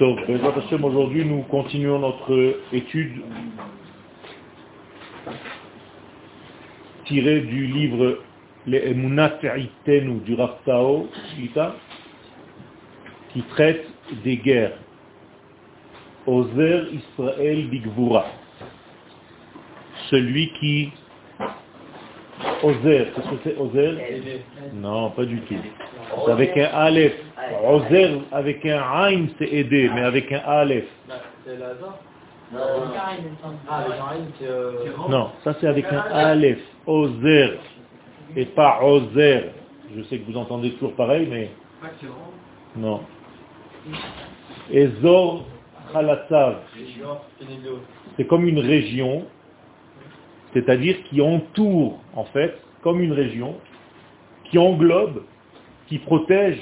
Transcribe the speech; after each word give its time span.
Aujourd'hui, 0.00 1.26
nous 1.26 1.42
continuons 1.42 1.98
notre 1.98 2.56
étude 2.72 3.20
tirée 7.04 7.40
du 7.42 7.66
livre 7.66 8.20
Les 8.66 8.78
Emunat 8.92 9.40
du 10.24 10.34
Raftao 10.34 11.06
qui 13.30 13.42
traite 13.50 13.86
des 14.24 14.38
guerres. 14.38 14.78
Ozer 16.26 16.86
Israël 16.94 17.68
Bigvura. 17.68 18.24
Celui 20.08 20.50
qui 20.54 20.92
Ozer, 22.62 23.12
qu'est-ce 23.14 23.28
que 23.28 23.36
c'est 23.44 23.56
Ozer 23.58 23.98
Non, 24.74 25.10
pas 25.10 25.24
du 25.24 25.40
tout. 25.42 25.54
C'est 26.24 26.32
avec 26.32 26.56
un 26.56 26.68
Aleph. 26.72 27.14
Ozer 27.66 28.20
avec 28.32 28.64
un 28.66 28.80
Ain, 28.80 29.26
c'est 29.38 29.48
aider, 29.48 29.90
mais 29.94 30.02
avec 30.02 30.30
un 30.32 30.40
Aleph. 30.46 30.86
Non, 35.08 35.30
ça 35.44 35.54
c'est 35.60 35.66
avec 35.66 35.86
un 35.86 36.00
Aleph. 36.12 36.60
Ozer. 36.86 37.58
Et 38.36 38.46
pas 38.46 38.82
Ozer. 38.82 39.50
Je 39.96 40.02
sais 40.04 40.18
que 40.18 40.30
vous 40.30 40.38
entendez 40.38 40.70
toujours 40.72 40.94
pareil, 40.94 41.26
mais... 41.28 41.50
Non. 42.76 43.00
Ezor 44.72 45.44
Khalatsav. 45.92 46.58
C'est 48.16 48.26
comme 48.26 48.46
une 48.46 48.60
région 48.60 49.24
c'est-à-dire 50.52 51.02
qui 51.04 51.20
entoure, 51.20 52.00
en 52.14 52.24
fait, 52.24 52.56
comme 52.82 53.00
une 53.00 53.12
région, 53.12 53.56
qui 54.44 54.58
englobe, 54.58 55.22
qui 55.86 55.98
protège, 55.98 56.58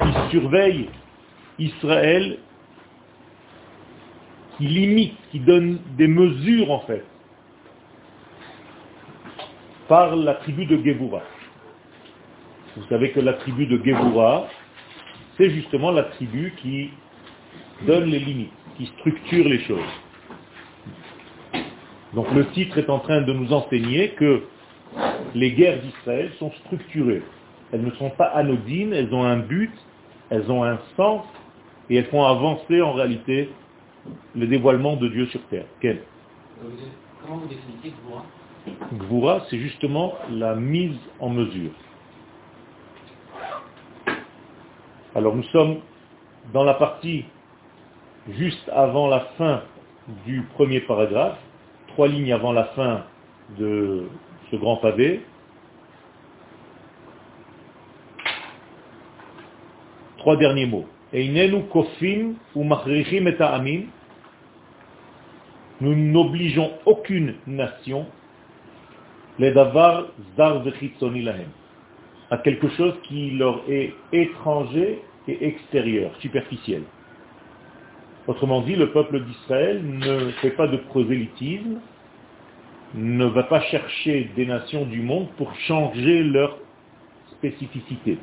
qui 0.00 0.30
surveille 0.30 0.88
Israël, 1.58 2.38
qui 4.56 4.66
limite, 4.66 5.14
qui 5.30 5.40
donne 5.40 5.78
des 5.96 6.06
mesures, 6.06 6.70
en 6.70 6.80
fait, 6.80 7.04
par 9.88 10.14
la 10.14 10.34
tribu 10.34 10.66
de 10.66 10.82
Geboura. 10.84 11.22
Vous 12.76 12.84
savez 12.88 13.10
que 13.10 13.20
la 13.20 13.34
tribu 13.34 13.66
de 13.66 13.82
Geboura, 13.84 14.48
c'est 15.36 15.50
justement 15.50 15.90
la 15.90 16.04
tribu 16.04 16.54
qui 16.62 16.90
donne 17.86 18.04
les 18.04 18.20
limites, 18.20 18.52
qui 18.76 18.86
structure 18.86 19.48
les 19.48 19.60
choses. 19.64 19.80
Donc 22.14 22.30
le 22.32 22.46
titre 22.50 22.78
est 22.78 22.90
en 22.90 22.98
train 22.98 23.22
de 23.22 23.32
nous 23.32 23.52
enseigner 23.52 24.10
que 24.10 24.42
les 25.34 25.52
guerres 25.52 25.80
d'Israël 25.80 26.30
sont 26.38 26.52
structurées. 26.66 27.22
Elles 27.72 27.82
ne 27.82 27.90
sont 27.92 28.10
pas 28.10 28.26
anodines, 28.26 28.92
elles 28.92 29.12
ont 29.14 29.24
un 29.24 29.38
but, 29.38 29.72
elles 30.28 30.50
ont 30.50 30.62
un 30.62 30.78
sens, 30.96 31.24
et 31.88 31.96
elles 31.96 32.06
font 32.06 32.24
avancer 32.24 32.82
en 32.82 32.92
réalité 32.92 33.50
le 34.34 34.46
dévoilement 34.46 34.96
de 34.96 35.08
Dieu 35.08 35.26
sur 35.26 35.40
terre. 35.44 35.64
Quel? 35.80 36.02
Comment 37.22 37.38
vous 37.38 37.48
définissez 37.48 37.94
Gvura? 38.04 38.24
Gvura, 38.92 39.46
c'est 39.48 39.58
justement 39.58 40.14
la 40.30 40.54
mise 40.54 40.98
en 41.18 41.30
mesure. 41.30 41.72
Alors 45.14 45.34
nous 45.34 45.42
sommes 45.44 45.78
dans 46.52 46.64
la 46.64 46.74
partie 46.74 47.24
juste 48.30 48.68
avant 48.72 49.08
la 49.08 49.20
fin 49.36 49.62
du 50.26 50.42
premier 50.54 50.80
paragraphe, 50.80 51.38
trois 51.92 52.08
lignes 52.08 52.32
avant 52.32 52.52
la 52.52 52.64
fin 52.64 53.04
de 53.58 54.08
ce 54.50 54.56
grand 54.56 54.76
pavé. 54.76 55.20
Trois 60.18 60.36
derniers 60.36 60.66
mots. 60.66 60.86
kofim 61.70 62.34
ou 62.54 62.64
et 62.64 63.86
Nous 65.80 65.94
n'obligeons 65.94 66.72
aucune 66.86 67.34
nation 67.46 68.06
les 69.38 69.50
davar 69.52 70.04
zar 70.36 70.62
lahem 70.64 71.48
à 72.30 72.38
quelque 72.38 72.68
chose 72.70 72.94
qui 73.02 73.32
leur 73.32 73.62
est 73.68 73.92
étranger 74.12 75.02
et 75.28 75.46
extérieur, 75.46 76.12
superficiel. 76.20 76.82
Autrement 78.28 78.60
dit, 78.60 78.76
le 78.76 78.90
peuple 78.92 79.20
d'Israël 79.20 79.82
ne 79.84 80.30
fait 80.40 80.50
pas 80.50 80.68
de 80.68 80.76
prosélytisme, 80.76 81.80
ne 82.94 83.24
va 83.26 83.42
pas 83.44 83.60
chercher 83.62 84.30
des 84.36 84.46
nations 84.46 84.84
du 84.84 85.02
monde 85.02 85.28
pour 85.36 85.54
changer 85.66 86.22
leur 86.22 86.58
spécificité, 87.32 88.18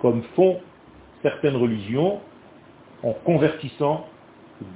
comme 0.00 0.22
font 0.34 0.60
certaines 1.22 1.56
religions 1.56 2.20
en 3.02 3.12
convertissant 3.12 4.06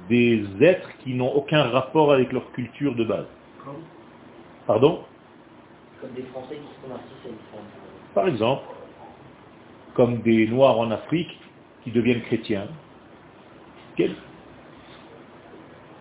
des 0.09 0.43
êtres 0.61 0.89
qui 1.03 1.13
n'ont 1.13 1.31
aucun 1.31 1.63
rapport 1.63 2.11
avec 2.11 2.31
leur 2.31 2.51
culture 2.53 2.95
de 2.95 3.03
base. 3.03 3.27
Pardon 4.65 5.01
Comme 6.01 6.11
des 6.11 6.23
Français 6.23 6.55
qui 6.55 6.75
se 6.75 6.81
convertissent 6.81 7.25
à 7.25 7.27
l'islam. 7.27 7.63
Par 8.15 8.27
exemple, 8.27 8.63
comme 9.93 10.21
des 10.21 10.47
Noirs 10.47 10.79
en 10.79 10.89
Afrique 10.89 11.37
qui 11.83 11.91
deviennent 11.91 12.21
chrétiens, 12.21 12.67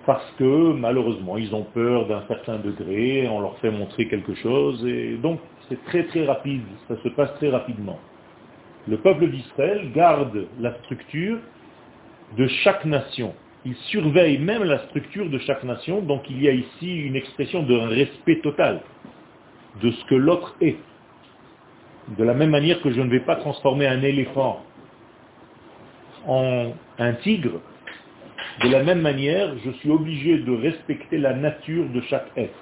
parce 0.06 0.30
que 0.38 0.72
malheureusement 0.72 1.36
ils 1.36 1.54
ont 1.54 1.64
peur 1.64 2.06
d'un 2.06 2.22
certain 2.28 2.58
degré, 2.58 3.28
on 3.28 3.41
leur 3.41 3.58
fait 3.58 3.70
montrer 3.70 4.08
quelque 4.08 4.34
chose, 4.34 4.84
et 4.86 5.16
donc 5.16 5.41
c'est 5.69 5.82
très 5.84 6.04
très 6.04 6.25
rapide, 6.26 6.62
ça 6.88 6.97
se 7.02 7.08
passe 7.10 7.34
très 7.34 7.50
rapidement. 7.50 7.98
Le 8.88 8.97
peuple 8.97 9.28
d'Israël 9.28 9.92
garde 9.94 10.47
la 10.60 10.75
structure 10.81 11.38
de 12.36 12.47
chaque 12.64 12.84
nation. 12.84 13.34
Il 13.64 13.76
surveille 13.76 14.38
même 14.38 14.64
la 14.64 14.81
structure 14.86 15.31
de 15.31 15.38
chaque 15.38 15.62
nation, 15.62 16.00
donc 16.00 16.28
il 16.28 16.42
y 16.42 16.48
a 16.48 16.52
ici 16.52 16.97
une 17.02 17.14
expression 17.14 17.62
de 17.62 17.75
respect 17.75 18.41
total 18.41 18.81
de 19.81 19.91
ce 19.91 20.04
que 20.06 20.16
l'autre 20.16 20.56
est. 20.60 20.76
De 22.19 22.25
la 22.25 22.34
même 22.34 22.50
manière 22.50 22.82
que 22.82 22.91
je 22.91 23.00
ne 23.00 23.08
vais 23.08 23.20
pas 23.20 23.36
transformer 23.36 23.86
un 23.86 24.02
éléphant 24.02 24.64
en 26.26 26.72
un 26.98 27.12
tigre, 27.14 27.60
de 28.62 28.68
la 28.68 28.82
même 28.82 29.00
manière, 29.00 29.56
je 29.64 29.70
suis 29.72 29.90
obligé 29.90 30.38
de 30.38 30.52
respecter 30.52 31.18
la 31.18 31.34
nature 31.34 31.88
de 31.88 32.00
chaque 32.02 32.30
être. 32.36 32.58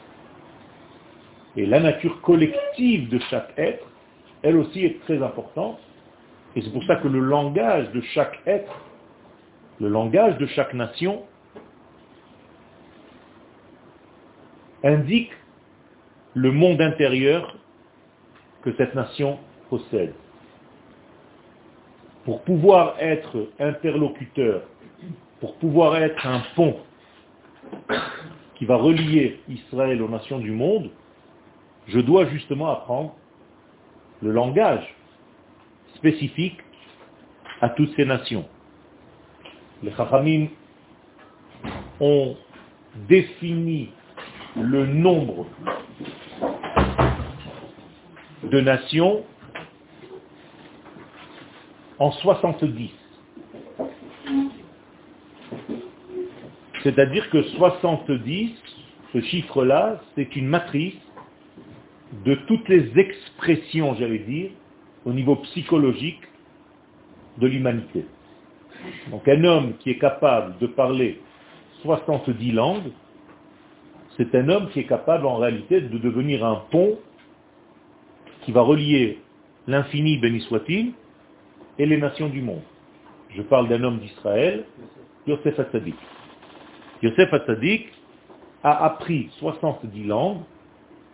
Et 1.57 1.67
la 1.67 1.81
nature 1.81 2.21
collective 2.23 3.09
de 3.09 3.19
chaque 3.31 3.53
être, 3.57 3.87
elle 4.43 4.57
aussi 4.57 4.85
est 4.85 5.01
très 5.01 5.23
importante. 5.23 5.79
Et 6.57 6.63
c'est 6.63 6.73
pour 6.73 6.85
ça 6.85 6.97
que 6.97 7.09
le 7.09 7.21
langage 7.21 7.91
de 7.93 8.01
chaque 8.15 8.41
être, 8.47 8.81
le 9.81 9.89
langage 9.89 10.39
de 10.39 10.47
chaque 10.47 10.75
nation, 10.75 11.23
indique 14.83 15.33
le 16.35 16.51
monde 16.51 16.81
intérieur 16.81 17.57
que 18.63 18.75
cette 18.77 18.95
nation 18.95 19.39
possède. 19.69 20.15
Pour 22.25 22.43
pouvoir 22.43 22.97
être 23.01 23.49
interlocuteur 23.59 24.63
pour 25.41 25.57
pouvoir 25.57 25.97
être 25.97 26.27
un 26.27 26.43
pont 26.55 26.77
qui 28.57 28.67
va 28.67 28.77
relier 28.77 29.41
Israël 29.49 30.03
aux 30.03 30.09
nations 30.09 30.39
du 30.39 30.53
monde, 30.53 30.91
je 31.89 31.99
dois 31.99 32.27
justement 32.27 32.71
apprendre 32.71 33.15
le 34.23 34.33
langage 34.33 34.95
spécifique 35.95 36.59
à 37.61 37.71
toutes 37.71 37.95
ces 37.97 38.05
nations. 38.05 38.47
Les 39.83 39.93
Chachamim 39.93 40.49
ont 42.01 42.37
défini 43.09 43.91
le 44.57 44.87
nombre 44.87 45.47
de 48.43 48.61
nations 48.61 49.25
en 51.99 52.11
70. 52.11 53.00
C'est-à-dire 56.83 57.29
que 57.31 57.43
70, 57.43 58.53
ce 59.13 59.21
chiffre-là, 59.21 60.01
c'est 60.15 60.35
une 60.37 60.47
matrice 60.47 60.95
de 62.25 62.35
toutes 62.47 62.69
les 62.69 62.99
expressions, 62.99 63.95
j'allais 63.97 64.21
dire, 64.21 64.51
au 65.05 65.13
niveau 65.13 65.37
psychologique 65.37 66.21
de 67.39 67.47
l'humanité. 67.47 68.05
Donc 69.11 69.29
un 69.29 69.45
homme 69.45 69.75
qui 69.79 69.91
est 69.91 69.99
capable 69.99 70.59
de 70.59 70.67
parler 70.67 71.21
70 71.83 72.53
langues, 72.53 72.91
c'est 74.17 74.35
un 74.35 74.49
homme 74.49 74.71
qui 74.71 74.81
est 74.81 74.87
capable 74.87 75.27
en 75.27 75.37
réalité 75.37 75.81
de 75.81 75.99
devenir 75.99 76.45
un 76.45 76.63
pont 76.71 76.99
qui 78.43 78.53
va 78.53 78.63
relier 78.63 79.19
l'infini, 79.67 80.19
béni 80.19 80.41
soit-il, 80.41 80.93
et 81.79 81.87
les 81.87 81.99
nations 81.99 82.29
du 82.29 82.43
monde. 82.43 82.63
Je 83.35 83.43
parle 83.43 83.69
d'un 83.69 83.83
homme 83.85 83.99
d'Israël, 83.99 84.65
Yosef. 85.27 85.61
Yosef 87.03 87.33
Hatzadik 87.33 87.89
a 88.63 88.85
appris 88.85 89.31
70 89.39 90.05
langues 90.05 90.43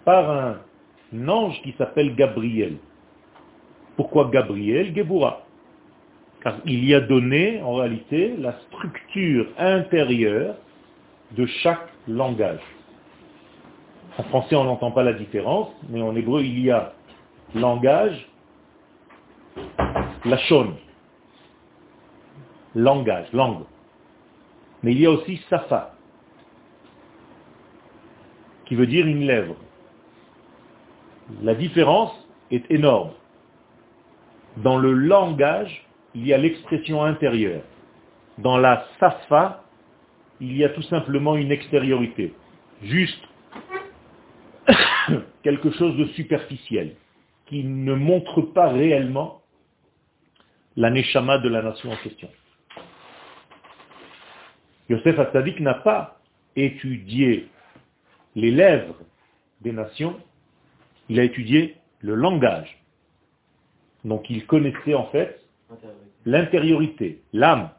par 0.05 0.31
un 0.31 1.29
ange 1.29 1.61
qui 1.62 1.75
s'appelle 1.79 2.15
Gabriel. 2.15 2.77
Pourquoi 3.97 4.29
Gabriel 4.33 4.94
Gebura 4.94 5.43
Car 6.43 6.56
il 6.65 6.85
y 6.85 6.94
a 6.94 7.00
donné, 7.00 7.62
en 7.62 7.75
réalité, 7.75 8.35
la 8.37 8.55
structure 8.69 9.47
intérieure 9.59 10.56
de 11.33 11.47
chaque 11.47 11.88
langage. 12.09 12.61
En 14.19 14.23
français, 14.25 14.56
on 14.56 14.65
n'entend 14.65 14.91
pas 14.91 15.03
la 15.03 15.12
différence, 15.12 15.69
mais 15.88 16.03
en 16.03 16.15
hébreu, 16.17 16.43
il 16.43 16.61
y 16.61 16.71
a 16.71 16.93
langage, 17.55 18.29
la 20.25 20.38
chaune, 20.38 20.75
langage, 22.75 23.27
langue. 23.33 23.65
Mais 24.87 24.93
il 24.93 25.00
y 25.00 25.06
a 25.06 25.11
aussi 25.11 25.41
safa, 25.50 25.97
qui 28.67 28.77
veut 28.77 28.87
dire 28.87 29.05
une 29.05 29.27
lèvre. 29.27 29.56
La 31.43 31.56
différence 31.56 32.12
est 32.53 32.71
énorme. 32.71 33.11
Dans 34.59 34.79
le 34.79 34.93
langage, 34.93 35.85
il 36.15 36.25
y 36.25 36.33
a 36.33 36.38
l'expression 36.38 37.03
intérieure. 37.03 37.62
Dans 38.38 38.59
la 38.59 38.87
safa, 39.00 39.65
il 40.41 40.56
y 40.56 40.65
a 40.65 40.69
tout 40.69 40.83
simplement 40.83 41.35
une 41.35 41.50
extériorité. 41.50 42.33
Juste 42.81 43.25
quelque 45.43 45.73
chose 45.73 45.97
de 45.97 46.05
superficiel, 46.12 46.94
qui 47.47 47.65
ne 47.65 47.94
montre 47.94 48.41
pas 48.41 48.69
réellement 48.69 49.43
la 50.77 50.91
neshama 50.91 51.38
de 51.38 51.49
la 51.49 51.62
nation 51.62 51.91
en 51.91 51.97
question. 51.97 52.29
Yosef 54.88 55.19
Hatzadik 55.19 55.61
n'a 55.61 55.75
pas 55.75 56.21
étudié 56.55 57.49
les 58.35 58.50
lèvres 58.50 58.97
des 59.62 59.73
nations, 59.73 60.17
il 61.09 61.19
a 61.19 61.25
étudié 61.25 61.77
le 62.00 62.15
langage. 62.15 62.79
Donc 64.05 64.31
il 64.31 64.47
connaissait 64.47 64.94
en 64.94 65.06
fait 65.06 65.41
l'intériorité, 66.25 67.21
l'âme, 67.33 67.71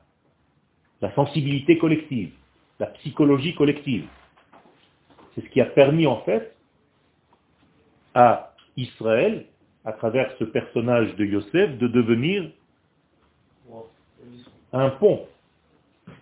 la 1.02 1.14
sensibilité 1.16 1.78
collective, 1.78 2.32
la 2.80 2.88
psychologie 2.88 3.56
collective. 3.56 4.06
C'est 5.34 5.42
ce 5.42 5.50
qui 5.50 5.62
a 5.62 5.66
permis 5.66 6.08
en 6.08 6.22
fait 6.22 6.56
à 8.14 8.54
Israël, 8.76 9.46
à 9.86 9.94
travers 9.94 10.36
ce 10.38 10.44
personnage 10.44 11.16
de 11.16 11.26
Yosef, 11.26 11.78
de 11.78 11.88
devenir 11.88 12.50
un 14.74 14.90
pont. 14.90 15.28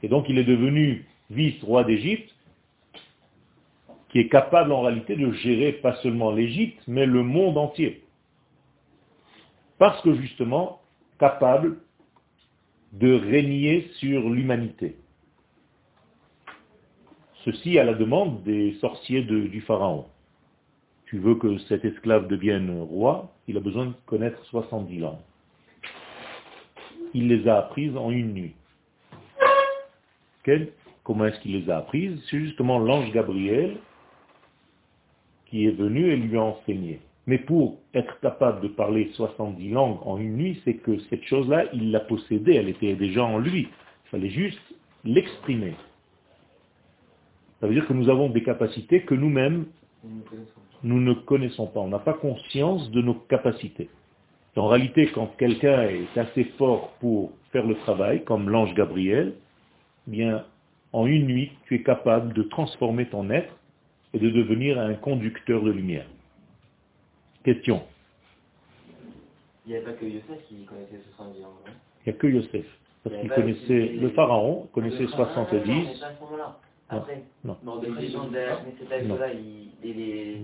Et 0.04 0.08
donc 0.08 0.26
il 0.30 0.38
est 0.38 0.44
devenu 0.44 1.06
vice-roi 1.30 1.84
d'Égypte, 1.84 2.34
qui 4.10 4.20
est 4.20 4.30
capable 4.30 4.72
en 4.72 4.82
réalité 4.82 5.16
de 5.16 5.32
gérer 5.34 5.74
pas 5.74 5.96
seulement 5.98 6.32
l'Égypte, 6.32 6.82
mais 6.88 7.06
le 7.06 7.24
monde 7.24 7.58
entier. 7.58 8.04
Parce 9.78 10.02
que 10.04 10.16
justement, 10.16 10.80
capable 11.20 11.78
de 12.94 13.14
régner 13.14 13.90
sur 14.00 14.30
l'humanité. 14.30 14.96
Ceci 17.44 17.78
à 17.78 17.84
la 17.84 17.94
demande 17.94 18.42
des 18.44 18.74
sorciers 18.80 19.22
du 19.22 19.62
Pharaon. 19.62 20.06
Tu 21.06 21.20
veux 21.20 21.36
que 21.36 21.58
cet 21.60 21.86
esclave 21.86 22.28
devienne 22.28 22.82
roi, 22.82 23.32
il 23.48 23.58
a 23.58 23.60
besoin 23.60 23.88
de 23.88 23.94
connaître 24.06 24.44
70 24.46 25.00
langues. 25.00 25.18
Il 27.14 27.28
les 27.28 27.48
a 27.48 27.58
apprises 27.58 27.96
en 27.96 28.10
une 28.12 28.34
nuit. 28.34 28.56
Comment 31.03 31.25
est-ce 31.25 31.39
qu'il 31.39 31.59
les 31.59 31.69
a 31.69 31.77
apprises? 31.77 32.19
C'est 32.30 32.39
justement 32.39 32.80
l'ange 32.80 33.12
Gabriel 33.12 33.77
qui 35.47 35.65
est 35.65 35.71
venu 35.71 36.12
et 36.12 36.15
lui 36.15 36.38
a 36.38 36.42
enseigné. 36.42 37.00
Mais 37.27 37.39
pour 37.39 37.80
être 37.94 38.19
capable 38.19 38.62
de 38.62 38.68
parler 38.68 39.12
70 39.13 39.69
langues 39.69 40.00
en 40.06 40.18
une 40.18 40.36
nuit, 40.36 40.62
c'est 40.63 40.75
que 40.75 41.00
cette 41.09 41.24
chose-là, 41.24 41.65
il 41.74 41.92
l'a 41.92 42.00
possédée, 42.01 42.56
elle 42.56 42.69
était 42.69 42.95
déjà 42.95 43.24
en 43.24 43.39
lui. 43.39 43.68
Il 44.06 44.09
fallait 44.09 44.30
juste 44.30 44.62
l'exprimer. 45.03 45.74
Ça 47.59 47.68
veut 47.68 47.74
dire 47.74 47.88
que 47.88 47.94
nous 47.94 48.09
avons 48.09 48.30
des 48.30 48.44
capacités 48.44 49.01
que 49.01 49.15
nous-mêmes, 49.15 49.65
nous 50.83 51.00
ne 51.01 51.13
connaissons 51.13 51.68
pas. 51.68 51.80
On 51.80 51.88
n'a 51.88 52.00
pas 52.00 52.13
conscience 52.13 52.91
de 52.91 53.01
nos 53.01 53.15
capacités. 53.15 53.89
En 54.56 54.68
réalité, 54.68 55.07
quand 55.13 55.27
quelqu'un 55.38 55.83
est 55.83 56.18
assez 56.18 56.45
fort 56.57 56.94
pour 57.00 57.31
faire 57.51 57.65
le 57.65 57.75
travail, 57.75 58.24
comme 58.24 58.50
l'ange 58.50 58.74
Gabriel, 58.74 59.33
bien, 60.07 60.46
en 60.94 61.06
une 61.06 61.25
nuit, 61.25 61.52
tu 61.66 61.75
es 61.75 61.84
capable 61.84 62.34
de 62.34 62.44
transformer 62.44 63.07
ton 63.07 63.30
être 63.30 63.54
et 64.13 64.19
de 64.19 64.30
devenir 64.30 64.80
un 64.80 64.94
conducteur 64.94 65.62
de 65.62 65.72
lumière. 65.72 66.06
Question. 67.44 67.84
Il 69.66 69.72
n'y 69.72 69.78
avait 69.78 69.86
pas 69.86 69.94
que 69.94 70.06
Yosef 70.06 70.48
qui 70.48 70.63
connaissait 70.66 71.02
70 71.16 71.44
ans. 71.44 71.54
Il 72.06 72.12
n'y 72.12 72.16
a 72.16 72.19
que 72.19 72.28
Yosef. 72.28 72.66
Parce 73.04 73.16
qu'il 73.19 73.30
connaissait, 73.30 73.88
le 74.00 74.10
pharaon 74.10 74.68
connaissait 74.74 75.07
70. 75.07 76.04
Après, 76.90 77.24
non. 77.44 77.58
non. 77.63 77.78
de 77.78 77.88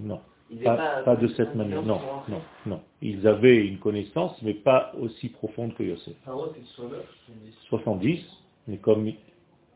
non. 0.05 0.19
Pas, 0.63 1.01
pas, 1.03 1.15
de 1.15 1.27
cette 1.29 1.55
manière. 1.55 1.81
Non, 1.81 2.01
non, 2.27 2.41
non. 2.65 2.81
Ils 3.01 3.25
avaient 3.25 3.65
une 3.65 3.79
connaissance, 3.79 4.39
mais 4.41 4.53
pas 4.53 4.91
aussi 4.99 5.29
profonde 5.29 5.73
que 5.75 5.83
Yosef. 5.83 6.13
70, 7.69 8.25
mais 8.67 8.77
comme 8.77 9.11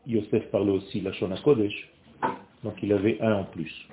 Yosef 0.06 0.50
parlait 0.50 0.72
aussi 0.72 1.00
la 1.00 1.12
Shona 1.12 1.36
Kodesh, 1.38 1.90
donc 2.62 2.74
il 2.82 2.92
avait 2.92 3.20
un 3.20 3.34
en 3.34 3.44
plus. 3.44 3.88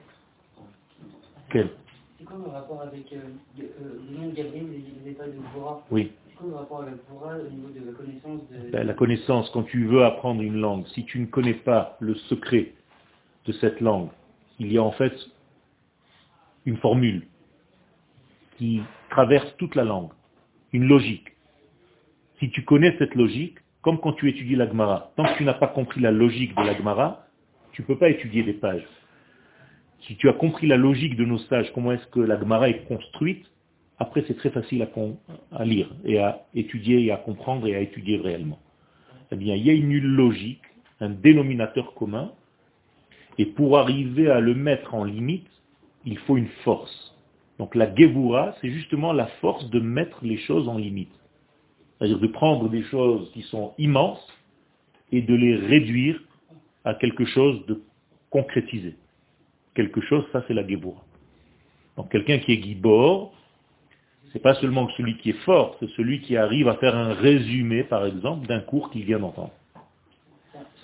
Quel? 1.51 1.69
C'est 2.18 2.25
quoi 2.25 2.38
le 2.38 2.51
rapport 2.51 2.81
avec 2.81 3.12
euh, 3.13 3.18
euh, 3.60 3.63
le 4.10 4.18
nom 4.18 4.30
de 4.30 4.36
Gabriel 4.36 4.65
et 4.74 5.04
les 5.04 5.12
états 5.12 5.27
de 5.27 5.39
Bora? 5.54 5.83
Oui. 5.92 6.12
C'est 6.30 6.36
quoi 6.36 6.48
le 6.48 6.56
rapport 6.56 6.81
avec 6.81 6.95
Bora 7.10 7.38
au 7.38 7.50
niveau 7.50 7.69
de 7.69 7.86
la 7.86 7.92
connaissance 7.94 8.42
de... 8.50 8.71
Ben, 8.71 8.88
la 8.88 8.94
connaissance, 8.94 9.50
quand 9.51 9.63
tu 9.63 9.86
veux 9.86 10.06
apprendre 10.06 10.42
une 10.42 10.60
langue, 10.60 10.88
si 10.89 11.04
tu 11.06 11.19
ne 11.19 11.25
connais 11.25 11.54
pas 11.56 11.98
le 12.00 12.15
secret 12.15 12.74
de 13.45 13.51
cette 13.54 13.81
langue, 13.81 14.10
il 14.60 14.71
y 14.71 14.77
a 14.77 14.83
en 14.83 14.92
fait 14.92 15.13
une 16.65 16.77
formule 16.77 17.27
qui 18.57 18.81
traverse 19.10 19.56
toute 19.57 19.75
la 19.75 19.83
langue, 19.83 20.12
une 20.71 20.86
logique. 20.86 21.30
Si 22.39 22.50
tu 22.51 22.63
connais 22.63 22.95
cette 23.00 23.15
logique, 23.15 23.57
comme 23.83 24.00
quand 24.00 24.13
tu 24.13 24.30
étudies 24.30 24.56
la 24.56 24.68
Gemara, 24.68 25.12
tant 25.15 25.25
que 25.25 25.38
tu 25.38 25.44
n'as 25.44 25.53
pas 25.53 25.68
compris 25.68 26.01
la 26.01 26.12
logique 26.12 26.56
de 26.56 26.63
la 26.63 26.75
Gemara, 26.75 27.27
tu 27.74 27.81
ne 27.81 27.88
peux 27.88 27.97
pas 27.97 28.09
étudier 28.09 28.41
des 28.41 28.53
pages. 28.53 28.88
Si 30.07 30.15
tu 30.15 30.30
as 30.30 30.33
compris 30.33 30.68
la 30.68 30.77
logique 30.77 31.18
de 31.18 31.25
nos 31.25 31.38
sages, 31.38 31.71
comment 31.74 31.91
est-ce 31.91 32.07
que 32.07 32.21
la 32.21 32.39
Gemara 32.39 32.69
est 32.69 32.88
construite, 32.88 33.45
après 34.00 34.24
c'est 34.25 34.38
très 34.38 34.51
facile 34.51 34.88
à, 35.51 35.65
lire 35.65 35.89
et 36.06 36.18
à 36.18 36.45
étudier 36.56 37.03
et 37.03 37.12
à 37.12 37.18
comprendre 37.18 37.68
et 37.68 37.75
à 37.75 37.81
étudier 37.81 38.18
réellement. 38.18 38.59
Eh 39.31 39.35
bien, 39.35 39.56
il 39.56 39.65
y 39.65 39.69
a 39.69 39.74
une 39.74 39.97
logique, 40.00 40.63
un 41.01 41.10
dénominateur 41.10 41.93
commun, 41.93 42.31
et 43.38 43.46
pour 43.46 43.77
arriver 43.77 44.29
à 44.29 44.39
le 44.39 44.55
mettre 44.55 44.93
en 44.93 45.03
limite, 45.03 45.48
il 46.05 46.17
faut 46.19 46.38
une 46.38 46.50
force. 46.63 47.17
Donc 47.60 47.75
la 47.75 47.93
Gevura, 47.93 48.55
c'est 48.62 48.69
justement 48.69 49.12
la 49.12 49.27
force 49.41 49.69
de 49.69 49.79
mettre 49.79 50.19
les 50.24 50.38
choses 50.38 50.69
en 50.69 50.77
limite. 50.77 51.12
C'est-à-dire 52.03 52.19
de 52.19 52.27
prendre 52.27 52.67
des 52.67 52.83
choses 52.83 53.31
qui 53.31 53.43
sont 53.43 53.74
immenses 53.77 54.27
et 55.13 55.22
de 55.22 55.33
les 55.33 55.55
réduire 55.55 56.22
à 56.83 56.95
quelque 56.95 57.24
chose 57.24 57.65
de 57.65 57.81
concrétisé. 58.29 58.98
Quelque 59.74 60.01
chose, 60.01 60.25
ça 60.33 60.43
c'est 60.45 60.53
la 60.53 60.67
Geboura. 60.67 61.01
Donc 61.95 62.12
quelqu'un 62.12 62.39
qui 62.39 62.51
est 62.51 62.62
Gibor, 62.62 63.33
c'est 64.33 64.41
pas 64.41 64.53
seulement 64.55 64.89
celui 64.98 65.15
qui 65.15 65.29
est 65.29 65.45
fort, 65.45 65.77
c'est 65.79 65.89
celui 65.91 66.19
qui 66.19 66.36
arrive 66.36 66.67
à 66.67 66.75
faire 66.75 66.93
un 66.93 67.13
résumé, 67.13 67.86
par 67.86 68.05
exemple, 68.05 68.48
d'un 68.48 68.60
cours 68.60 68.91
qu'il 68.91 69.05
vient 69.05 69.19
d'entendre. 69.19 69.53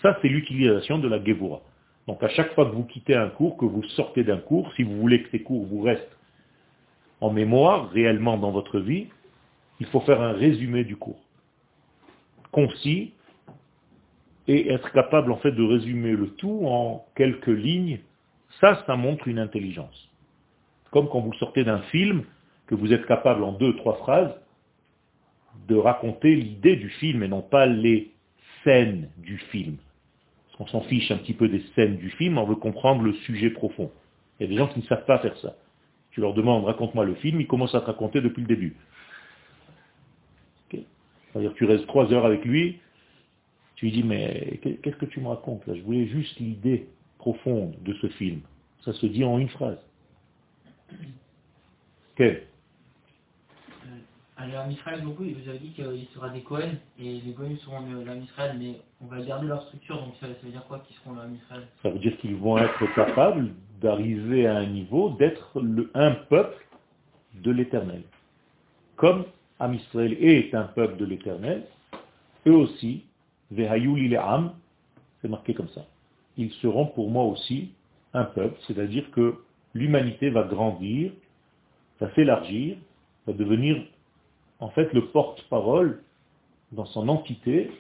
Ça, 0.02 0.18
c'est 0.22 0.30
l'utilisation 0.30 1.00
de 1.00 1.10
la 1.10 1.22
Geboura. 1.22 1.60
Donc 2.08 2.24
à 2.24 2.30
chaque 2.30 2.54
fois 2.54 2.64
que 2.66 2.76
vous 2.76 2.86
quittez 2.86 3.16
un 3.16 3.28
cours, 3.28 3.58
que 3.58 3.66
vous 3.66 3.84
sortez 3.90 4.24
d'un 4.24 4.38
cours, 4.38 4.72
si 4.78 4.84
vous 4.84 4.96
voulez 4.96 5.22
que 5.24 5.30
ces 5.32 5.42
cours 5.42 5.66
vous 5.66 5.82
restent 5.82 6.18
en 7.20 7.30
mémoire, 7.30 7.90
réellement 7.90 8.38
dans 8.38 8.52
votre 8.52 8.80
vie, 8.80 9.08
il 9.80 9.88
faut 9.88 10.02
faire 10.02 10.22
un 10.22 10.34
résumé 10.34 10.84
du 10.84 10.96
cours. 10.96 11.22
Concis, 12.52 13.14
et 14.50 14.72
être 14.72 14.92
capable 14.92 15.32
en 15.32 15.38
fait 15.38 15.52
de 15.52 15.64
résumer 15.64 16.12
le 16.14 16.32
tout 16.32 16.62
en 16.66 17.06
quelques 17.16 17.48
lignes, 17.48 18.00
ça, 18.60 18.84
ça 18.88 18.96
montre 18.96 19.28
une 19.28 19.38
intelligence. 19.38 20.10
Comme 20.90 21.08
quand 21.08 21.20
vous 21.20 21.34
sortez 21.34 21.64
d'un 21.64 21.82
film, 21.84 22.24
que 22.66 22.74
vous 22.74 22.92
êtes 22.92 23.06
capable 23.06 23.44
en 23.44 23.52
deux, 23.52 23.76
trois 23.78 23.96
phrases 23.98 24.34
de 25.68 25.76
raconter 25.76 26.36
l'idée 26.36 26.76
du 26.76 26.90
film 26.90 27.22
et 27.22 27.28
non 27.28 27.44
pas 27.44 27.68
les 27.68 28.12
scènes 28.64 29.10
du 29.18 29.38
film. 29.38 29.78
Parce 30.46 30.58
qu'on 30.58 30.80
s'en 30.80 30.82
fiche 30.88 31.12
un 31.12 31.18
petit 31.18 31.34
peu 31.34 31.48
des 31.48 31.64
scènes 31.76 31.98
du 31.98 32.10
film, 32.12 32.40
on 32.40 32.46
veut 32.46 32.56
comprendre 32.56 33.04
le 33.04 33.14
sujet 33.14 33.52
profond. 33.52 33.92
Il 34.40 34.44
y 34.44 34.46
a 34.48 34.50
des 34.50 34.58
gens 34.58 34.68
qui 34.68 34.80
ne 34.80 34.86
savent 34.86 35.06
pas 35.06 35.20
faire 35.20 35.38
ça. 35.38 35.56
Tu 36.12 36.22
leur 36.22 36.34
demandes, 36.34 36.66
raconte-moi 36.66 37.06
le 37.06 37.14
film, 37.16 37.40
ils 37.40 37.48
commencent 37.48 37.76
à 37.76 37.82
te 37.82 37.86
raconter 37.86 38.20
depuis 38.20 38.42
le 38.42 38.48
début. 38.48 38.76
C'est-à-dire 41.32 41.54
tu 41.56 41.66
restes 41.66 41.88
trois 41.88 42.12
heures 42.14 42.26
avec 42.26 42.44
lui, 42.46 42.80
tu 43.76 43.86
lui 43.86 43.92
dis, 43.92 44.04
mais 44.04 44.60
qu'est-ce 44.62 44.96
que 44.98 45.06
tu 45.06 45.20
me 45.22 45.28
racontes 45.28 45.66
là? 45.68 45.76
Je 45.76 45.82
voulais 45.82 46.08
juste 46.08 46.38
l'idée 46.40 46.88
profonde 47.18 47.76
de 47.84 47.94
ce 47.96 48.08
film. 48.08 48.42
Ça 48.84 48.94
se 48.94 49.06
dit 49.06 49.24
en 49.24 49.38
une 49.40 49.50
phrase. 49.50 49.78
Quel 52.16 52.44
Allez, 54.42 54.58
en 54.58 54.70
Israël, 54.70 55.02
beaucoup, 55.04 55.24
vous 55.26 55.50
avez 55.50 55.60
dit 55.60 55.72
qu'il 55.72 56.08
sera 56.14 56.30
des 56.30 56.40
Cohen 56.42 56.72
et 56.98 57.20
les 57.20 57.34
Cohen 57.34 57.58
seront 57.58 57.82
l'âme 58.06 58.24
Israël, 58.24 58.56
mais 58.58 58.80
on 59.02 59.08
va 59.08 59.22
garder 59.22 59.48
leur 59.48 59.62
structure, 59.64 59.98
donc 59.98 60.14
ça, 60.22 60.28
veut 60.28 60.50
dire 60.50 60.64
quoi 60.66 60.80
qu'ils 60.80 60.96
seront 60.98 61.14
l'âme 61.16 61.36
Israël 61.36 61.64
Ça 61.84 61.90
veut 61.90 62.00
dire 62.00 62.18
qu'ils 62.20 62.38
vont 62.38 62.58
être 62.58 62.86
capables 62.96 63.52
d'arriver 63.82 64.48
à 64.48 64.56
un 64.56 64.66
niveau 64.66 65.10
d'être 65.12 65.60
le- 65.60 65.92
un 65.94 66.12
peuple 66.12 66.66
de 67.34 67.52
l'éternel. 67.52 68.04
Comme 68.96 69.26
Am 69.60 69.74
Israël 69.74 70.14
est 70.20 70.54
un 70.56 70.64
peuple 70.64 70.98
de 70.98 71.06
l'éternel, 71.06 71.64
eux 72.48 72.56
aussi, 72.56 73.04
Vehayu 73.52 73.96
li 73.98 74.10
le'am, 74.10 74.54
c'est 75.22 75.28
marqué 75.28 75.54
comme 75.54 75.70
ça. 75.70 75.86
Ils 76.38 76.52
seront 76.62 76.86
pour 76.86 77.10
moi 77.10 77.24
aussi 77.26 77.72
un 78.14 78.24
peuple, 78.24 78.58
c'est-à-dire 78.68 79.10
que 79.12 79.36
l'humanité 79.74 80.30
va 80.30 80.44
grandir, 80.44 81.12
va 82.00 82.10
s'élargir, 82.16 82.78
va 83.28 83.34
devenir 83.34 83.84
en 84.60 84.70
fait 84.70 84.92
le 84.94 85.08
porte-parole 85.08 86.02
dans 86.72 86.86
son 86.86 87.10
entité 87.10 87.72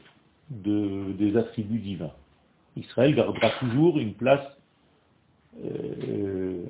de- 0.49 1.13
des 1.13 1.37
attributs 1.37 1.79
divins. 1.79 2.11
Israël 2.75 3.15
gardera 3.15 3.49
toujours 3.59 3.97
une 3.99 4.13
place 4.13 4.45
euh, 5.63 6.63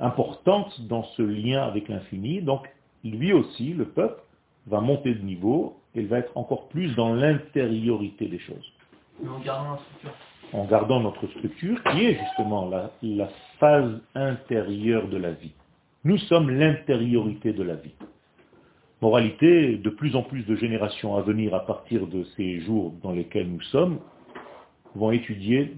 importante 0.00 0.80
dans 0.88 1.04
ce 1.16 1.22
lien 1.22 1.62
avec 1.62 1.88
l'infini. 1.88 2.42
Donc, 2.42 2.68
lui 3.04 3.32
aussi, 3.32 3.72
le 3.72 3.84
peuple, 3.86 4.20
va 4.66 4.80
monter 4.80 5.14
de 5.14 5.22
niveau 5.22 5.76
il 6.00 6.06
va 6.08 6.18
être 6.18 6.36
encore 6.36 6.68
plus 6.68 6.94
dans 6.94 7.14
l'intériorité 7.14 8.28
des 8.28 8.38
choses, 8.38 8.72
en 9.26 9.38
gardant 9.40 9.78
en 10.52 10.64
gardant 10.64 11.00
notre 11.00 11.26
structure 11.28 11.82
qui 11.82 12.04
est 12.04 12.18
justement 12.20 12.68
la, 12.68 12.92
la 13.02 13.28
phase 13.58 14.00
intérieure 14.14 15.08
de 15.08 15.16
la 15.16 15.32
vie. 15.32 15.52
Nous 16.04 16.18
sommes 16.18 16.50
l'intériorité 16.50 17.52
de 17.52 17.64
la 17.64 17.74
vie. 17.74 17.94
Moralité, 19.02 19.76
de 19.76 19.90
plus 19.90 20.14
en 20.14 20.22
plus 20.22 20.44
de 20.46 20.54
générations 20.54 21.16
à 21.16 21.22
venir 21.22 21.52
à 21.54 21.66
partir 21.66 22.06
de 22.06 22.24
ces 22.36 22.60
jours 22.60 22.92
dans 23.02 23.10
lesquels 23.10 23.48
nous 23.48 23.60
sommes 23.62 23.98
vont 24.94 25.10
étudier 25.10 25.76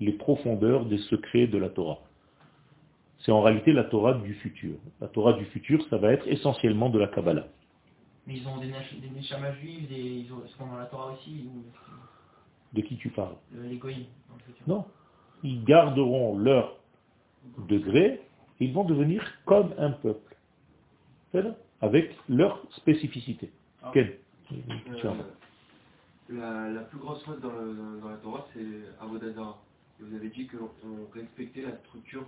les 0.00 0.12
profondeurs 0.12 0.84
des 0.84 0.98
secrets 0.98 1.46
de 1.46 1.58
la 1.58 1.70
Torah. 1.70 2.00
C'est 3.20 3.32
en 3.32 3.40
réalité 3.40 3.72
la 3.72 3.84
Torah 3.84 4.14
du 4.14 4.34
futur. 4.34 4.74
La 5.00 5.08
Torah 5.08 5.32
du 5.32 5.46
futur, 5.46 5.82
ça 5.88 5.96
va 5.96 6.12
être 6.12 6.28
essentiellement 6.28 6.90
de 6.90 6.98
la 6.98 7.08
Kabbalah. 7.08 7.46
Mais 8.28 8.36
ils 8.36 8.46
ont 8.46 8.58
des, 8.58 8.66
des 8.68 9.10
Neshama 9.10 9.52
juifs, 9.54 9.88
des, 9.88 9.96
ils 10.00 10.32
ont, 10.32 10.46
seront 10.48 10.66
dans 10.66 10.76
la 10.76 10.84
Torah 10.86 11.12
aussi, 11.14 11.48
ou 11.48 11.64
De 12.74 12.82
qui 12.82 12.96
tu 12.98 13.08
parles 13.08 13.34
euh, 13.56 13.66
les 13.66 13.78
Goïms. 13.78 14.04
Non. 14.66 14.84
Ils 15.42 15.64
garderont 15.64 16.38
leur 16.38 16.76
degré, 17.66 18.20
et 18.60 18.64
ils 18.66 18.72
vont 18.74 18.84
devenir 18.84 19.24
comme 19.46 19.72
un 19.78 19.92
peuple. 19.92 20.36
Avec 21.80 22.14
leur 22.28 22.60
spécificité. 22.72 23.50
Ah. 23.82 23.90
Quelle 23.94 24.18
Euh, 24.52 25.12
la, 26.30 26.68
la 26.70 26.80
plus 26.82 26.98
grosse 26.98 27.22
faute 27.22 27.40
dans, 27.40 27.50
le- 27.52 28.00
dans 28.02 28.08
la 28.10 28.16
Torah, 28.16 28.46
c'est 28.52 28.60
Avodazara. 29.00 29.58
Et 30.00 30.04
vous 30.04 30.14
avez 30.16 30.28
dit 30.28 30.46
qu'on 30.48 30.68
on 30.84 31.06
respectait 31.14 31.62
la 31.62 31.76
structure 31.78 32.24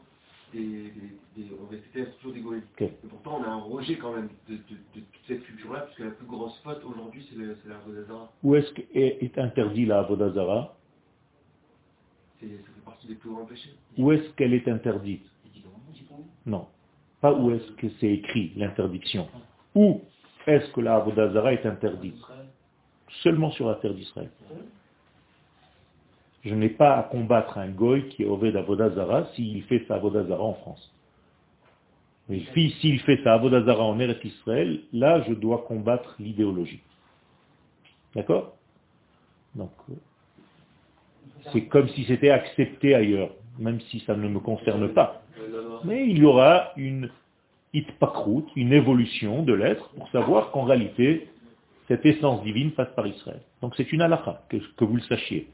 des, 0.52 0.90
des- 0.90 1.42
des- 1.42 1.50
on 1.60 1.66
respectait 1.70 2.00
la 2.00 2.06
structure 2.12 2.32
des. 2.32 2.40
Ok. 2.40 2.82
Et 2.82 3.08
pourtant, 3.08 3.38
on 3.40 3.44
a 3.44 3.48
un 3.48 3.60
rejet 3.60 3.96
quand 3.96 4.12
même 4.14 4.28
de, 4.48 4.54
de- 4.54 4.60
de 4.94 5.00
toute 5.00 5.24
cette 5.26 5.42
culture-là, 5.44 5.80
puisque 5.82 6.00
la 6.00 6.10
plus 6.10 6.26
grosse 6.26 6.58
faute 6.64 6.82
aujourd'hui, 6.84 7.26
c'est 7.30 7.36
c'est 7.36 7.68
l'Avodazara. 7.68 8.32
Où 8.42 8.54
est-ce 8.56 8.72
qu'est 8.72 8.88
est 9.24 9.38
interdit 9.38 9.86
la 9.86 10.00
Avodazara 10.00 10.76
C'est- 12.40 12.46
Ça 12.48 12.52
fait 12.74 12.84
partie 12.84 13.06
des 13.06 13.14
plus 13.16 13.30
grands 13.30 13.44
péchés. 13.44 13.70
Où 13.98 14.12
est-ce 14.12 14.28
qu'elle 14.30 14.54
est 14.54 14.66
interdite? 14.68 15.24
Non. 16.46 16.66
Pas 17.20 17.32
où 17.34 17.50
est-ce 17.50 17.70
que 17.72 17.88
c'est 18.00 18.10
écrit, 18.10 18.52
l'interdiction. 18.56 19.28
Où 19.74 20.00
est-ce 20.46 20.72
que 20.72 20.80
la 20.80 20.96
Avodazara 20.96 21.52
est 21.52 21.66
interdite? 21.66 22.16
Seulement 23.22 23.50
sur 23.50 23.68
la 23.68 23.74
terre 23.76 23.92
d'Israël. 23.94 24.30
Je 26.44 26.54
n'ai 26.54 26.70
pas 26.70 26.96
à 26.96 27.02
combattre 27.02 27.58
un 27.58 27.68
goy 27.68 28.08
qui 28.08 28.22
est 28.22 28.26
Oved 28.26 28.56
Avodazara 28.56 29.26
s'il 29.34 29.62
fait 29.64 29.84
sa 29.86 29.96
Avodazara 29.96 30.42
en 30.42 30.54
France. 30.54 30.92
Mais 32.28 32.42
si- 32.54 32.70
s'il 32.80 33.00
fait 33.00 33.20
sa 33.22 33.34
Avodazara 33.34 33.82
en 33.84 33.98
Eretz 34.00 34.24
Israël, 34.24 34.80
là 34.92 35.22
je 35.28 35.34
dois 35.34 35.64
combattre 35.68 36.14
l'idéologie. 36.18 36.80
D'accord? 38.14 38.54
Donc, 39.54 39.70
euh, 39.90 39.94
c'est 41.52 41.66
comme 41.66 41.88
si 41.88 42.04
c'était 42.04 42.30
accepté 42.30 42.94
ailleurs, 42.94 43.30
même 43.58 43.80
si 43.82 44.00
ça 44.00 44.16
ne 44.16 44.28
me 44.28 44.40
concerne 44.40 44.88
pas. 44.92 45.22
Mais 45.84 46.08
il 46.08 46.18
y 46.18 46.24
aura 46.24 46.72
une 46.76 47.10
hitpakrout, 47.74 48.46
une 48.56 48.72
évolution 48.72 49.42
de 49.42 49.52
l'être 49.52 49.88
pour 49.90 50.08
savoir 50.10 50.50
qu'en 50.52 50.62
réalité, 50.64 51.28
cette 51.88 52.04
essence 52.06 52.42
divine 52.44 52.72
passe 52.72 52.90
par 52.94 53.06
Israël. 53.06 53.40
Donc 53.62 53.74
c'est 53.76 53.90
une 53.92 54.02
halakha, 54.02 54.42
que, 54.48 54.56
que 54.76 54.84
vous 54.84 54.96
le 54.96 55.02
sachiez. 55.02 55.48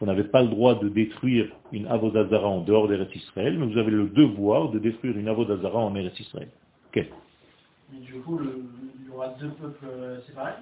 Vous 0.00 0.06
n'avez 0.06 0.24
pas 0.24 0.42
le 0.42 0.48
droit 0.48 0.76
de 0.78 0.88
détruire 0.88 1.50
une 1.72 1.86
avodazara 1.86 2.48
en 2.48 2.62
dehors 2.62 2.88
d'Eretz 2.88 3.14
Israël, 3.14 3.58
mais 3.58 3.66
vous 3.66 3.78
avez 3.78 3.90
le 3.90 4.06
devoir 4.08 4.70
de 4.70 4.78
détruire 4.78 5.16
une 5.16 5.28
avodazara 5.28 5.78
en 5.78 5.94
Eretz 5.94 6.18
Israël. 6.18 6.48
Ok. 6.88 7.06
Mais 7.92 8.00
du 8.00 8.14
coup, 8.14 8.38
le- 8.38 8.64
il 8.98 9.08
y 9.08 9.14
aura 9.14 9.28
deux 9.40 9.50
peuples 9.50 9.84
euh, 9.86 10.20
séparés? 10.22 10.52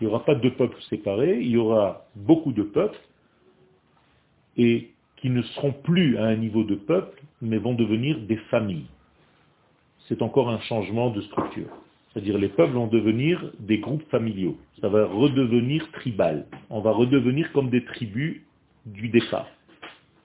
Il 0.00 0.06
n'y 0.06 0.12
aura 0.12 0.24
pas 0.24 0.34
deux 0.34 0.52
peuples 0.52 0.80
séparés, 0.90 1.40
il 1.40 1.48
y 1.48 1.56
aura 1.56 2.06
beaucoup 2.16 2.52
de 2.52 2.62
peuples, 2.62 2.98
et 4.56 4.90
qui 5.16 5.30
ne 5.30 5.42
seront 5.42 5.72
plus 5.72 6.18
à 6.18 6.24
un 6.24 6.36
niveau 6.36 6.64
de 6.64 6.74
peuple, 6.74 7.22
mais 7.40 7.58
vont 7.58 7.74
devenir 7.74 8.18
des 8.20 8.36
familles. 8.50 8.86
C'est 10.08 10.22
encore 10.22 10.50
un 10.50 10.60
changement 10.60 11.10
de 11.10 11.20
structure. 11.22 11.68
C'est-à-dire 12.12 12.36
les 12.38 12.48
peuples 12.48 12.72
vont 12.72 12.88
devenir 12.88 13.52
des 13.60 13.78
groupes 13.78 14.02
familiaux. 14.10 14.56
Ça 14.80 14.88
va 14.88 15.06
redevenir 15.06 15.88
tribal. 15.92 16.46
On 16.68 16.80
va 16.80 16.90
redevenir 16.90 17.52
comme 17.52 17.70
des 17.70 17.84
tribus 17.84 18.42
du 18.86 19.08
départ. 19.08 19.46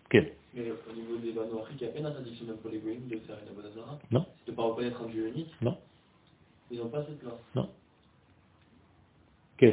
Ok. 0.05 0.23
Mais 0.53 0.61
au 0.89 0.93
niveau 0.95 1.17
des 1.17 1.37
Afrique, 1.37 1.81
il 1.81 1.83
n'y 1.83 1.89
a 1.89 1.93
pas 1.93 1.99
une 1.99 2.05
interdiction 2.05 2.45
même 2.45 2.57
pour 2.57 2.71
les 2.71 2.79
Goïms 2.79 3.07
de 3.09 3.17
faire 3.19 3.35
une 3.43 3.49
Abodazara 3.51 3.99
Non. 4.11 4.25
De 4.45 4.51
ne 4.51 4.55
pas 4.55 4.63
reconnaître 4.63 5.01
un 5.03 5.07
dieu 5.07 5.27
unique 5.27 5.53
Non. 5.61 5.77
Ils 6.71 6.79
n'ont 6.79 6.87
pas 6.87 7.03
cette 7.05 7.21
loi. 7.23 7.37
Ok. 9.61 9.67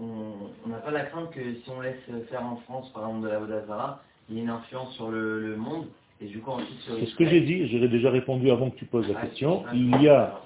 On 0.00 0.32
on 0.64 0.68
n'a 0.68 0.78
pas 0.78 0.90
la 0.90 1.04
crainte 1.04 1.30
que 1.32 1.40
si 1.54 1.70
on 1.70 1.80
laisse 1.80 2.00
faire 2.30 2.42
en 2.44 2.56
France, 2.56 2.90
par 2.92 3.02
exemple, 3.06 3.26
de 3.26 3.32
la 3.32 3.38
Vodazara, 3.38 4.02
il 4.28 4.36
y 4.36 4.38
ait 4.38 4.42
une 4.42 4.50
influence 4.50 4.94
sur 4.94 5.10
le, 5.10 5.40
le 5.40 5.56
monde, 5.56 5.86
et 6.20 6.26
du 6.26 6.38
coup 6.40 6.50
ensuite 6.52 6.78
sur 6.80 6.94
C'est 6.96 7.06
ce 7.06 7.14
que 7.16 7.26
j'ai 7.26 7.40
dit, 7.42 7.66
j'ai 7.68 7.86
déjà 7.88 8.10
répondu 8.10 8.50
avant 8.50 8.70
que 8.70 8.76
tu 8.76 8.86
poses 8.86 9.08
la 9.08 9.18
Ah, 9.18 9.26
question. 9.26 9.64
ah, 9.66 9.72
Il 9.74 10.00
y 10.02 10.08
a, 10.08 10.40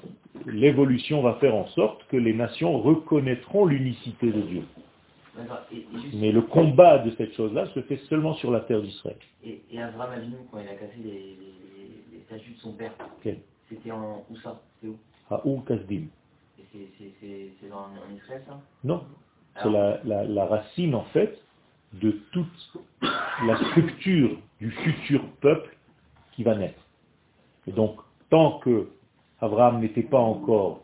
l'évolution 0.46 1.22
va 1.22 1.34
faire 1.34 1.54
en 1.54 1.66
sorte 1.68 2.04
que 2.08 2.16
les 2.16 2.32
nations 2.32 2.80
reconnaîtront 2.80 3.66
l'unicité 3.66 4.32
de 4.32 4.40
Dieu. 4.40 4.62
Mais 6.14 6.32
le 6.32 6.42
combat 6.42 6.98
de 6.98 7.10
cette 7.16 7.34
chose-là 7.34 7.66
se 7.74 7.80
fait 7.82 7.98
seulement 8.08 8.34
sur 8.34 8.50
la 8.50 8.60
terre 8.60 8.80
d'Israël. 8.82 9.16
Et, 9.44 9.62
et 9.70 9.80
Abraham 9.82 10.12
Avinu, 10.12 10.36
quand 10.50 10.58
il 10.60 10.68
a 10.68 10.74
cassé 10.74 10.96
les, 11.02 11.10
les, 11.10 12.02
les 12.12 12.20
statues 12.26 12.52
de 12.52 12.58
son 12.58 12.72
père, 12.72 12.92
c'était 13.68 13.90
en 13.92 14.24
où 14.30 14.36
ça? 14.38 14.60
C'était 14.80 14.92
où? 15.44 15.60
Kasdim. 15.60 16.06
Et 16.58 16.64
c'est- 16.72 16.88
c'est 16.98 17.12
c'est- 17.20 17.50
c'est 17.60 17.72
en, 17.72 17.76
en 17.90 18.14
Israël 18.16 18.42
ça? 18.46 18.60
Non, 18.84 19.04
c'est 19.54 19.60
Alors, 19.60 19.72
la, 19.72 20.00
la- 20.04 20.24
la 20.24 20.44
racine 20.46 20.94
en 20.94 21.04
fait 21.06 21.38
de 21.92 22.12
toute 22.32 22.78
la 23.46 23.56
structure 23.70 24.36
du 24.60 24.70
futur 24.70 25.22
peuple 25.40 25.76
qui 26.32 26.42
va 26.44 26.54
naître. 26.54 26.80
Et 27.66 27.72
donc, 27.72 27.96
tant 28.30 28.58
que 28.60 28.88
Abraham 29.40 29.80
n'était 29.80 30.02
pas 30.02 30.18
encore 30.20 30.82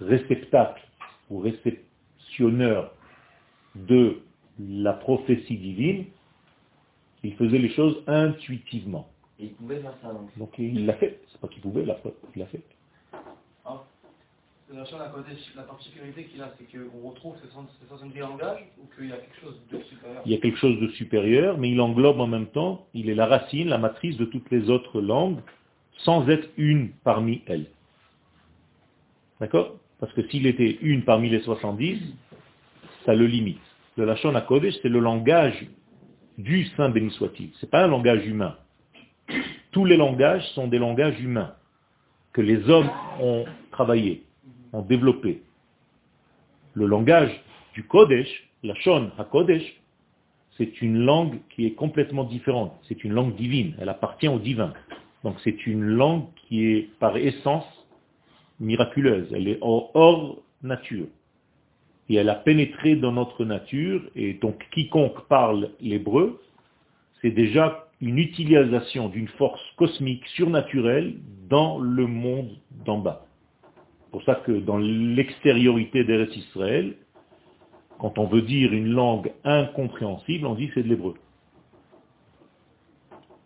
réceptacle 0.00 0.86
ou 1.30 1.38
réceptionneur 1.40 2.92
de 3.74 4.20
la 4.58 4.92
prophétie 4.92 5.56
divine, 5.56 6.06
il 7.22 7.34
faisait 7.34 7.58
les 7.58 7.70
choses 7.70 8.02
intuitivement. 8.06 9.08
Et 9.38 9.44
il 9.44 9.52
pouvait 9.52 9.80
faire 9.80 9.94
ça 10.02 10.12
donc. 10.12 10.36
Donc 10.36 10.54
il 10.58 10.86
l'a 10.86 10.94
fait. 10.94 11.20
C'est 11.28 11.40
pas 11.40 11.48
qu'il 11.48 11.62
pouvait, 11.62 11.82
il 11.82 11.86
l'a 11.86 11.96
fait. 11.96 12.14
Il 12.34 12.40
l'a 12.40 12.46
fait. 12.46 12.62
La 14.72 14.84
chose 14.84 15.00
à 15.00 15.08
côté, 15.08 15.32
la 15.56 15.64
particularité 15.64 16.26
qu'il 16.26 16.40
a, 16.40 16.54
c'est 16.56 16.64
qu'on 16.64 17.08
retrouve 17.08 17.34
ces 17.42 17.50
70 17.88 18.18
langages 18.20 18.60
ou 18.78 18.86
qu'il 18.94 19.08
y 19.08 19.12
a 19.12 19.16
quelque 19.16 19.40
chose 19.40 19.60
de 19.68 19.82
supérieur? 19.82 20.22
Il 20.24 20.30
y 20.30 20.34
a 20.36 20.38
quelque 20.38 20.58
chose 20.58 20.78
de 20.78 20.86
supérieur, 20.90 21.58
mais 21.58 21.70
il 21.72 21.80
englobe 21.80 22.20
en 22.20 22.28
même 22.28 22.46
temps, 22.46 22.86
il 22.94 23.10
est 23.10 23.16
la 23.16 23.26
racine, 23.26 23.68
la 23.68 23.78
matrice 23.78 24.16
de 24.16 24.26
toutes 24.26 24.48
les 24.52 24.70
autres 24.70 25.00
langues, 25.00 25.40
sans 25.98 26.28
être 26.28 26.48
une 26.56 26.90
parmi 27.02 27.42
elles. 27.46 27.66
D'accord? 29.40 29.74
Parce 29.98 30.12
que 30.12 30.22
s'il 30.28 30.46
était 30.46 30.78
une 30.82 31.02
parmi 31.02 31.30
les 31.30 31.40
70, 31.40 31.98
ça 33.04 33.14
le 33.14 33.26
limite. 33.26 33.60
Le 33.96 34.04
Lachon 34.04 34.34
HaKodesh, 34.34 34.74
c'est 34.82 34.88
le 34.88 35.00
langage 35.00 35.66
du 36.38 36.64
Saint 36.76 36.88
béni 36.88 37.10
soit-il. 37.10 37.50
Ce 37.54 37.66
n'est 37.66 37.70
pas 37.70 37.84
un 37.84 37.88
langage 37.88 38.26
humain. 38.26 38.56
Tous 39.72 39.84
les 39.84 39.96
langages 39.96 40.46
sont 40.54 40.68
des 40.68 40.78
langages 40.78 41.20
humains 41.20 41.54
que 42.32 42.40
les 42.40 42.68
hommes 42.68 42.90
ont 43.20 43.44
travaillé, 43.70 44.24
ont 44.72 44.82
développé. 44.82 45.42
Le 46.74 46.86
langage 46.86 47.32
du 47.74 47.84
Kodesh, 47.84 48.28
Lachon 48.62 49.10
HaKodesh, 49.18 49.80
c'est 50.56 50.82
une 50.82 50.98
langue 50.98 51.38
qui 51.50 51.66
est 51.66 51.74
complètement 51.74 52.24
différente. 52.24 52.78
C'est 52.88 53.02
une 53.04 53.12
langue 53.12 53.34
divine. 53.34 53.74
Elle 53.80 53.88
appartient 53.88 54.28
au 54.28 54.38
divin. 54.38 54.72
Donc 55.24 55.36
c'est 55.44 55.66
une 55.66 55.84
langue 55.84 56.24
qui 56.36 56.66
est 56.66 56.88
par 56.98 57.16
essence 57.16 57.64
miraculeuse, 58.60 59.28
elle 59.32 59.48
est 59.48 59.58
hors, 59.60 59.90
hors 59.94 60.42
nature. 60.62 61.06
Et 62.10 62.16
elle 62.16 62.28
a 62.28 62.34
pénétré 62.34 62.96
dans 62.96 63.12
notre 63.12 63.44
nature, 63.44 64.02
et 64.16 64.34
donc 64.34 64.66
quiconque 64.72 65.28
parle 65.28 65.70
l'hébreu, 65.80 66.42
c'est 67.22 67.30
déjà 67.30 67.86
une 68.00 68.18
utilisation 68.18 69.08
d'une 69.08 69.28
force 69.28 69.62
cosmique 69.76 70.26
surnaturelle 70.34 71.14
dans 71.48 71.78
le 71.78 72.08
monde 72.08 72.50
d'en 72.84 72.98
bas. 72.98 73.26
C'est 74.02 74.10
pour 74.10 74.24
ça 74.24 74.34
que 74.34 74.50
dans 74.50 74.78
l'extériorité 74.78 76.02
d'Eretz 76.02 76.36
Israël, 76.36 76.96
quand 78.00 78.18
on 78.18 78.26
veut 78.26 78.42
dire 78.42 78.72
une 78.72 78.88
langue 78.88 79.30
incompréhensible, 79.44 80.46
on 80.46 80.56
dit 80.56 80.68
c'est 80.74 80.82
de 80.82 80.88
l'hébreu. 80.88 81.14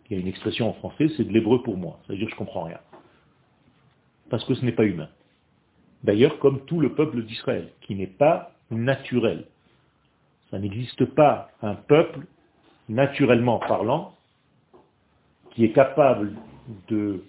Il 0.09 0.15
y 0.15 0.17
a 0.17 0.21
une 0.21 0.27
expression 0.27 0.69
en 0.69 0.73
français, 0.73 1.11
c'est 1.15 1.23
de 1.23 1.31
l'hébreu 1.31 1.61
pour 1.61 1.77
moi. 1.77 1.99
C'est-à-dire 2.07 2.29
je 2.29 2.35
comprends 2.35 2.63
rien. 2.63 2.79
Parce 4.31 4.43
que 4.43 4.55
ce 4.55 4.65
n'est 4.65 4.71
pas 4.71 4.85
humain. 4.85 5.09
D'ailleurs, 6.03 6.39
comme 6.39 6.65
tout 6.65 6.79
le 6.79 6.95
peuple 6.95 7.21
d'Israël, 7.21 7.69
qui 7.81 7.93
n'est 7.93 8.07
pas 8.07 8.54
naturel. 8.71 9.45
Ça 10.51 10.59
n'existe 10.59 11.05
pas 11.05 11.49
un 11.61 11.75
peuple, 11.75 12.19
naturellement 12.89 13.59
parlant, 13.59 14.15
qui 15.51 15.65
est 15.65 15.71
capable 15.71 16.35
de 16.87 17.23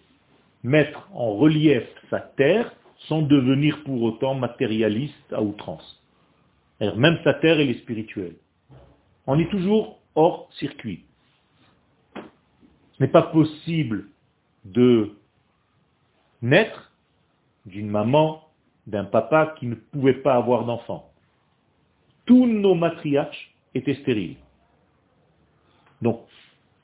mettre 0.62 1.08
en 1.14 1.34
relief 1.36 1.84
sa 2.10 2.20
terre 2.20 2.72
sans 3.08 3.22
devenir 3.22 3.82
pour 3.84 4.02
autant 4.02 4.34
matérialiste 4.34 5.32
à 5.32 5.42
outrance. 5.42 6.02
Même 6.80 7.18
sa 7.24 7.34
terre, 7.34 7.60
elle 7.60 7.70
est 7.70 7.80
spirituelle. 7.80 8.36
On 9.26 9.38
est 9.38 9.50
toujours 9.50 9.98
hors 10.14 10.48
circuit. 10.58 11.04
Ce 12.14 13.02
n'est 13.02 13.10
pas 13.10 13.22
possible 13.22 14.08
de 14.64 15.12
naître 16.42 16.92
d'une 17.66 17.88
maman, 17.88 18.42
d'un 18.86 19.04
papa 19.04 19.54
qui 19.58 19.66
ne 19.66 19.74
pouvait 19.74 20.14
pas 20.14 20.34
avoir 20.34 20.64
d'enfant. 20.64 21.10
Tous 22.26 22.47
nos 22.47 22.75
matriarches 22.75 23.54
étaient 23.75 23.95
stériles. 23.95 24.37
Donc, 26.02 26.21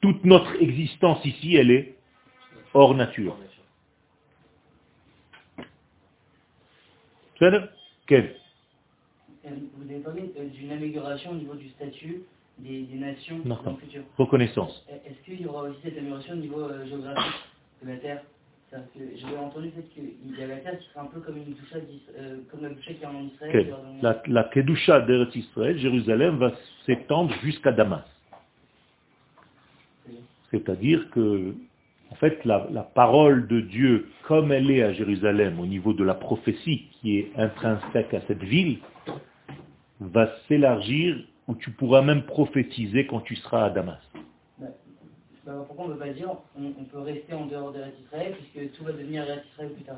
toute 0.00 0.24
notre 0.24 0.60
existence 0.60 1.24
ici, 1.24 1.56
elle 1.56 1.70
est 1.70 1.94
hors 2.74 2.94
nature. 2.94 3.36
Quel 8.06 8.36
euh, 9.46 9.50
Vous 9.76 9.90
avez 9.90 9.98
parlé 10.00 10.32
euh, 10.38 10.48
d'une 10.48 10.70
amélioration 10.70 11.32
au 11.32 11.34
niveau 11.34 11.54
du 11.54 11.70
statut 11.70 12.22
des, 12.58 12.86
nations 12.92 13.40
dans 13.44 13.60
le 13.64 13.76
futur. 13.78 14.02
Reconnaissance. 14.16 14.86
Est-ce 14.88 15.24
qu'il 15.24 15.40
y 15.40 15.46
aura 15.46 15.62
aussi 15.64 15.78
cette 15.82 15.98
amélioration 15.98 16.34
au 16.34 16.36
niveau 16.36 16.60
euh, 16.60 16.86
géographique 16.86 17.42
de 17.82 17.88
la 17.88 17.96
Terre? 17.96 18.22
J'avais 19.16 19.36
entendu 19.36 19.70
qu'il 19.92 20.38
y 20.38 20.42
avait 20.42 20.54
la 20.54 20.60
Terre 20.60 20.78
qui 20.78 20.88
serait 20.88 21.00
un 21.00 21.06
peu 21.06 21.20
comme 21.20 21.36
une 21.36 21.52
doucha, 21.52 21.76
comme 22.50 22.62
la 22.62 22.70
doucha 22.70 22.94
qui 22.94 23.02
est 23.02 23.06
en 23.06 23.22
Israël. 23.22 23.74
La, 24.00 24.22
la 24.26 24.44
Kedusha 24.44 25.00
d'Eretz 25.02 25.34
Israël, 25.36 25.78
Jérusalem, 25.78 26.36
va 26.38 26.52
s'étendre 26.86 27.34
jusqu'à 27.42 27.72
Damas. 27.72 28.04
C'est-à-dire 30.52 31.10
que, 31.10 31.54
en 32.10 32.14
fait, 32.16 32.44
la, 32.44 32.60
parole 32.94 33.48
de 33.48 33.60
Dieu, 33.60 34.08
comme 34.24 34.52
elle 34.52 34.70
est 34.70 34.82
à 34.82 34.92
Jérusalem, 34.92 35.58
au 35.58 35.66
niveau 35.66 35.94
de 35.94 36.04
la 36.04 36.14
prophétie 36.14 36.88
qui 36.92 37.18
est 37.18 37.32
intrinsèque 37.36 38.12
à 38.14 38.20
cette 38.28 38.42
ville, 38.42 38.78
va 40.00 40.30
s'élargir 40.46 41.16
où 41.48 41.54
tu 41.54 41.70
pourras 41.70 42.02
même 42.02 42.22
prophétiser 42.22 43.06
quand 43.06 43.20
tu 43.20 43.36
seras 43.36 43.64
à 43.64 43.70
Damas. 43.70 44.11
Bah, 45.44 45.64
pourquoi 45.66 45.86
on 45.86 45.88
ne 45.88 45.94
peut 45.94 45.98
pas 45.98 46.12
dire 46.12 46.30
on, 46.56 46.84
peut 46.84 47.00
rester 47.00 47.34
en 47.34 47.46
dehors 47.46 47.72
d'Eretz 47.72 47.94
Israël 48.04 48.34
puisque 48.36 48.72
tout 48.74 48.84
va 48.84 48.92
devenir 48.92 49.24
Israël 49.24 49.72
plus 49.72 49.84
tard 49.84 49.96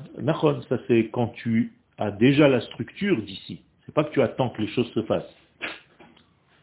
ça 0.69 0.79
c'est 0.89 1.11
quand 1.13 1.29
tu 1.29 1.75
as 1.99 2.11
déjà 2.11 2.49
la 2.49 2.61
structure 2.61 3.21
d'ici. 3.23 3.61
C'est 3.85 3.95
pas 3.95 4.05
que 4.05 4.13
tu 4.13 4.23
attends 4.23 4.49
que 4.49 4.63
les 4.63 4.69
choses 4.69 4.91
se 4.93 5.03
fassent. 5.03 5.35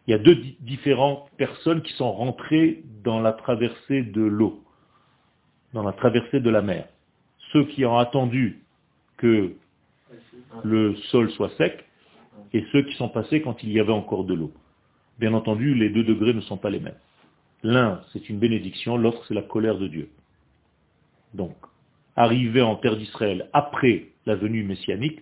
Il 0.07 0.11
y 0.11 0.13
a 0.13 0.17
deux 0.17 0.35
différentes 0.61 1.29
personnes 1.37 1.81
qui 1.83 1.93
sont 1.93 2.11
rentrées 2.11 2.83
dans 3.03 3.21
la 3.21 3.33
traversée 3.33 4.01
de 4.01 4.21
l'eau, 4.21 4.63
dans 5.73 5.83
la 5.83 5.93
traversée 5.93 6.39
de 6.39 6.49
la 6.49 6.61
mer. 6.61 6.87
Ceux 7.53 7.65
qui 7.65 7.85
ont 7.85 7.97
attendu 7.97 8.63
que 9.17 9.53
le 10.63 10.95
sol 11.11 11.29
soit 11.31 11.51
sec 11.57 11.85
et 12.53 12.65
ceux 12.71 12.81
qui 12.81 12.95
sont 12.95 13.09
passés 13.09 13.41
quand 13.41 13.61
il 13.63 13.71
y 13.71 13.79
avait 13.79 13.93
encore 13.93 14.23
de 14.23 14.33
l'eau. 14.33 14.51
Bien 15.19 15.33
entendu, 15.33 15.75
les 15.75 15.89
deux 15.89 16.03
degrés 16.03 16.33
ne 16.33 16.41
sont 16.41 16.57
pas 16.57 16.71
les 16.71 16.79
mêmes. 16.79 16.97
L'un, 17.63 18.01
c'est 18.11 18.29
une 18.29 18.39
bénédiction, 18.39 18.97
l'autre, 18.97 19.23
c'est 19.27 19.33
la 19.33 19.43
colère 19.43 19.77
de 19.77 19.87
Dieu. 19.87 20.09
Donc, 21.33 21.55
arriver 22.15 22.61
en 22.61 22.75
terre 22.75 22.97
d'Israël 22.97 23.49
après 23.53 24.07
la 24.25 24.35
venue 24.35 24.63
messianique, 24.63 25.21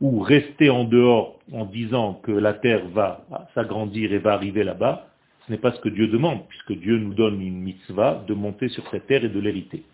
ou 0.00 0.20
rester 0.20 0.70
en 0.70 0.84
dehors 0.84 1.38
en 1.52 1.66
disant 1.66 2.14
que 2.14 2.32
la 2.32 2.54
terre 2.54 2.88
va 2.88 3.26
s'agrandir 3.54 4.12
et 4.12 4.18
va 4.18 4.32
arriver 4.32 4.64
là-bas, 4.64 5.08
ce 5.46 5.52
n'est 5.52 5.58
pas 5.58 5.72
ce 5.72 5.80
que 5.80 5.88
Dieu 5.88 6.08
demande, 6.08 6.46
puisque 6.48 6.72
Dieu 6.72 6.98
nous 6.98 7.14
donne 7.14 7.40
une 7.42 7.60
mitzvah 7.60 8.24
de 8.26 8.34
monter 8.34 8.68
sur 8.68 8.88
cette 8.90 9.06
terre 9.06 9.24
et 9.24 9.28
de 9.28 9.38
l'hériter. 9.38 9.84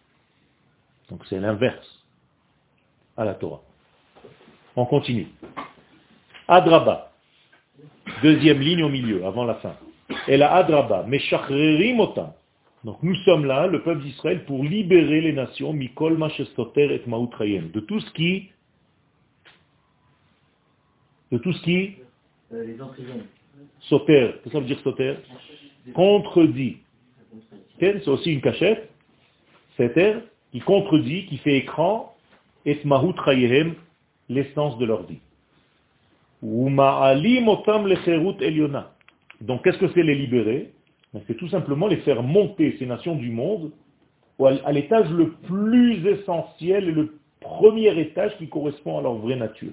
Donc 1.10 1.22
c'est 1.28 1.40
l'inverse 1.40 2.04
à 3.16 3.24
la 3.24 3.34
Torah. 3.34 3.62
On 4.76 4.86
continue. 4.86 5.28
Adraba, 6.46 7.10
deuxième 8.22 8.60
ligne 8.60 8.84
au 8.84 8.88
milieu, 8.88 9.24
avant 9.24 9.44
la 9.44 9.54
fin. 9.56 9.74
Et 10.28 10.36
la 10.36 10.54
Adraba, 10.54 11.04
Meshachrerim 11.04 11.98
Donc 12.84 13.02
nous 13.02 13.14
sommes 13.24 13.44
là, 13.44 13.66
le 13.66 13.82
peuple 13.82 14.02
d'Israël, 14.02 14.44
pour 14.44 14.62
libérer 14.62 15.20
les 15.20 15.32
nations, 15.32 15.72
Mikol 15.72 16.16
Machestoter 16.16 16.94
et 16.94 17.02
Mautrayem, 17.06 17.70
de 17.70 17.80
tout 17.80 18.00
ce 18.00 18.10
qui 18.12 18.50
de 21.32 21.38
tout 21.38 21.52
ce 21.52 21.62
qui 21.62 21.96
euh, 22.52 22.64
les. 22.64 22.76
Soter, 23.80 24.30
qu'est-ce 24.32 24.44
que 24.44 24.50
ça 24.50 24.60
veut 24.60 24.66
dire 24.66 24.78
soter? 24.80 25.14
Contredit. 25.94 26.78
C'est 27.80 28.06
aussi 28.08 28.32
une 28.32 28.40
cachette, 28.40 28.90
terre 29.76 30.22
qui 30.52 30.60
contredit, 30.60 31.26
qui 31.26 31.38
fait 31.38 31.56
écran, 31.56 32.16
et 32.64 32.80
mahut 32.84 33.14
l'essence 34.28 34.78
de 34.78 34.86
leur 34.86 35.04
vie. 35.04 35.20
Donc 39.40 39.64
qu'est-ce 39.64 39.78
que 39.78 39.88
c'est 39.88 40.02
les 40.02 40.14
libérer? 40.14 40.70
Ben, 41.12 41.22
C'est 41.26 41.36
tout 41.36 41.48
simplement 41.48 41.86
les 41.86 41.98
faire 41.98 42.22
monter 42.22 42.76
ces 42.78 42.86
nations 42.86 43.16
du 43.16 43.30
monde 43.30 43.72
à 44.38 44.72
l'étage 44.72 45.10
le 45.10 45.30
plus 45.30 46.06
essentiel 46.06 46.88
et 46.88 46.92
le 46.92 47.18
premier 47.40 47.98
étage 47.98 48.36
qui 48.38 48.48
correspond 48.48 48.98
à 48.98 49.02
leur 49.02 49.14
vraie 49.14 49.36
nature 49.36 49.72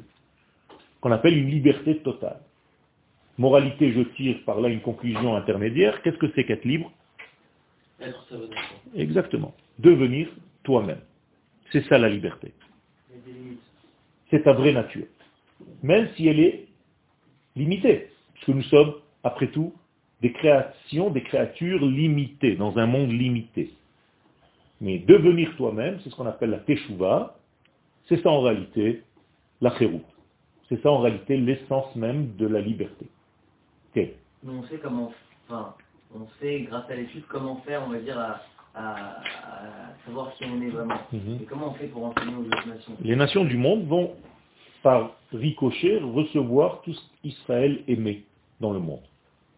qu'on 1.03 1.11
appelle 1.11 1.37
une 1.37 1.49
liberté 1.49 1.97
totale. 1.97 2.39
Moralité, 3.37 3.91
je 3.91 4.01
tire 4.15 4.37
par 4.45 4.61
là 4.61 4.69
une 4.69 4.79
conclusion 4.79 5.35
intermédiaire. 5.35 6.01
Qu'est-ce 6.01 6.17
que 6.17 6.31
c'est 6.33 6.45
qu'être 6.45 6.63
libre? 6.63 6.91
Être 7.99 8.25
Exactement. 8.95 9.53
Devenir 9.79 10.29
toi-même. 10.63 11.01
C'est 11.73 11.83
ça 11.87 11.97
la 11.97 12.07
liberté. 12.07 12.53
C'est 14.29 14.43
ta 14.43 14.53
vraie 14.53 14.71
nature. 14.71 15.07
Même 15.81 16.07
si 16.15 16.27
elle 16.27 16.39
est 16.39 16.67
limitée. 17.57 18.07
Parce 18.35 18.45
que 18.45 18.51
nous 18.53 18.63
sommes, 18.63 18.93
après 19.23 19.47
tout, 19.47 19.73
des 20.21 20.31
créations, 20.31 21.09
des 21.09 21.23
créatures 21.23 21.83
limitées, 21.85 22.55
dans 22.55 22.77
un 22.77 22.85
monde 22.85 23.11
limité. 23.11 23.73
Mais 24.81 24.99
devenir 24.99 25.55
toi-même, 25.57 25.99
c'est 26.03 26.09
ce 26.09 26.15
qu'on 26.15 26.25
appelle 26.25 26.51
la 26.51 26.59
teshuva, 26.59 27.35
c'est 28.07 28.21
ça 28.21 28.29
en 28.29 28.41
réalité 28.41 29.03
la 29.61 29.77
chéroute. 29.77 30.03
C'est 30.69 30.81
ça 30.81 30.91
en 30.91 30.99
réalité 30.99 31.37
l'essence 31.37 31.95
même 31.95 32.35
de 32.35 32.47
la 32.47 32.61
liberté. 32.61 33.07
Mais 33.95 34.11
on 34.49 34.63
sait 34.63 34.79
comment, 34.81 35.13
enfin, 35.47 35.75
on 36.13 36.27
sait 36.39 36.61
grâce 36.61 36.89
à 36.89 36.95
l'étude 36.95 37.23
comment 37.29 37.57
faire, 37.57 37.83
on 37.87 37.91
va 37.91 37.99
dire, 37.99 38.17
à, 38.19 38.41
savoir 40.05 40.33
qui 40.35 40.45
on 40.45 40.61
est 40.61 40.69
vraiment. 40.69 40.99
Mhm. 41.11 41.39
Et 41.41 41.45
comment 41.45 41.69
on 41.69 41.73
fait 41.73 41.87
pour 41.87 42.05
enseigner 42.05 42.35
aux 42.35 42.45
autres 42.45 42.67
nations? 42.67 42.93
Les 43.01 43.15
nations 43.15 43.45
du 43.45 43.55
monde 43.55 43.85
vont, 43.87 44.15
par 44.81 45.11
ricochet, 45.31 45.99
recevoir 45.99 46.81
tout 46.81 46.93
ce 46.93 47.01
qu'Israël 47.21 47.83
aimait 47.87 48.23
dans 48.59 48.73
le 48.73 48.79
monde. 48.79 49.03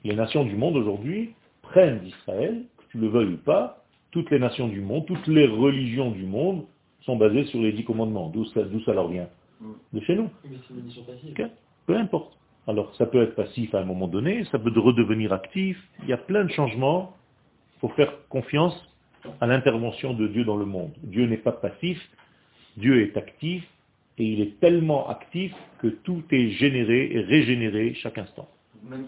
Les 0.06 0.16
nations 0.16 0.46
du 0.46 0.56
monde 0.56 0.78
aujourd'hui 0.78 1.32
prennent 1.64 1.98
d'Israël, 2.02 2.62
que 2.78 2.84
tu 2.92 3.00
le 3.00 3.08
veuilles 3.08 3.34
ou 3.34 3.38
pas, 3.38 3.84
toutes 4.12 4.30
les 4.30 4.38
nations 4.38 4.68
du 4.68 4.80
monde, 4.80 5.08
toutes 5.08 5.26
les 5.26 5.48
religions 5.48 6.12
du 6.12 6.26
monde 6.26 6.66
sont 7.02 7.16
basées 7.16 7.46
sur 7.46 7.60
les 7.60 7.72
dix 7.72 7.84
commandements. 7.84 8.30
D'où 8.30 8.46
ça, 8.46 8.62
ça 8.86 8.94
leur 8.94 9.08
vient 9.08 9.28
de 9.94 10.00
chez 10.02 10.16
nous. 10.16 10.30
Peu 11.88 11.98
importe. 11.98 12.38
Alors 12.68 12.94
ça 12.98 13.08
peut 13.08 13.24
être 13.24 13.34
passif 13.34 13.74
à 13.74 13.80
un 13.80 13.84
moment 13.84 14.08
donné, 14.08 14.46
ça 14.52 14.60
peut 14.60 14.72
redevenir 14.80 15.34
actif, 15.34 15.76
il 16.04 16.10
y 16.10 16.14
a 16.14 16.18
plein 16.18 16.44
de 16.44 16.52
changements. 16.52 17.16
Il 17.78 17.80
faut 17.80 17.90
faire 17.90 18.14
confiance 18.30 18.76
à 19.42 19.48
l'intervention 19.48 20.14
de 20.14 20.28
Dieu 20.28 20.46
dans 20.46 20.58
le 20.58 20.66
monde. 20.66 20.92
Dieu 21.02 21.26
n'est 21.26 21.38
pas 21.38 21.52
passif, 21.52 22.00
Dieu 22.78 23.02
est 23.02 23.18
actif, 23.18 23.64
et 24.20 24.24
il 24.24 24.42
est 24.42 24.60
tellement 24.60 25.10
actif 25.10 25.52
que 25.80 25.88
tout 25.88 26.24
est 26.30 26.50
généré 26.52 27.12
et 27.12 27.22
régénéré 27.22 27.96
chaque 27.96 28.20
instant. 28.20 28.48
Même 28.88 29.08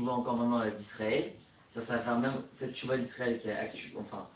vois 0.00 0.14
encore 0.14 0.36
maintenant 0.36 0.62
d'Israël, 0.64 1.32
ça, 1.74 1.80
va 1.80 1.98
faire 1.98 2.18
même 2.18 2.32
cette 2.58 2.76
chouva 2.76 2.96
d'Israël 2.96 3.38
qui 3.40 3.48
est 3.48 3.52
actuelle, 3.52 3.92
enfin, 3.98 4.26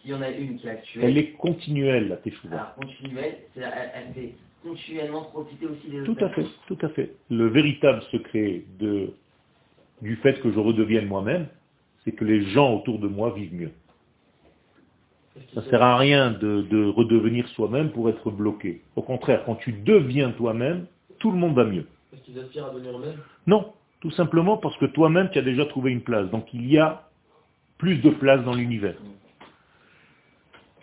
s'il 0.00 0.10
y 0.10 0.14
en 0.14 0.22
a 0.22 0.30
une 0.30 0.56
qui 0.56 0.66
est 0.66 0.70
actuelle. 0.70 1.04
Elle 1.04 1.18
est 1.18 1.32
continuelle, 1.32 2.08
la 2.08 2.16
teshuva. 2.16 2.74
Continuelle, 2.78 3.38
elle, 3.56 3.92
elle 3.94 4.14
fait 4.14 4.34
continuellement 4.62 5.24
profiter 5.24 5.66
aussi 5.66 5.88
des 5.88 6.04
Tout 6.04 6.16
à 6.20 6.28
fait, 6.30 6.46
tout 6.66 6.78
à 6.82 6.88
fait. 6.90 7.12
Le 7.30 7.48
véritable 7.48 8.02
secret 8.10 8.62
de, 8.78 9.12
du 10.00 10.16
fait 10.16 10.40
que 10.40 10.52
je 10.52 10.58
redevienne 10.58 11.06
moi-même, 11.06 11.46
c'est 12.04 12.12
que 12.12 12.24
les 12.24 12.44
gens 12.50 12.74
autour 12.74 12.98
de 12.98 13.08
moi 13.08 13.32
vivent 13.34 13.54
mieux. 13.54 13.72
Ça 15.54 15.62
ne 15.62 15.70
sert 15.70 15.82
à 15.82 15.96
rien 15.96 16.30
de, 16.30 16.62
de 16.62 16.84
redevenir 16.88 17.48
soi-même 17.48 17.90
pour 17.90 18.10
être 18.10 18.30
bloqué. 18.30 18.82
Au 18.96 19.02
contraire, 19.02 19.44
quand 19.46 19.54
tu 19.56 19.72
deviens 19.72 20.30
toi-même, 20.32 20.86
tout 21.18 21.30
le 21.30 21.38
monde 21.38 21.54
va 21.54 21.64
mieux. 21.64 21.86
Est-ce 22.12 22.22
qu'ils 22.22 22.38
aspirent 22.38 22.66
à 22.66 22.70
devenir 22.70 22.98
eux-mêmes? 22.98 23.18
Non, 23.46 23.72
tout 24.02 24.10
simplement 24.10 24.56
parce 24.56 24.76
que 24.78 24.86
toi-même, 24.86 25.30
tu 25.30 25.38
as 25.38 25.42
déjà 25.42 25.64
trouvé 25.64 25.92
une 25.92 26.02
place. 26.02 26.28
Donc 26.30 26.52
il 26.52 26.68
y 26.68 26.76
a 26.76 27.08
plus 27.78 27.98
de 27.98 28.10
place 28.10 28.44
dans 28.44 28.52
l'univers. 28.52 28.96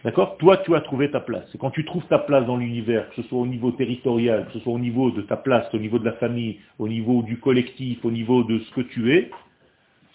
D'accord? 0.06 0.38
Toi, 0.38 0.56
tu 0.58 0.74
as 0.74 0.80
trouvé 0.80 1.12
ta 1.12 1.20
place. 1.20 1.54
Et 1.54 1.58
quand 1.58 1.72
tu 1.72 1.84
trouves 1.84 2.06
ta 2.08 2.20
place 2.20 2.46
dans 2.46 2.56
l'univers, 2.56 3.10
que 3.10 3.22
ce 3.22 3.24
soit 3.24 3.38
au 3.38 3.46
niveau 3.46 3.72
territorial, 3.72 4.46
que 4.46 4.54
ce 4.54 4.60
soit 4.60 4.72
au 4.72 4.80
niveau 4.80 5.12
de 5.12 5.22
ta 5.22 5.36
place, 5.36 5.68
au 5.74 5.80
niveau 5.80 6.00
de 6.00 6.06
la 6.06 6.14
famille, 6.14 6.60
au 6.80 6.88
niveau 6.88 7.22
du 7.22 7.38
collectif, 7.40 8.06
au 8.06 8.12
niveau 8.12 8.46
de 8.46 8.60
ce 8.60 8.72
que 8.72 8.82
tu 8.82 9.14
es, 9.14 9.30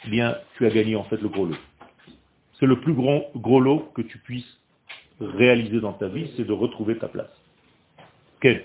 eh 0.06 0.08
bien, 0.08 0.38
tu 0.56 0.64
as 0.64 0.70
gagné 0.70 0.96
en 0.96 1.04
fait 1.04 1.20
le 1.20 1.28
gros 1.28 1.44
lot. 1.44 1.58
C'est 2.58 2.66
le 2.66 2.80
plus 2.80 2.94
grand 2.94 3.26
gros 3.36 3.60
lot 3.60 3.90
que 3.94 4.00
tu 4.00 4.16
puisses 4.16 4.58
réaliser 5.20 5.80
dans 5.80 5.92
ta 5.92 6.08
vie, 6.08 6.30
c'est 6.38 6.46
de 6.46 6.52
retrouver 6.54 6.96
ta 6.96 7.08
place. 7.08 7.30
Quel 8.40 8.64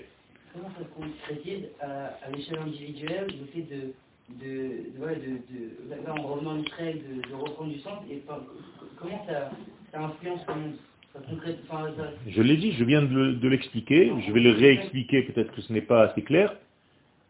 Comment 0.54 0.70
ça 0.70 1.34
se 1.34 1.84
à, 1.84 2.26
à 2.26 2.30
l'échelle 2.30 2.58
individuelle, 2.60 3.26
le 3.28 3.46
fait 3.52 3.62
de, 3.62 3.92
de, 4.38 4.98
de, 4.98 5.04
ouais, 5.04 5.16
de, 5.16 5.30
de- 5.52 6.04
là, 6.04 6.12
en 6.14 6.22
revenant 6.22 6.52
en 6.52 6.58
Israël, 6.62 6.98
de, 6.98 7.28
de 7.28 7.34
reprendre 7.34 7.72
du 7.72 7.80
centre, 7.80 8.02
et 8.10 8.22
enfin, 8.28 8.40
comment 8.96 9.24
ça, 9.26 9.50
ça 9.92 10.00
influence 10.04 10.40
le 10.48 10.54
monde 10.54 10.72
ça 11.12 11.18
concrète, 11.28 11.58
enfin, 11.68 11.88
ça- 11.96 12.12
Je 12.28 12.40
l'ai 12.42 12.56
dit, 12.56 12.72
je 12.72 12.84
viens 12.84 13.02
de 13.02 13.48
l'expliquer, 13.48 14.12
je 14.26 14.32
vais 14.32 14.40
le 14.40 14.52
réexpliquer, 14.52 15.22
peut-être 15.22 15.52
que 15.52 15.60
ce 15.60 15.72
n'est 15.72 15.80
pas 15.82 16.02
assez 16.04 16.22
clair. 16.22 16.54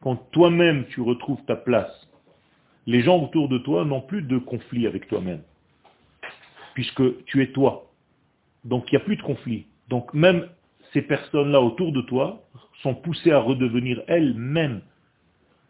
Quand 0.03 0.17
toi-même 0.33 0.85
tu 0.89 1.01
retrouves 1.01 1.43
ta 1.47 1.57
place, 1.57 1.91
les 2.87 3.03
gens 3.03 3.23
autour 3.23 3.49
de 3.49 3.59
toi 3.59 3.85
n'ont 3.85 4.01
plus 4.03 4.23
de 4.23 4.39
conflit 4.39 4.87
avec 4.87 5.09
toi-même, 5.09 5.43
puisque 6.75 7.25
tu 7.25 7.43
es 7.43 7.53
toi. 7.53 7.91
Donc 8.65 8.91
il 8.91 8.97
n'y 8.97 9.03
a 9.03 9.05
plus 9.05 9.17
de 9.17 9.23
conflit. 9.23 9.67
Donc 9.89 10.13
même 10.15 10.47
ces 10.93 11.03
personnes-là 11.03 11.61
autour 11.61 11.93
de 11.93 12.03
toi 12.03 12.43
sont 12.83 12.95
poussées 12.95 13.33
à 13.33 13.39
redevenir 13.39 14.03
elles-mêmes. 14.09 14.81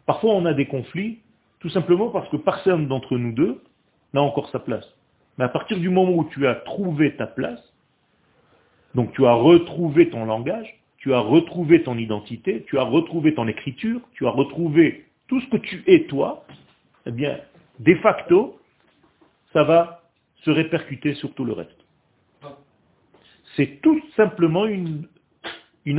Parfois 0.05 0.33
on 0.33 0.45
a 0.45 0.53
des 0.53 0.65
conflits, 0.65 1.19
tout 1.59 1.69
simplement 1.69 2.09
parce 2.09 2.29
que 2.29 2.37
personne 2.37 2.87
d'entre 2.87 3.17
nous 3.17 3.31
deux 3.31 3.61
n'a 4.13 4.21
encore 4.21 4.49
sa 4.49 4.59
place. 4.59 4.87
Mais 5.37 5.45
à 5.45 5.49
partir 5.49 5.79
du 5.79 5.89
moment 5.89 6.11
où 6.11 6.25
tu 6.25 6.47
as 6.47 6.55
trouvé 6.55 7.15
ta 7.15 7.27
place, 7.27 7.61
donc 8.95 9.13
tu 9.13 9.25
as 9.25 9.33
retrouvé 9.33 10.09
ton 10.09 10.25
langage, 10.25 10.81
tu 10.97 11.13
as 11.13 11.19
retrouvé 11.19 11.83
ton 11.83 11.97
identité, 11.97 12.63
tu 12.67 12.77
as 12.77 12.83
retrouvé 12.83 13.33
ton 13.33 13.47
écriture, 13.47 14.01
tu 14.13 14.27
as 14.27 14.29
retrouvé 14.29 15.05
tout 15.27 15.39
ce 15.41 15.47
que 15.47 15.57
tu 15.57 15.83
es 15.87 16.05
toi, 16.05 16.45
eh 17.05 17.11
bien, 17.11 17.39
de 17.79 17.95
facto, 17.95 18.59
ça 19.53 19.63
va 19.63 20.03
se 20.43 20.51
répercuter 20.51 21.13
sur 21.15 21.33
tout 21.33 21.45
le 21.45 21.53
reste. 21.53 21.77
C'est 23.55 23.81
tout 23.81 24.01
simplement 24.15 24.65
une, 24.65 25.07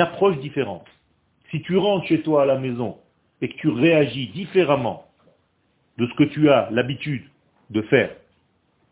approche 0.01 0.39
différente. 0.39 0.87
Si 1.51 1.61
tu 1.63 1.77
rentres 1.77 2.07
chez 2.07 2.23
toi 2.23 2.43
à 2.43 2.47
la 2.47 2.59
maison 2.59 2.99
et 3.43 3.49
que 3.49 3.57
tu 3.57 3.69
réagis 3.69 4.29
différemment 4.29 5.07
de 5.99 6.07
ce 6.07 6.15
que 6.15 6.25
tu 6.25 6.49
as 6.49 6.71
l'habitude 6.71 7.25
de 7.71 7.83
faire 7.83 8.11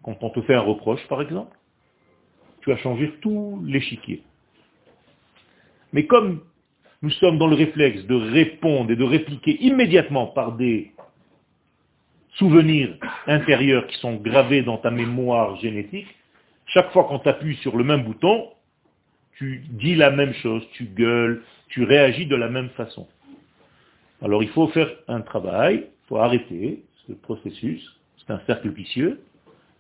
quand 0.03 0.17
on 0.23 0.31
te 0.31 0.43
fait 0.43 0.55
un 0.55 0.61
reproche, 0.61 1.07
par 1.09 1.23
exemple, 1.23 1.57
tu 2.63 2.73
as 2.73 2.77
changé 2.79 3.13
tout 3.21 3.63
l'échiquier. 3.65 4.23
Mais 5.93 6.07
comme 6.07 6.43
nous 7.03 7.11
sommes 7.11 7.39
dans 7.39 7.47
le 7.47 7.57
réflexe 7.57 8.05
de 8.05 8.15
répondre 8.15 8.91
et 8.91 8.97
de 8.97 9.05
répliquer 9.05 9.57
immédiatement 9.63 10.27
par 10.27 10.53
des 10.53 10.93
souvenirs 12.35 12.97
intérieurs 13.27 13.87
qui 13.87 13.99
sont 13.99 14.17
gravés 14.17 14.63
dans 14.63 14.79
ta 14.79 14.91
mémoire 14.91 15.57
génétique, 15.57 16.09
chaque 16.67 16.91
fois 16.93 17.05
qu'on 17.05 17.19
t'appuie 17.19 17.57
sur 17.57 17.77
le 17.77 17.85
même 17.85 18.05
bouton, 18.05 18.51
tu 19.37 19.65
dis 19.71 19.95
la 19.95 20.11
même 20.11 20.35
chose, 20.35 20.67
tu 20.73 20.85
gueules, 20.85 21.43
tu 21.69 21.85
réagis 21.85 22.27
de 22.27 22.37
la 22.37 22.49
même 22.49 22.69
façon. 22.71 23.09
Alors 24.23 24.43
il 24.43 24.51
faut 24.51 24.69
faire 24.69 24.91
un 25.09 25.21
travail, 25.21 25.87
il 25.87 26.07
faut 26.09 26.17
arrêter 26.17 26.83
ce 27.07 27.13
processus, 27.13 27.99
c'est 28.19 28.33
un 28.33 28.41
cercle 28.47 28.71
vicieux, 28.71 29.21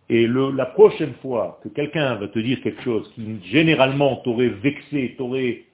et 0.09 0.27
la 0.27 0.67
prochaine 0.67 1.15
fois 1.23 1.61
que 1.63 1.69
quelqu'un 1.69 2.17
va 2.17 2.27
te 2.27 2.39
dire 2.41 2.61
quelque 2.63 2.83
chose 2.83 3.09
qui 3.15 3.41
généralement 3.45 4.17
t'aurait 4.17 4.49
vexé, 4.49 5.15
t'aurait 5.17 5.65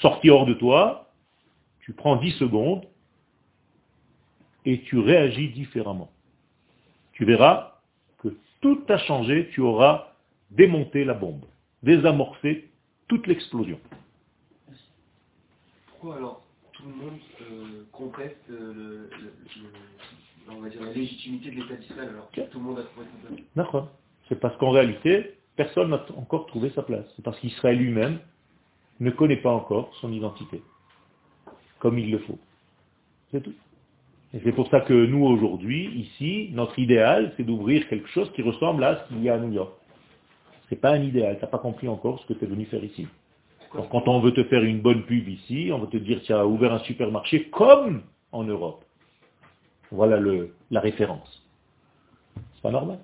sorti 0.00 0.30
hors 0.30 0.46
de 0.46 0.54
toi, 0.54 1.10
tu 1.80 1.92
prends 1.92 2.16
10 2.16 2.30
secondes 2.38 2.86
et 4.64 4.80
tu 4.82 4.98
réagis 4.98 5.50
différemment. 5.50 6.10
Tu 7.12 7.26
verras 7.26 7.74
que 8.18 8.28
tout 8.62 8.82
a 8.88 8.96
changé, 8.98 9.48
tu 9.52 9.60
auras 9.60 10.14
démonté 10.50 11.04
la 11.04 11.14
bombe, 11.14 11.44
désamorcé 11.82 12.70
toute 13.08 13.26
l'explosion. 13.26 13.78
Conteste 17.92 18.36
euh, 18.50 18.72
le, 18.74 19.08
le- 19.20 19.62
le- 19.62 20.52
on 20.56 20.60
va 20.60 20.68
dire 20.68 20.82
la 20.82 20.92
légitimité 20.92 21.50
de 21.50 21.56
l'État 21.56 21.76
d'Israël 21.76 22.08
alors 22.10 22.30
que 22.30 22.40
tout 22.42 22.58
le 22.58 22.64
monde 22.64 22.78
a 22.78 22.82
trouvé 22.82 23.06
sa 23.22 23.28
place 23.28 23.40
D'accord. 23.56 23.88
C'est 24.28 24.40
parce 24.40 24.56
qu'en 24.56 24.70
réalité, 24.70 25.34
personne 25.56 25.90
n'a 25.90 26.04
encore 26.16 26.46
trouvé 26.46 26.70
sa 26.70 26.82
place. 26.82 27.06
C'est 27.16 27.22
parce 27.24 27.38
qu'Israël 27.40 27.78
lui-même 27.78 28.18
ne 29.00 29.10
connaît 29.10 29.36
pas 29.40 29.50
encore 29.52 29.94
son 30.00 30.12
identité, 30.12 30.62
comme 31.78 31.98
il 31.98 32.10
le 32.10 32.18
faut. 32.18 32.38
C'est 33.30 33.42
tout. 33.42 33.52
Et 34.34 34.40
c'est 34.44 34.52
pour 34.52 34.68
ça 34.70 34.80
que 34.80 34.94
nous, 34.94 35.24
aujourd'hui, 35.24 35.86
ici, 35.94 36.50
notre 36.52 36.78
idéal, 36.78 37.32
c'est 37.36 37.42
d'ouvrir 37.44 37.86
quelque 37.88 38.08
chose 38.08 38.30
qui 38.32 38.42
ressemble 38.42 38.82
à 38.84 39.02
ce 39.04 39.08
qu'il 39.08 39.22
y 39.22 39.28
a 39.28 39.34
à 39.34 39.38
New 39.38 39.52
York. 39.52 39.72
C'est 40.68 40.80
pas 40.80 40.92
un 40.92 41.02
idéal, 41.02 41.36
tu 41.36 41.42
n'as 41.42 41.48
pas 41.50 41.58
compris 41.58 41.86
encore 41.88 42.18
ce 42.20 42.26
que 42.26 42.32
tu 42.32 42.44
es 42.44 42.48
venu 42.48 42.64
faire 42.64 42.82
ici. 42.82 43.06
Quand 43.72 44.06
on 44.06 44.20
veut 44.20 44.34
te 44.34 44.44
faire 44.44 44.62
une 44.62 44.80
bonne 44.80 45.04
pub 45.04 45.28
ici, 45.28 45.70
on 45.72 45.78
va 45.78 45.86
te 45.86 45.96
dire 45.96 46.20
tu 46.22 46.32
as 46.32 46.46
ouvert 46.46 46.72
un 46.72 46.80
supermarché 46.80 47.48
comme 47.48 48.02
en 48.30 48.44
Europe. 48.44 48.84
Voilà 49.90 50.20
la 50.70 50.80
référence. 50.80 51.46
C'est 52.54 52.62
pas 52.62 52.70
normal. 52.70 52.98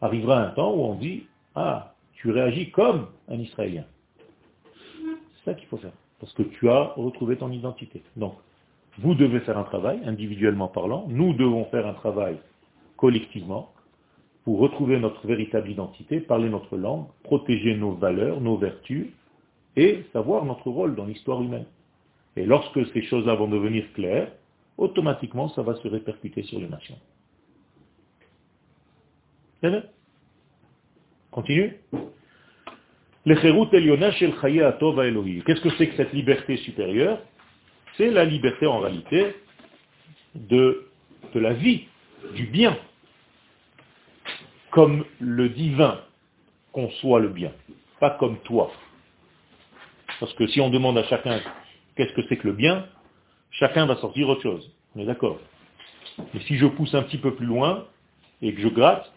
Arrivera 0.00 0.38
un 0.38 0.50
temps 0.50 0.72
où 0.74 0.80
on 0.80 0.94
dit, 0.96 1.26
ah, 1.54 1.94
tu 2.14 2.30
réagis 2.30 2.70
comme 2.70 3.08
un 3.28 3.38
Israélien. 3.38 3.84
C'est 5.36 5.50
ça 5.50 5.54
qu'il 5.54 5.66
faut 5.68 5.78
faire. 5.78 5.92
Parce 6.20 6.32
que 6.34 6.42
tu 6.42 6.68
as 6.68 6.92
retrouvé 6.96 7.36
ton 7.36 7.50
identité. 7.50 8.02
Donc, 8.16 8.34
vous 8.98 9.14
devez 9.14 9.40
faire 9.40 9.58
un 9.58 9.64
travail, 9.64 10.00
individuellement 10.04 10.68
parlant. 10.68 11.06
Nous 11.08 11.32
devons 11.34 11.64
faire 11.66 11.86
un 11.86 11.94
travail 11.94 12.38
collectivement 12.96 13.72
pour 14.44 14.58
retrouver 14.58 14.98
notre 14.98 15.26
véritable 15.26 15.70
identité, 15.70 16.20
parler 16.20 16.50
notre 16.50 16.76
langue, 16.76 17.06
protéger 17.22 17.76
nos 17.76 17.92
valeurs, 17.92 18.40
nos 18.40 18.56
vertus 18.56 19.08
et 19.76 20.04
savoir 20.12 20.44
notre 20.44 20.70
rôle 20.70 20.94
dans 20.94 21.06
l'histoire 21.06 21.42
humaine. 21.42 21.66
Et 22.36 22.44
lorsque 22.44 22.86
ces 22.92 23.02
choses-là 23.02 23.34
vont 23.34 23.48
devenir 23.48 23.84
claires, 23.94 24.30
automatiquement 24.78 25.48
ça 25.50 25.62
va 25.62 25.74
se 25.76 25.88
répercuter 25.88 26.42
sur 26.44 26.58
les 26.58 26.68
nations. 26.68 26.98
Continue. 31.30 31.76
Qu'est-ce 33.24 33.40
que 35.60 35.70
c'est 35.78 35.88
que 35.88 35.96
cette 35.96 36.12
liberté 36.12 36.56
supérieure? 36.58 37.18
C'est 37.96 38.10
la 38.10 38.24
liberté 38.24 38.66
en 38.66 38.80
réalité 38.80 39.36
de, 40.34 40.88
de 41.32 41.40
la 41.40 41.52
vie, 41.52 41.86
du 42.34 42.46
bien, 42.46 42.76
comme 44.70 45.04
le 45.20 45.50
divin 45.50 46.00
conçoit 46.72 47.20
le 47.20 47.28
bien, 47.28 47.52
pas 48.00 48.10
comme 48.10 48.38
toi. 48.40 48.72
Parce 50.22 50.34
que 50.34 50.46
si 50.46 50.60
on 50.60 50.70
demande 50.70 50.96
à 50.98 51.02
chacun 51.02 51.40
qu'est-ce 51.96 52.12
que 52.12 52.22
c'est 52.28 52.36
que 52.36 52.46
le 52.46 52.52
bien, 52.52 52.86
chacun 53.50 53.86
va 53.86 53.96
sortir 53.96 54.28
autre 54.28 54.42
chose. 54.42 54.70
On 54.94 55.00
est 55.00 55.04
d'accord 55.04 55.40
Mais 56.32 56.38
si 56.42 56.58
je 56.58 56.66
pousse 56.66 56.94
un 56.94 57.02
petit 57.02 57.18
peu 57.18 57.34
plus 57.34 57.44
loin 57.44 57.88
et 58.40 58.54
que 58.54 58.60
je 58.60 58.68
gratte, 58.68 59.12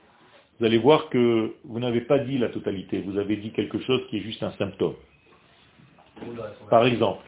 vous 0.58 0.66
allez 0.66 0.80
voir 0.80 1.10
que 1.10 1.54
vous 1.64 1.80
n'avez 1.80 2.02
pas 2.02 2.18
dit 2.18 2.40
la 2.40 2.50
totalité, 2.50 3.02
vous 3.02 3.20
avez 3.20 3.38
dit 3.38 3.52
quelque 3.52 3.78
chose 3.82 4.02
qui 4.10 4.18
est 4.18 4.22
juste 4.22 4.42
un 4.42 4.52
symptôme. 4.54 4.96
Par 6.72 6.88
exemple, 6.88 7.24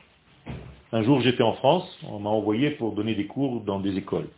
un 0.92 1.04
jour 1.04 1.22
j'étais 1.22 1.44
en 1.44 1.54
France, 1.54 2.00
on 2.10 2.18
m'a 2.18 2.32
envoyé 2.32 2.72
pour 2.72 2.94
donner 2.94 3.14
des 3.14 3.28
cours 3.28 3.62
dans 3.62 3.80
des 3.80 3.96
écoles. 3.96 4.30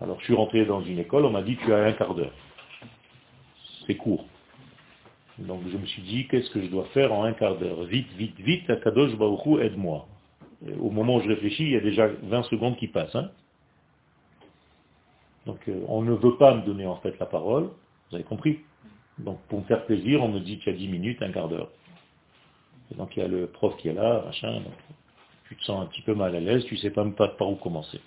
Alors 0.00 0.20
je 0.20 0.26
suis 0.26 0.34
rentré 0.34 0.66
dans 0.66 0.82
une 0.82 1.00
école, 1.00 1.24
on 1.24 1.30
m'a 1.30 1.42
dit 1.42 1.56
tu 1.56 1.72
as 1.72 1.78
un 1.78 1.92
quart 1.94 2.14
d'heure. 2.14 2.30
C'est 3.88 3.96
court. 3.96 4.24
Donc 5.38 5.62
je 5.70 5.76
me 5.76 5.86
suis 5.86 6.02
dit 6.02 6.26
qu'est-ce 6.28 6.50
que 6.50 6.62
je 6.62 6.68
dois 6.68 6.86
faire 6.86 7.12
en 7.12 7.24
un 7.24 7.32
quart 7.32 7.56
d'heure? 7.58 7.84
Vite, 7.84 8.10
vite, 8.12 8.38
vite, 8.40 8.68
Akadosh 8.70 9.14
Baruchou, 9.16 9.58
aide-moi. 9.58 10.06
Et 10.66 10.72
Au 10.74 10.90
moment 10.90 11.16
où 11.16 11.20
je 11.20 11.28
réfléchis, 11.28 11.64
il 11.64 11.70
y 11.72 11.76
a 11.76 11.80
déjà 11.80 12.08
20 12.08 12.44
secondes 12.44 12.76
qui 12.76 12.88
passent. 12.88 13.14
hein. 13.14 13.30
Donc 15.44 15.60
euh, 15.68 15.84
on 15.88 16.02
ne 16.02 16.12
veut 16.12 16.36
pas 16.36 16.54
me 16.54 16.62
donner 16.62 16.86
en 16.86 16.96
fait 16.96 17.18
la 17.18 17.26
parole, 17.26 17.70
vous 18.10 18.14
avez 18.16 18.24
compris? 18.24 18.60
Donc 19.18 19.38
pour 19.48 19.60
me 19.60 19.64
faire 19.64 19.84
plaisir, 19.86 20.22
on 20.22 20.28
me 20.28 20.40
dit 20.40 20.58
tu 20.58 20.70
as 20.70 20.72
10 20.72 20.88
minutes, 20.88 21.22
un 21.22 21.30
quart 21.32 21.48
d'heure. 21.48 21.70
donc 22.96 23.16
il 23.16 23.20
y 23.20 23.22
a 23.22 23.28
le 23.28 23.46
prof 23.46 23.76
qui 23.76 23.88
est 23.88 23.94
là, 23.94 24.22
machin, 24.24 24.62
tu 25.48 25.56
te 25.56 25.64
sens 25.64 25.82
un 25.82 25.86
petit 25.86 26.02
peu 26.02 26.14
mal 26.14 26.34
à 26.34 26.40
l'aise, 26.40 26.64
tu 26.64 26.74
ne 26.74 26.80
sais 26.80 26.90
pas 26.90 27.04
même 27.04 27.14
pas 27.14 27.28
par 27.28 27.48
où 27.48 27.56
commencer. 27.56 28.00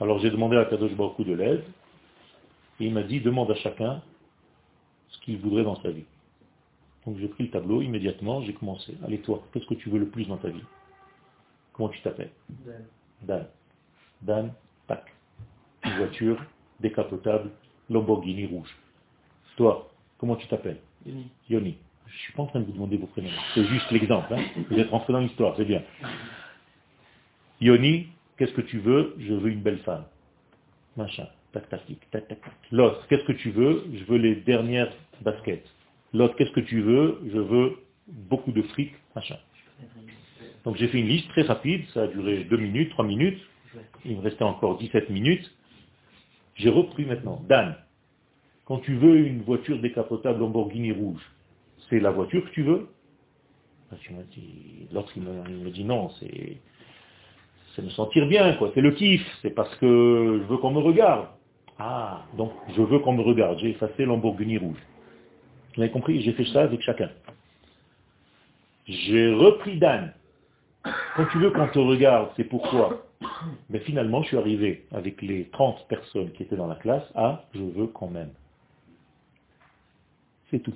Alors 0.00 0.18
j'ai 0.20 0.30
demandé 0.30 0.56
à 0.56 0.64
Kadosh 0.66 0.92
beaucoup 0.92 1.24
de 1.24 1.34
l'aide, 1.34 1.64
et 2.78 2.86
il 2.86 2.94
m'a 2.94 3.02
dit, 3.02 3.20
demande 3.20 3.50
à 3.50 3.56
chacun 3.56 4.02
qu'il 5.30 5.40
voudrait 5.40 5.64
dans 5.64 5.80
sa 5.82 5.90
vie. 5.90 6.04
Donc 7.06 7.18
j'ai 7.18 7.28
pris 7.28 7.44
le 7.44 7.50
tableau, 7.50 7.82
immédiatement, 7.82 8.42
j'ai 8.42 8.52
commencé. 8.52 8.96
Allez 9.04 9.20
toi, 9.20 9.42
qu'est-ce 9.52 9.66
que 9.66 9.74
tu 9.74 9.88
veux 9.88 9.98
le 9.98 10.08
plus 10.08 10.26
dans 10.26 10.36
ta 10.36 10.48
vie? 10.48 10.62
Comment 11.72 11.88
tu 11.88 12.00
t'appelles? 12.00 12.32
Dan. 12.66 12.84
Dan. 13.22 13.46
Dan, 14.22 14.52
tac. 14.86 15.04
Une 15.84 15.96
voiture 15.96 16.44
décapotable, 16.80 17.50
Lamborghini 17.88 18.46
rouge. 18.46 18.76
Toi, 19.56 19.90
comment 20.18 20.36
tu 20.36 20.46
t'appelles? 20.48 20.80
Yoni. 21.06 21.30
Yoni. 21.48 21.76
Je 22.06 22.12
ne 22.12 22.18
suis 22.18 22.32
pas 22.32 22.42
en 22.42 22.46
train 22.46 22.60
de 22.60 22.64
vous 22.64 22.72
demander 22.72 22.96
vos 22.96 23.06
prénoms. 23.06 23.30
C'est 23.54 23.64
juste 23.64 23.90
l'exemple. 23.92 24.34
Hein. 24.34 24.42
vous 24.68 24.78
êtes 24.78 24.90
rentré 24.90 25.12
dans 25.12 25.20
l'histoire, 25.20 25.54
c'est 25.56 25.64
bien. 25.64 25.82
Yoni, 27.60 28.08
qu'est-ce 28.36 28.52
que 28.52 28.62
tu 28.62 28.80
veux? 28.80 29.14
Je 29.18 29.32
veux 29.32 29.50
une 29.50 29.62
belle 29.62 29.78
femme. 29.78 30.04
Machin. 30.96 31.28
Tac, 31.52 31.68
tac, 31.68 31.80
tac, 31.86 32.28
tac, 32.28 32.28
tac. 32.28 32.52
L'autre, 32.70 33.06
qu'est-ce 33.08 33.24
que 33.24 33.32
tu 33.32 33.50
veux? 33.50 33.84
Je 33.92 34.04
veux 34.04 34.18
les 34.18 34.36
dernières 34.36 34.92
baskets. 35.22 35.66
L'autre, 36.12 36.36
qu'est-ce 36.36 36.52
que 36.52 36.60
tu 36.60 36.80
veux? 36.80 37.20
Je 37.32 37.38
veux 37.38 37.78
beaucoup 38.06 38.52
de 38.52 38.62
fric, 38.62 38.92
machin. 39.14 39.36
Donc 40.64 40.76
j'ai 40.76 40.88
fait 40.88 41.00
une 41.00 41.08
liste 41.08 41.28
très 41.30 41.42
rapide, 41.42 41.84
ça 41.94 42.02
a 42.02 42.06
duré 42.06 42.44
2 42.44 42.56
minutes, 42.56 42.90
3 42.90 43.04
minutes. 43.04 43.40
Il 44.04 44.16
me 44.16 44.22
restait 44.22 44.44
encore 44.44 44.78
17 44.78 45.10
minutes. 45.10 45.50
J'ai 46.56 46.68
repris 46.68 47.04
maintenant. 47.04 47.42
Dan, 47.48 47.76
quand 48.66 48.78
tu 48.78 48.94
veux 48.94 49.16
une 49.26 49.42
voiture 49.42 49.80
décapotable 49.80 50.40
Lamborghini 50.40 50.92
rouge, 50.92 51.22
c'est 51.88 52.00
la 52.00 52.10
voiture 52.10 52.44
que 52.44 52.50
tu 52.50 52.62
veux? 52.62 52.88
Ah, 53.90 53.96
L'autre 54.92 55.12
il 55.16 55.22
me, 55.22 55.70
dit 55.70 55.84
non, 55.84 56.10
c'est 56.20 56.58
c'est 57.74 57.82
me 57.82 57.90
sentir 57.90 58.26
bien, 58.26 58.54
quoi. 58.54 58.70
C'est 58.74 58.80
le 58.80 58.92
kiff, 58.92 59.24
c'est 59.42 59.50
parce 59.50 59.74
que 59.76 60.40
je 60.42 60.46
veux 60.48 60.58
qu'on 60.58 60.72
me 60.72 60.80
regarde. 60.80 61.28
Ah, 61.82 62.26
donc 62.36 62.52
je 62.76 62.82
veux 62.82 62.98
qu'on 62.98 63.14
me 63.14 63.22
regarde. 63.22 63.58
J'ai 63.58 63.70
effacé 63.70 64.04
Lamborghini 64.04 64.58
rouge. 64.58 64.76
Vous 65.74 65.82
avez 65.82 65.90
compris? 65.90 66.20
J'ai 66.20 66.32
fait 66.32 66.44
ça 66.46 66.62
avec 66.62 66.82
chacun. 66.82 67.10
J'ai 68.86 69.32
repris 69.32 69.78
Dan. 69.78 70.12
Quand 71.16 71.26
tu 71.32 71.38
veux 71.38 71.50
qu'on 71.50 71.68
te 71.68 71.78
regarde, 71.78 72.30
c'est 72.36 72.44
pourquoi? 72.44 73.06
Mais 73.70 73.80
finalement, 73.80 74.22
je 74.22 74.28
suis 74.28 74.36
arrivé 74.36 74.86
avec 74.92 75.22
les 75.22 75.48
30 75.50 75.86
personnes 75.88 76.32
qui 76.32 76.42
étaient 76.42 76.56
dans 76.56 76.66
la 76.66 76.76
classe 76.76 77.04
à 77.14 77.44
je 77.54 77.62
veux 77.62 77.86
quand 77.86 78.08
même. 78.08 78.30
C'est 80.50 80.60
tout. 80.60 80.74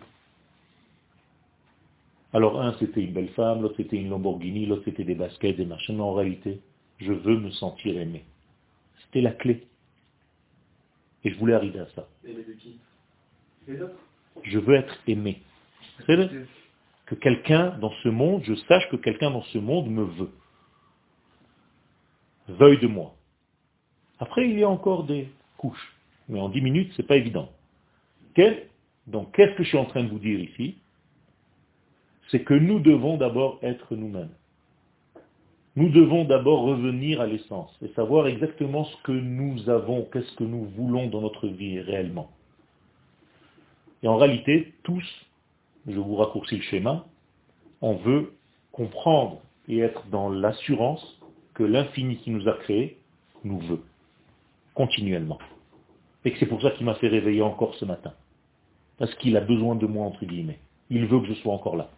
Alors 2.33 2.61
un 2.61 2.75
c'était 2.79 3.03
une 3.03 3.13
belle 3.13 3.29
femme, 3.31 3.63
l'autre 3.63 3.77
c'était 3.77 3.97
une 3.97 4.09
Lamborghini, 4.09 4.67
l'autre 4.67 4.83
c'était 4.87 5.05
des 5.05 5.15
baskets, 5.15 5.57
des 5.57 5.67
machins, 5.67 5.97
mais 5.97 6.03
en 6.03 6.15
réalité, 6.15 6.61
je 6.99 7.13
veux 7.13 7.39
me 7.39 7.51
sentir 7.51 7.97
aimé. 7.99 8.25
C'était 9.05 9.21
la 9.21 9.33
clé. 9.33 9.67
Et 11.25 11.31
je 11.31 11.39
voulais 11.39 11.55
arriver 11.55 11.81
à 11.81 11.87
ça. 11.95 12.07
Je 14.43 14.59
veux 14.59 14.75
être 14.75 14.97
aimé. 15.07 15.43
Que 16.07 17.15
quelqu'un 17.15 17.79
dans 17.79 17.93
ce 18.03 18.09
monde, 18.09 18.43
je 18.45 18.55
sache 18.55 18.89
que 18.91 18.97
quelqu'un 18.97 19.31
dans 19.31 19.43
ce 19.45 19.59
monde 19.59 19.89
me 19.89 20.05
veut. 20.05 20.33
Veuille 22.49 22.79
de 22.79 22.87
moi. 22.87 23.15
Après, 24.19 24.49
il 24.49 24.59
y 24.59 24.63
a 24.63 24.69
encore 24.69 25.05
des 25.05 25.31
couches. 25.57 25.95
Mais 26.29 26.41
en 26.41 26.49
dix 26.49 26.61
minutes, 26.61 26.93
c'est 26.97 27.07
pas 27.07 27.17
évident. 27.17 27.51
Donc, 29.07 29.35
qu'est-ce 29.35 29.55
que 29.57 29.63
je 29.63 29.69
suis 29.69 29.79
en 29.79 29.85
train 29.85 30.03
de 30.03 30.09
vous 30.09 30.19
dire 30.19 30.41
ici? 30.41 30.79
C'est 32.31 32.43
que 32.43 32.55
nous 32.55 32.81
devons 32.81 33.17
d'abord 33.17 33.59
être 33.63 33.95
nous-mêmes. 33.95 34.33
Nous 35.77 35.89
devons 35.89 36.25
d'abord 36.25 36.63
revenir 36.63 37.21
à 37.21 37.27
l'essence 37.27 37.77
et 37.83 37.89
savoir 37.95 38.29
exactement 38.29 38.85
ce 38.85 38.97
que 39.03 39.13
nous 39.13 39.69
avons, 39.69 40.07
qu'est-ce 40.13 40.33
que 40.37 40.45
nous 40.45 40.67
voulons 40.77 41.09
dans 41.09 41.21
notre 41.21 41.49
vie 41.49 41.81
réellement. 41.81 42.31
Et 44.05 44.09
en 44.09 44.17
réalité, 44.17 44.73
tous, 44.85 45.05
je 45.89 45.99
vous 45.99 46.15
raccourcis 46.15 46.59
le 46.59 46.63
schéma, 46.63 47.07
on 47.81 47.95
veut 47.95 48.35
comprendre 48.71 49.41
et 49.67 49.81
être 49.81 50.07
dans 50.13 50.29
l'assurance 50.29 51.21
que 51.55 51.65
l'infini 51.65 52.19
qui 52.19 52.31
nous 52.31 52.49
a 52.49 52.53
créés 52.53 52.99
nous 53.43 53.59
veut, 53.59 53.83
continuellement. 54.75 55.39
Et 56.25 56.33
que 56.33 56.39
c'est 56.39 56.47
pour 56.47 56.63
ça 56.63 56.71
qu'il 56.71 56.87
m'a 56.87 56.95
fait 56.95 57.09
réveiller 57.09 57.43
encore 57.43 57.75
ce 57.75 57.85
matin. 57.85 58.13
Parce 58.99 59.15
qu'il 59.17 59.37
a 59.37 59.41
besoin 59.41 59.75
de 59.75 59.87
moi, 59.87 60.07
entre 60.07 60.25
guillemets. 60.25 60.61
Il 60.89 61.07
veut 61.07 61.21
que 61.21 61.27
je 61.27 61.35
sois 61.35 61.53
encore 61.53 61.77
là. 61.77 61.91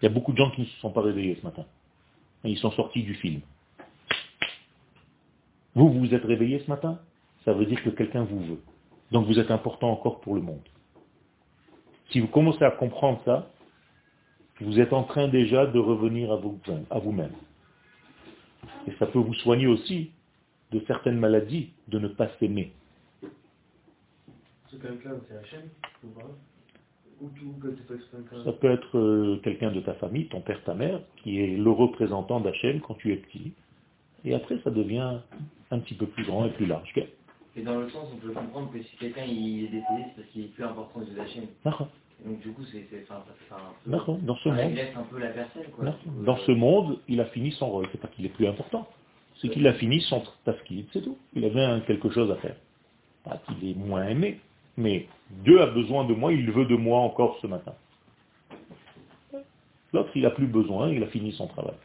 Il 0.00 0.04
y 0.04 0.08
a 0.08 0.10
beaucoup 0.10 0.32
de 0.32 0.36
gens 0.36 0.50
qui 0.50 0.60
ne 0.60 0.66
se 0.66 0.78
sont 0.80 0.90
pas 0.90 1.00
réveillés 1.00 1.36
ce 1.40 1.46
matin 1.46 1.64
ils 2.50 2.58
sont 2.58 2.70
sortis 2.72 3.02
du 3.02 3.14
film. 3.14 3.40
Vous, 5.74 5.92
vous 5.92 6.14
êtes 6.14 6.24
réveillé 6.24 6.60
ce 6.60 6.70
matin? 6.70 7.00
Ça 7.44 7.52
veut 7.52 7.66
dire 7.66 7.82
que 7.82 7.90
quelqu'un 7.90 8.24
vous 8.24 8.44
veut. 8.44 8.60
Donc 9.10 9.26
vous 9.26 9.38
êtes 9.38 9.50
important 9.50 9.90
encore 9.90 10.20
pour 10.20 10.34
le 10.34 10.40
monde. 10.40 10.62
Si 12.10 12.20
vous 12.20 12.28
commencez 12.28 12.64
à 12.64 12.70
comprendre 12.70 13.20
ça, 13.24 13.50
vous 14.60 14.78
êtes 14.78 14.92
en 14.92 15.02
train 15.02 15.28
déjà 15.28 15.66
de 15.66 15.78
revenir 15.78 16.30
à 16.32 16.98
vous-même. 16.98 17.32
Et 18.86 18.92
ça 18.98 19.06
peut 19.06 19.18
vous 19.18 19.34
soigner 19.34 19.66
aussi 19.66 20.10
de 20.70 20.80
certaines 20.86 21.18
maladies, 21.18 21.72
de 21.88 21.98
ne 21.98 22.08
pas 22.08 22.28
s'aimer. 22.38 22.72
C'est 24.70 24.78
ça 28.44 28.52
peut 28.52 28.70
être 28.70 28.98
euh, 28.98 29.40
quelqu'un 29.42 29.70
de 29.70 29.80
ta 29.80 29.94
famille, 29.94 30.26
ton 30.26 30.40
père, 30.40 30.62
ta 30.64 30.74
mère, 30.74 31.00
qui 31.22 31.40
est 31.40 31.56
le 31.56 31.70
représentant 31.70 32.40
d'Hachem 32.40 32.80
quand 32.80 32.94
tu 32.94 33.12
es 33.12 33.16
petit. 33.16 33.52
Et 34.24 34.34
après, 34.34 34.58
ça 34.64 34.70
devient 34.70 35.18
un 35.70 35.78
petit 35.78 35.94
peu 35.94 36.06
plus 36.06 36.24
grand 36.24 36.46
et 36.46 36.50
plus 36.50 36.66
large. 36.66 36.92
Et 37.56 37.62
dans 37.62 37.78
le 37.78 37.88
sens, 37.90 38.08
on 38.12 38.16
peut 38.16 38.32
comprendre 38.32 38.72
que 38.72 38.82
si 38.82 38.96
quelqu'un 38.96 39.24
il 39.24 39.64
est 39.64 39.68
décédé, 39.68 39.84
c'est 40.08 40.22
parce 40.22 40.28
qu'il 40.32 40.44
est 40.44 40.48
plus 40.48 40.64
important 40.64 41.00
que 41.00 41.20
Hachem. 41.20 41.44
Donc 42.24 42.40
du 42.40 42.52
coup, 42.52 42.62
c'est 42.72 42.86
enfin, 43.02 43.22
un 43.86 44.18
dans 44.22 44.36
ce 44.36 44.48
monde. 44.48 44.78
un 44.96 45.02
peu 45.02 45.18
la 45.18 45.28
personne. 45.28 45.64
Quoi. 45.76 45.94
Dans 46.24 46.36
ce 46.38 46.52
monde, 46.52 46.98
il 47.08 47.20
a 47.20 47.26
fini 47.26 47.52
son 47.52 47.70
rôle. 47.70 47.86
C'est 47.92 48.00
pas 48.00 48.08
qu'il 48.08 48.24
est 48.24 48.30
plus 48.30 48.46
important. 48.46 48.88
C'est 49.40 49.48
qu'il 49.48 49.66
a 49.66 49.74
fini 49.74 50.00
son 50.02 50.22
tafkid, 50.44 50.86
c'est 50.92 51.02
tout. 51.02 51.18
Il 51.34 51.44
avait 51.44 51.84
quelque 51.86 52.08
chose 52.10 52.30
à 52.30 52.36
faire. 52.36 52.56
Pas 53.24 53.40
qu'il 53.46 53.68
est 53.68 53.74
moins 53.74 54.06
aimé, 54.06 54.40
mais 54.76 55.06
Dieu 55.30 55.60
a 55.60 55.66
besoin 55.66 56.04
de 56.04 56.14
moi, 56.14 56.32
il 56.32 56.50
veut 56.50 56.66
de 56.66 56.76
moi 56.76 57.00
encore 57.00 57.38
ce 57.40 57.46
matin. 57.46 57.74
L'autre, 59.92 60.10
il 60.14 60.22
n'a 60.22 60.30
plus 60.30 60.46
besoin, 60.46 60.90
il 60.90 61.02
a 61.02 61.06
fini 61.06 61.32
son 61.32 61.46
travail. 61.46 61.76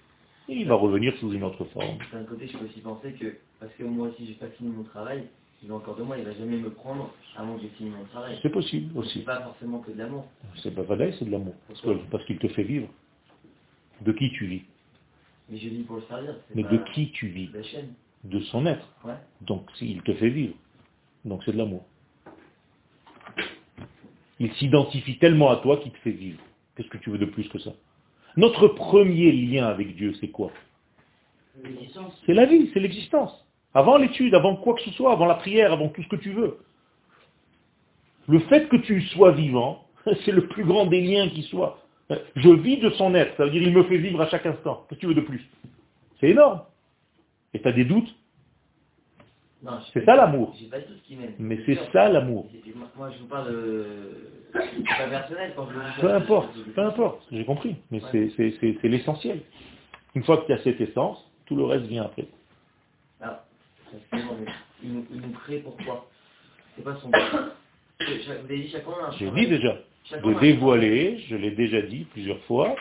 Et 0.47 0.55
il 0.55 0.67
va 0.67 0.75
revenir 0.75 1.15
sous 1.17 1.31
une 1.31 1.43
autre 1.43 1.63
forme. 1.65 1.99
D'un 2.11 2.23
côté, 2.23 2.47
je 2.47 2.57
peux 2.57 2.65
aussi 2.65 2.81
penser 2.81 3.13
que, 3.13 3.37
parce 3.59 3.71
que 3.73 3.83
moi 3.83 4.07
aussi, 4.07 4.25
j'ai 4.25 4.33
pas 4.33 4.47
fini 4.47 4.71
mon 4.71 4.83
travail, 4.83 5.25
il 5.63 5.69
a 5.71 5.75
encore 5.75 5.95
de 5.95 6.03
moi, 6.03 6.17
il 6.17 6.23
va 6.23 6.33
jamais 6.33 6.57
me 6.57 6.71
prendre 6.71 7.13
avant 7.35 7.55
que 7.55 7.61
j'ai 7.61 7.67
fini 7.69 7.91
mon 7.91 8.05
travail. 8.05 8.39
C'est 8.41 8.49
possible 8.49 8.97
aussi. 8.97 9.19
C'est 9.19 9.25
pas 9.25 9.41
forcément 9.41 9.79
que 9.79 9.91
de 9.91 9.97
l'amour. 9.97 10.25
C'est 10.63 10.73
pas 10.73 10.81
vrai, 10.81 11.13
c'est 11.19 11.25
de 11.25 11.31
l'amour. 11.31 11.53
Parce 12.09 12.25
qu'il 12.25 12.39
te 12.39 12.47
fait 12.47 12.63
vivre. 12.63 12.87
De 14.01 14.13
qui 14.13 14.31
tu 14.31 14.45
vis 14.45 14.61
Mais 15.49 15.57
je 15.57 15.67
vis 15.67 15.83
pour 15.83 15.97
le 15.97 16.03
servir. 16.03 16.35
Mais 16.55 16.63
de 16.63 16.77
qui 16.93 17.11
tu 17.11 17.27
vis 17.27 17.49
De 17.49 17.61
chaîne. 17.61 17.93
De 18.23 18.39
son 18.39 18.65
être. 18.65 18.87
Ouais. 19.03 19.13
Donc 19.41 19.69
s'il 19.75 20.01
te 20.03 20.13
fait 20.13 20.29
vivre. 20.29 20.55
Donc 21.25 21.43
c'est 21.43 21.51
de 21.51 21.57
l'amour. 21.57 21.83
Il 24.39 24.53
s'identifie 24.53 25.17
tellement 25.17 25.49
à 25.49 25.57
toi 25.57 25.77
qu'il 25.77 25.91
te 25.91 25.97
fait 25.99 26.11
vivre. 26.11 26.39
Qu'est-ce 26.75 26.89
que 26.89 26.97
tu 26.97 27.09
veux 27.09 27.17
de 27.17 27.25
plus 27.25 27.47
que 27.49 27.59
ça? 27.59 27.71
Notre 28.37 28.67
premier 28.67 29.31
lien 29.31 29.67
avec 29.67 29.95
Dieu, 29.95 30.13
c'est 30.19 30.29
quoi? 30.29 30.51
C'est 32.25 32.33
la 32.33 32.45
vie, 32.45 32.69
c'est 32.73 32.79
l'existence. 32.79 33.45
Avant 33.73 33.97
l'étude, 33.97 34.33
avant 34.33 34.55
quoi 34.55 34.75
que 34.75 34.81
ce 34.81 34.91
soit, 34.91 35.11
avant 35.11 35.25
la 35.25 35.35
prière, 35.35 35.73
avant 35.73 35.89
tout 35.89 36.01
ce 36.01 36.07
que 36.07 36.15
tu 36.15 36.31
veux. 36.31 36.57
Le 38.27 38.39
fait 38.41 38.69
que 38.69 38.77
tu 38.77 39.01
sois 39.07 39.31
vivant, 39.31 39.85
c'est 40.25 40.31
le 40.31 40.47
plus 40.47 40.63
grand 40.63 40.85
des 40.85 41.01
liens 41.01 41.29
qui 41.29 41.43
soit. 41.43 41.79
Je 42.35 42.49
vis 42.49 42.77
de 42.77 42.89
son 42.91 43.13
être, 43.13 43.35
ça 43.37 43.45
veut 43.45 43.51
dire 43.51 43.61
qu'il 43.61 43.73
me 43.73 43.83
fait 43.83 43.97
vivre 43.97 44.21
à 44.21 44.27
chaque 44.29 44.45
instant. 44.45 44.85
Qu'est-ce 44.87 44.99
que 44.99 45.01
tu 45.01 45.07
veux 45.07 45.15
de 45.15 45.21
plus? 45.21 45.47
C'est 46.19 46.29
énorme. 46.29 46.61
Et 47.53 47.61
tu 47.61 47.67
as 47.67 47.71
des 47.71 47.85
doutes? 47.85 48.13
C'est 49.93 50.05
ça 50.05 50.15
l'amour. 50.15 50.55
Mais 51.37 51.59
c'est 51.65 51.77
ça 51.91 52.09
l'amour. 52.09 52.49
Moi, 52.95 53.09
je 53.11 53.19
vous 53.19 53.27
parle 53.27 53.51
de... 53.51 53.85
pas 54.53 55.07
personnel 55.09 55.53
quand 55.55 55.67
je 55.69 56.01
Peu 56.01 56.13
importe, 56.13 56.57
peu 56.73 56.81
importe, 56.81 57.27
j'ai 57.31 57.45
compris. 57.45 57.75
Mais 57.91 58.01
c'est 58.11 58.83
l'essentiel. 58.83 59.41
Une 60.15 60.23
fois 60.23 60.37
que 60.37 60.47
tu 60.47 60.53
as 60.53 60.63
cette 60.63 60.79
essence, 60.81 61.29
tout 61.45 61.55
le 61.55 61.65
reste 61.65 61.85
vient 61.85 62.03
après. 62.03 62.27
Ah, 63.21 63.43
il 64.81 64.93
nous, 64.93 65.31
crée 65.31 65.59
pourquoi 65.59 66.07
C'est 66.75 66.83
pas 66.83 66.95
son 66.95 67.09
Vous 67.09 68.31
avez 68.31 68.57
dit 68.57 68.69
chacun 68.69 68.91
J'ai 69.17 69.29
dit 69.31 69.47
déjà. 69.47 69.77
De 70.23 70.39
dévoiler, 70.39 71.19
je 71.27 71.35
l'ai 71.35 71.51
déjà 71.51 71.81
dit 71.81 72.05
plusieurs 72.05 72.39
fois, 72.45 72.75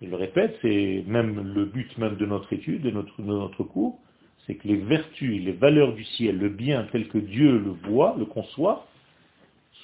je 0.00 0.06
le 0.06 0.16
répète, 0.16 0.56
c'est 0.62 1.02
même 1.06 1.54
le 1.54 1.64
but 1.64 1.96
même 1.98 2.16
de 2.16 2.26
notre 2.26 2.52
étude, 2.52 2.82
de 2.82 2.90
notre, 2.90 3.20
de 3.20 3.26
notre 3.26 3.64
cours, 3.64 3.98
c'est 4.46 4.56
que 4.56 4.66
les 4.66 4.76
vertus, 4.76 5.42
les 5.42 5.52
valeurs 5.52 5.94
du 5.94 6.04
ciel, 6.04 6.38
le 6.38 6.48
bien 6.48 6.86
tel 6.92 7.08
que 7.08 7.18
Dieu 7.18 7.58
le 7.58 7.70
voit, 7.88 8.16
le 8.18 8.24
conçoit, 8.24 8.86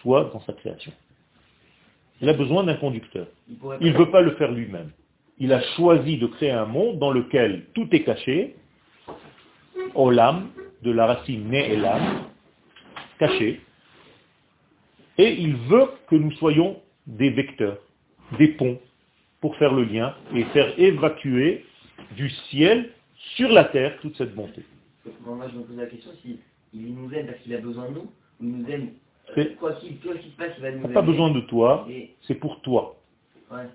soient 0.01 0.31
dans 0.33 0.41
sa 0.41 0.53
création. 0.53 0.93
Il 2.21 2.29
a 2.29 2.33
besoin 2.33 2.65
d'un 2.65 2.75
conducteur. 2.75 3.29
Il 3.81 3.93
ne 3.93 3.99
veut 3.99 4.11
pas 4.11 4.21
le 4.21 4.33
faire 4.33 4.51
lui-même. 4.51 4.91
Il 5.39 5.53
a 5.53 5.63
choisi 5.77 6.19
de 6.19 6.27
créer 6.27 6.51
un 6.51 6.67
monde 6.67 6.99
dans 6.99 7.13
lequel 7.13 7.67
tout 7.75 7.89
est 7.93 8.03
caché, 8.03 8.57
olam, 9.95 10.49
de 10.83 10.91
la 10.91 11.07
racine 11.07 11.49
né 11.49 11.73
et 11.73 11.77
l'âme, 11.77 12.25
caché, 13.19 13.61
et 15.17 15.33
il 15.33 15.57
veut 15.57 15.89
que 16.09 16.17
nous 16.17 16.33
soyons 16.33 16.81
des 17.07 17.31
vecteurs, 17.31 17.79
des 18.39 18.49
ponts, 18.49 18.79
pour 19.41 19.57
faire 19.57 19.73
le 19.73 19.85
lien 19.85 20.15
et 20.35 20.45
faire 20.47 20.79
évacuer 20.79 21.65
du 22.17 22.29
ciel 22.51 22.91
sur 23.37 23.51
la 23.51 23.65
terre 23.65 23.99
toute 24.01 24.17
cette 24.17 24.35
bonté. 24.35 24.63
moi, 25.25 25.47
je 25.53 25.59
me 25.59 25.65
pose 25.65 25.77
la 25.77 25.87
question 25.87 26.11
si 26.23 26.39
il 26.73 26.95
nous 26.95 27.13
aime 27.13 27.27
parce 27.27 27.39
qu'il 27.39 27.55
a 27.55 27.61
besoin 27.61 27.89
de 27.89 27.95
nous, 27.95 28.01
ou 28.01 28.43
il 28.43 28.51
nous 28.51 28.71
aime 28.71 28.91
quoi 29.59 29.73
qu'il 29.75 29.97
se 29.99 30.37
passe, 30.37 30.53
il 30.57 30.63
va 30.63 30.71
nous 30.73 30.85
aimer. 30.85 30.95
pas 30.95 31.03
besoin 31.03 31.31
de 31.31 31.41
toi, 31.41 31.87
c'est 32.23 32.35
pour 32.35 32.61
toi. 32.63 32.97
Ouais. 33.51 33.67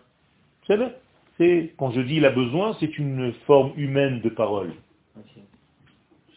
C'est 0.67 0.75
vrai 0.75 0.95
c'est, 1.37 1.73
quand 1.77 1.91
je 1.91 2.01
dis 2.01 2.17
il 2.17 2.25
a 2.25 2.29
besoin, 2.29 2.75
c'est 2.79 2.97
une 2.97 3.33
forme 3.47 3.71
humaine 3.75 4.21
de 4.21 4.29
parole. 4.29 4.73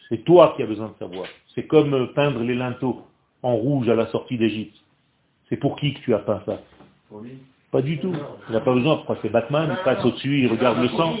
C'est 0.09 0.23
toi 0.23 0.53
qui 0.55 0.63
as 0.63 0.65
besoin 0.65 0.87
de 0.87 0.95
savoir. 0.97 1.27
C'est 1.53 1.67
comme 1.67 1.93
euh, 1.93 2.07
peindre 2.07 2.41
les 2.41 2.55
linteaux 2.55 3.05
en 3.43 3.55
rouge 3.55 3.89
à 3.89 3.95
la 3.95 4.07
sortie 4.07 4.37
d'Égypte. 4.37 4.75
C'est 5.49 5.57
pour 5.57 5.75
qui 5.75 5.93
que 5.93 5.99
tu 5.99 6.13
as 6.13 6.19
peint 6.19 6.41
ça? 6.45 6.61
Pour 7.09 7.19
lui. 7.19 7.39
Pas 7.71 7.81
du 7.81 7.99
tout. 7.99 8.13
Il 8.47 8.53
n'a 8.53 8.61
pas 8.61 8.73
besoin, 8.73 8.95
pourquoi 8.95 9.17
c'est 9.21 9.29
Batman, 9.29 9.75
il 9.77 9.83
passe 9.83 10.03
au-dessus, 10.05 10.39
il 10.43 10.47
regarde 10.47 10.81
le 10.81 10.87
sang. 10.89 11.15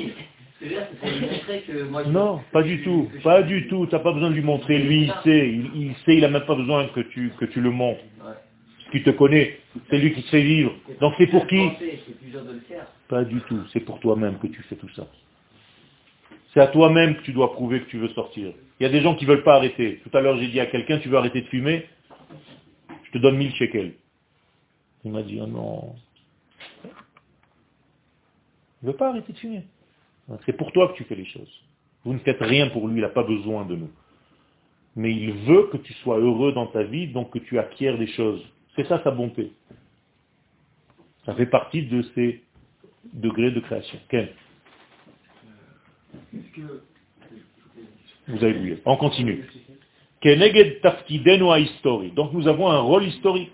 Non, 2.07 2.41
pas 2.51 2.63
du 2.63 2.81
tout, 2.81 3.09
pas 3.23 3.43
du 3.43 3.67
tout, 3.67 3.85
tu 3.85 3.93
n'as 3.93 4.01
pas 4.01 4.11
besoin 4.11 4.29
de 4.29 4.35
lui 4.35 4.41
montrer, 4.41 4.79
lui 4.79 5.03
il 5.03 5.13
sait, 5.23 5.49
il, 5.49 5.95
sait, 6.05 6.15
il 6.15 6.21
n'a 6.21 6.29
même 6.29 6.45
pas 6.45 6.55
besoin 6.55 6.87
que 6.87 7.01
tu, 7.01 7.31
que 7.39 7.45
tu 7.45 7.61
le 7.61 7.69
montres. 7.69 8.03
Parce 8.17 8.91
qu'il 8.91 9.03
te 9.03 9.11
connaît, 9.11 9.59
c'est 9.89 9.99
lui 9.99 10.13
qui 10.13 10.23
te 10.23 10.29
fait 10.29 10.41
vivre. 10.41 10.73
Donc 10.99 11.13
c'est 11.17 11.27
pour 11.27 11.45
qui 11.45 11.69
Pas 13.07 13.23
du 13.23 13.39
tout, 13.41 13.61
c'est 13.71 13.81
pour 13.81 13.99
toi-même 13.99 14.39
que 14.39 14.47
tu 14.47 14.63
fais 14.63 14.75
tout 14.75 14.89
ça. 14.95 15.07
C'est 16.53 16.61
à 16.61 16.67
toi-même 16.67 17.17
que 17.17 17.21
tu 17.21 17.33
dois 17.33 17.53
prouver 17.53 17.81
que 17.81 17.89
tu 17.89 17.99
veux 17.99 18.09
sortir. 18.09 18.51
Il 18.79 18.83
y 18.83 18.85
a 18.87 18.89
des 18.89 19.01
gens 19.01 19.15
qui 19.15 19.25
ne 19.25 19.31
veulent 19.31 19.43
pas 19.43 19.55
arrêter. 19.55 20.01
Tout 20.03 20.17
à 20.17 20.21
l'heure 20.21 20.37
j'ai 20.37 20.47
dit 20.47 20.59
à 20.59 20.65
quelqu'un, 20.65 20.97
tu 20.97 21.09
veux 21.09 21.17
arrêter 21.17 21.41
de 21.41 21.47
fumer? 21.47 21.85
Je 23.03 23.11
te 23.11 23.17
donne 23.19 23.37
1000 23.37 23.53
shekels. 23.55 23.93
Il 25.05 25.11
m'a 25.11 25.21
dit, 25.21 25.39
oh 25.41 25.47
non, 25.47 25.95
il 28.81 28.87
ne 28.87 28.91
veut 28.91 28.97
pas 28.97 29.09
arrêter 29.09 29.33
de 29.33 29.37
fumer. 29.37 29.63
C'est 30.45 30.57
pour 30.57 30.71
toi 30.71 30.89
que 30.89 30.97
tu 30.97 31.03
fais 31.05 31.15
les 31.15 31.25
choses. 31.25 31.63
Vous 32.03 32.13
ne 32.13 32.19
faites 32.19 32.41
rien 32.41 32.69
pour 32.69 32.87
lui, 32.87 32.97
il 32.97 33.01
n'a 33.01 33.09
pas 33.09 33.23
besoin 33.23 33.65
de 33.65 33.75
nous. 33.75 33.89
Mais 34.95 35.13
il 35.13 35.31
veut 35.31 35.67
que 35.71 35.77
tu 35.77 35.93
sois 35.93 36.17
heureux 36.17 36.53
dans 36.53 36.67
ta 36.67 36.83
vie, 36.83 37.07
donc 37.07 37.31
que 37.31 37.39
tu 37.39 37.59
acquières 37.59 37.97
des 37.97 38.07
choses. 38.07 38.43
C'est 38.75 38.87
ça 38.87 39.01
sa 39.03 39.11
bonté. 39.11 39.51
Ça 41.25 41.33
fait 41.35 41.45
partie 41.45 41.83
de 41.83 42.01
ses 42.15 42.43
degrés 43.13 43.51
de 43.51 43.59
création. 43.59 43.99
Quel 44.09 44.33
Vous 48.27 48.43
avez 48.43 48.57
oublié. 48.57 48.77
On 48.85 48.97
continue. 48.97 49.45
Donc 52.15 52.33
nous 52.33 52.47
avons 52.47 52.69
un 52.69 52.79
rôle 52.79 53.05
historique. 53.05 53.51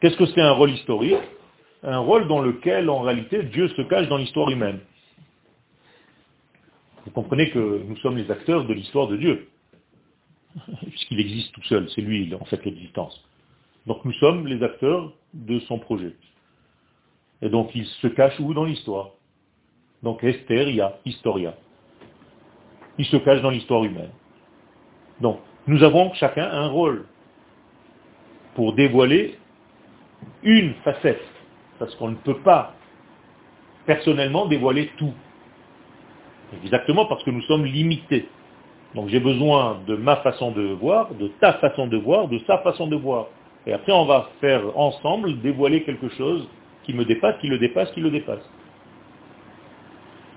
Qu'est-ce 0.00 0.16
que 0.16 0.26
c'est 0.26 0.40
un 0.40 0.52
rôle 0.52 0.70
historique? 0.70 1.16
Un 1.82 1.98
rôle 1.98 2.26
dans 2.26 2.40
lequel, 2.40 2.90
en 2.90 3.00
réalité, 3.00 3.42
Dieu 3.44 3.68
se 3.68 3.82
cache 3.82 4.08
dans 4.08 4.16
l'histoire 4.16 4.50
humaine. 4.50 4.80
Vous 7.06 7.12
comprenez 7.12 7.50
que 7.50 7.82
nous 7.88 7.96
sommes 7.98 8.18
les 8.18 8.30
acteurs 8.30 8.66
de 8.66 8.74
l'histoire 8.74 9.06
de 9.06 9.16
Dieu, 9.16 9.48
puisqu'il 10.88 11.20
existe 11.20 11.52
tout 11.52 11.62
seul, 11.64 11.88
c'est 11.94 12.02
lui, 12.02 12.34
en 12.34 12.44
fait, 12.44 12.64
l'existence. 12.64 13.24
Donc 13.86 14.04
nous 14.04 14.12
sommes 14.14 14.46
les 14.46 14.62
acteurs 14.62 15.12
de 15.32 15.60
son 15.60 15.78
projet. 15.78 16.14
Et 17.40 17.48
donc 17.48 17.70
il 17.74 17.86
se 17.86 18.08
cache 18.08 18.38
où 18.40 18.52
dans 18.52 18.64
l'histoire? 18.64 19.10
Donc 20.02 20.24
Esteria, 20.24 20.98
Historia. 21.04 21.54
Il 22.98 23.04
se 23.06 23.16
cache 23.18 23.42
dans 23.42 23.50
l'histoire 23.50 23.84
humaine. 23.84 24.10
Donc 25.20 25.38
nous 25.66 25.82
avons 25.82 26.12
chacun 26.14 26.50
un 26.50 26.66
rôle 26.66 27.06
pour 28.54 28.72
dévoiler 28.72 29.38
une 30.42 30.74
facette 30.82 31.22
parce 31.78 31.94
qu'on 31.96 32.08
ne 32.08 32.16
peut 32.16 32.40
pas 32.40 32.74
personnellement 33.84 34.46
dévoiler 34.46 34.90
tout. 34.96 35.14
Exactement 36.62 37.06
parce 37.06 37.22
que 37.24 37.30
nous 37.30 37.42
sommes 37.42 37.64
limités. 37.64 38.28
Donc 38.94 39.08
j'ai 39.08 39.20
besoin 39.20 39.80
de 39.86 39.96
ma 39.96 40.16
façon 40.16 40.52
de 40.52 40.62
voir, 40.74 41.12
de 41.14 41.28
ta 41.40 41.54
façon 41.54 41.86
de 41.86 41.96
voir, 41.96 42.28
de 42.28 42.38
sa 42.46 42.58
façon 42.58 42.86
de 42.86 42.96
voir. 42.96 43.26
Et 43.66 43.72
après 43.72 43.92
on 43.92 44.06
va 44.06 44.30
faire 44.40 44.62
ensemble 44.78 45.40
dévoiler 45.40 45.82
quelque 45.82 46.08
chose 46.10 46.46
qui 46.84 46.94
me 46.94 47.04
dépasse, 47.04 47.36
qui 47.40 47.48
le 47.48 47.58
dépasse, 47.58 47.90
qui 47.92 48.00
le 48.00 48.10
dépasse. 48.10 48.48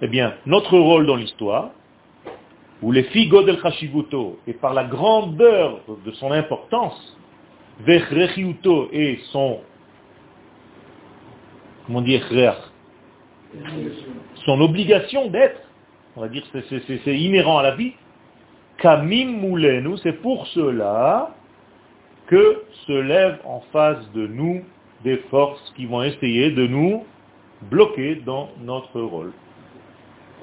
Eh 0.01 0.07
bien, 0.07 0.33
notre 0.45 0.77
rôle 0.77 1.05
dans 1.05 1.15
l'histoire, 1.15 1.69
où 2.81 2.91
les 2.91 3.03
figo 3.03 3.43
del 3.43 3.59
chashivuto, 3.61 4.39
et 4.47 4.53
par 4.53 4.73
la 4.73 4.85
grandeur 4.85 5.81
de 6.05 6.11
son 6.13 6.31
importance, 6.31 7.17
vechrechiuto 7.81 8.89
et 8.91 9.19
son 9.31 9.59
comment 11.89 12.01
dire, 12.01 12.21
son 14.45 14.61
obligation 14.61 15.27
d'être, 15.29 15.59
on 16.15 16.21
va 16.21 16.29
dire 16.29 16.43
c'est 16.51 17.17
inhérent 17.17 17.59
à 17.59 17.63
la 17.63 17.75
vie, 17.75 17.93
Kamim 18.77 19.41
c'est 20.03 20.21
pour 20.21 20.47
cela 20.47 21.35
que 22.27 22.63
se 22.87 22.93
lèvent 22.93 23.39
en 23.45 23.61
face 23.71 24.11
de 24.13 24.27
nous 24.27 24.63
des 25.03 25.17
forces 25.29 25.73
qui 25.75 25.85
vont 25.85 26.03
essayer 26.03 26.51
de 26.51 26.67
nous 26.67 27.05
bloquer 27.63 28.15
dans 28.25 28.49
notre 28.61 29.01
rôle. 29.01 29.33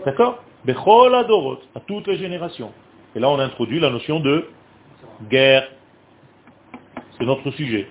D'accord? 0.05 0.43
Bechol 0.65 1.15
Adorot, 1.15 1.59
à 1.75 1.81
toutes 1.81 2.07
les 2.09 2.17
générations. 2.17 2.73
Et 3.15 3.21
là 3.21 3.29
on 3.31 3.39
introduit 3.39 3.81
la 3.81 3.91
notion 3.91 4.21
de 4.21 4.47
guerre. 5.31 5.69
C'est 7.19 7.25
notre 7.25 7.51
sujet. 7.53 7.89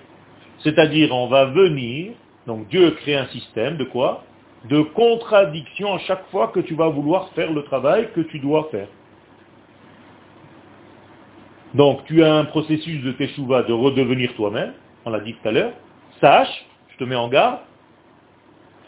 C'est-à-dire 0.58 1.14
on 1.14 1.28
va 1.28 1.46
venir 1.46 2.12
donc 2.46 2.68
Dieu 2.68 2.92
crée 2.92 3.16
un 3.16 3.26
système 3.26 3.76
de 3.76 3.84
quoi? 3.84 4.24
De 4.68 4.82
contradiction 4.82 5.94
à 5.94 5.98
chaque 6.00 6.26
fois 6.30 6.48
que 6.48 6.60
tu 6.60 6.74
vas 6.74 6.88
vouloir 6.88 7.30
faire 7.30 7.52
le 7.52 7.62
travail 7.64 8.10
que 8.14 8.20
tu 8.22 8.38
dois 8.38 8.68
faire. 8.70 8.88
Donc 11.74 12.04
tu 12.06 12.24
as 12.24 12.34
un 12.34 12.44
processus 12.46 13.02
de 13.02 13.12
teshuva 13.12 13.62
de 13.64 13.72
redevenir 13.72 14.34
toi-même, 14.34 14.72
on 15.04 15.10
l'a 15.10 15.20
dit 15.20 15.34
tout 15.34 15.48
à 15.48 15.52
l'heure. 15.52 15.72
Sache, 16.20 16.64
je 16.88 16.96
te 16.96 17.04
mets 17.04 17.16
en 17.16 17.28
garde, 17.28 17.58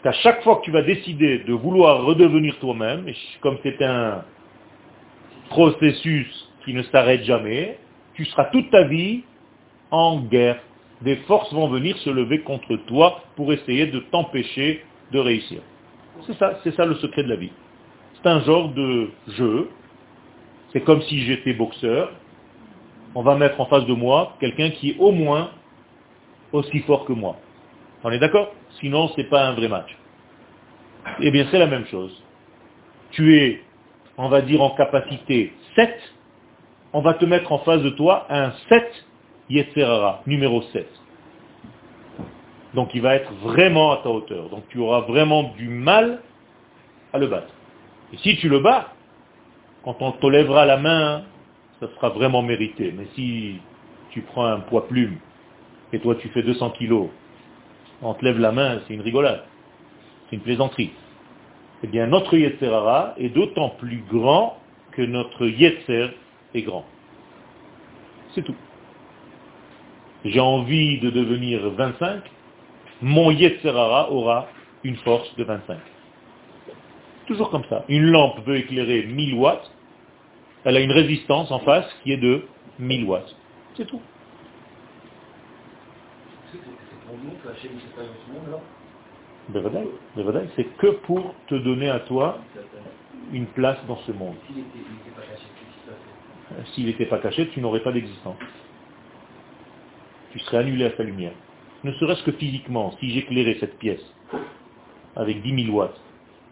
qu'à 0.03 0.11
chaque 0.11 0.43
fois 0.43 0.57
que 0.57 0.63
tu 0.63 0.71
vas 0.71 0.81
décider 0.81 1.39
de 1.39 1.53
vouloir 1.53 2.03
redevenir 2.03 2.57
toi-même, 2.59 3.07
et 3.07 3.15
comme 3.41 3.57
c'est 3.63 3.81
un 3.83 4.23
processus 5.49 6.51
qui 6.65 6.73
ne 6.73 6.81
s'arrête 6.83 7.23
jamais, 7.23 7.77
tu 8.15 8.25
seras 8.25 8.45
toute 8.45 8.69
ta 8.71 8.83
vie 8.83 9.23
en 9.91 10.21
guerre 10.21 10.59
des 11.01 11.15
forces 11.27 11.53
vont 11.53 11.69
venir 11.69 11.97
se 11.99 12.09
lever 12.09 12.41
contre 12.41 12.75
toi 12.87 13.23
pour 13.35 13.53
essayer 13.53 13.87
de 13.87 13.99
t'empêcher 13.99 14.83
de 15.11 15.19
réussir. 15.19 15.61
C'est 16.25 16.37
ça, 16.37 16.59
c'est 16.63 16.75
ça 16.75 16.85
le 16.85 16.95
secret 16.95 17.23
de 17.23 17.29
la 17.29 17.35
vie. 17.35 17.51
C'est 18.15 18.29
un 18.29 18.41
genre 18.41 18.69
de 18.69 19.09
jeu. 19.27 19.69
C'est 20.71 20.81
comme 20.81 21.01
si 21.03 21.19
j'étais 21.21 21.53
boxeur. 21.53 22.11
On 23.15 23.23
va 23.23 23.35
mettre 23.35 23.59
en 23.59 23.65
face 23.65 23.85
de 23.85 23.93
moi 23.93 24.35
quelqu'un 24.39 24.69
qui 24.71 24.91
est 24.91 24.97
au 24.99 25.11
moins 25.11 25.51
aussi 26.51 26.79
fort 26.81 27.05
que 27.05 27.13
moi. 27.13 27.37
On 28.03 28.11
est 28.11 28.19
d'accord? 28.19 28.53
Sinon, 28.79 29.07
ce 29.09 29.17
n'est 29.17 29.27
pas 29.27 29.47
un 29.47 29.53
vrai 29.53 29.67
match. 29.67 29.95
Eh 31.21 31.31
bien, 31.31 31.47
c'est 31.49 31.59
la 31.59 31.67
même 31.67 31.85
chose. 31.87 32.11
Tu 33.11 33.37
es, 33.37 33.61
on 34.17 34.29
va 34.29 34.41
dire, 34.41 34.61
en 34.61 34.71
capacité 34.71 35.53
7. 35.75 35.95
On 36.93 37.01
va 37.01 37.13
te 37.15 37.25
mettre 37.25 37.51
en 37.51 37.59
face 37.59 37.81
de 37.81 37.89
toi 37.91 38.25
un 38.29 38.51
7 38.69 39.05
Yetzerara, 39.49 40.21
numéro 40.27 40.61
7. 40.73 40.87
Donc 42.73 42.93
il 42.93 43.01
va 43.01 43.15
être 43.15 43.31
vraiment 43.43 43.91
à 43.91 43.97
ta 43.97 44.09
hauteur. 44.09 44.49
Donc 44.49 44.63
tu 44.69 44.79
auras 44.79 45.01
vraiment 45.01 45.53
du 45.57 45.67
mal 45.69 46.21
à 47.13 47.17
le 47.17 47.27
battre. 47.27 47.53
Et 48.13 48.17
si 48.17 48.37
tu 48.37 48.49
le 48.49 48.59
bats, 48.59 48.93
quand 49.83 50.01
on 50.01 50.11
te 50.11 50.27
lèvera 50.27 50.65
la 50.65 50.77
main, 50.77 51.23
ça 51.79 51.87
sera 51.95 52.09
vraiment 52.09 52.41
mérité. 52.41 52.93
Mais 52.95 53.07
si 53.15 53.55
tu 54.11 54.21
prends 54.21 54.45
un 54.45 54.59
poids 54.59 54.87
plume 54.87 55.17
et 55.93 55.99
toi 55.99 56.15
tu 56.15 56.29
fais 56.29 56.43
200 56.43 56.71
kilos, 56.71 57.09
on 58.01 58.13
te 58.13 58.23
lève 58.23 58.39
la 58.39 58.51
main, 58.51 58.79
c'est 58.87 58.93
une 58.93 59.01
rigolade. 59.01 59.43
C'est 60.29 60.35
une 60.35 60.41
plaisanterie. 60.41 60.91
Eh 61.83 61.87
bien, 61.87 62.07
notre 62.07 62.37
Yetzerara 62.37 63.13
est 63.17 63.29
d'autant 63.29 63.69
plus 63.69 64.03
grand 64.11 64.57
que 64.91 65.01
notre 65.01 65.47
Yetzer 65.47 66.09
est 66.53 66.61
grand. 66.61 66.85
C'est 68.35 68.43
tout 68.43 68.55
j'ai 70.25 70.39
envie 70.39 70.99
de 70.99 71.09
devenir 71.09 71.69
25, 71.69 72.21
mon 73.01 73.31
Yetzerara 73.31 74.11
aura 74.11 74.47
une 74.83 74.95
force 74.97 75.33
de 75.35 75.43
25. 75.43 75.77
Toujours 77.27 77.49
comme 77.49 77.65
ça. 77.69 77.85
Une 77.87 78.05
lampe 78.05 78.39
veut 78.45 78.57
éclairer 78.57 79.03
1000 79.03 79.35
watts, 79.35 79.71
elle 80.65 80.77
a 80.77 80.79
une 80.79 80.91
résistance 80.91 81.51
en 81.51 81.59
face 81.59 81.85
qui 82.03 82.11
est 82.11 82.17
de 82.17 82.43
1000 82.79 83.05
watts. 83.05 83.35
C'est 83.75 83.85
tout. 83.85 84.01
c'est 90.55 90.63
que 90.77 90.87
pour 90.87 91.33
te 91.47 91.55
donner 91.55 91.89
à 91.89 91.99
toi 92.01 92.39
une 93.31 93.47
place 93.47 93.77
dans 93.87 93.97
ce 93.97 94.11
monde. 94.11 94.35
S'il 96.73 96.85
n'était 96.85 97.05
pas 97.05 97.19
caché, 97.19 97.47
tu 97.49 97.61
n'aurais 97.61 97.81
pas 97.81 97.91
d'existence. 97.91 98.37
Tu 100.31 100.39
serais 100.39 100.57
annulé 100.57 100.85
à 100.85 100.95
sa 100.95 101.03
lumière. 101.03 101.33
Ne 101.83 101.93
serait-ce 101.93 102.23
que 102.23 102.31
physiquement, 102.31 102.95
si 102.99 103.09
j'éclairais 103.11 103.57
cette 103.59 103.77
pièce 103.79 104.03
avec 105.15 105.41
10 105.41 105.65
000 105.65 105.77
watts, 105.77 105.99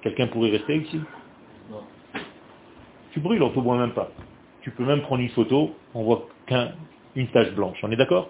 quelqu'un 0.02 0.28
pourrait 0.28 0.52
rester 0.52 0.78
ici? 0.78 1.02
Tu 3.12 3.20
brûles, 3.20 3.44
on 3.44 3.50
ne 3.50 3.54
te 3.54 3.60
voit 3.60 3.78
même 3.78 3.94
pas. 3.94 4.12
Tu 4.62 4.72
peux 4.72 4.86
même 4.86 5.02
prendre 5.02 5.22
une 5.22 5.30
photo, 5.30 5.76
on 5.94 6.04
voit 6.04 6.28
qu'une 6.46 7.28
tache 7.30 7.52
blanche. 7.54 7.78
On 7.84 7.92
est 7.92 7.96
d'accord? 7.96 8.30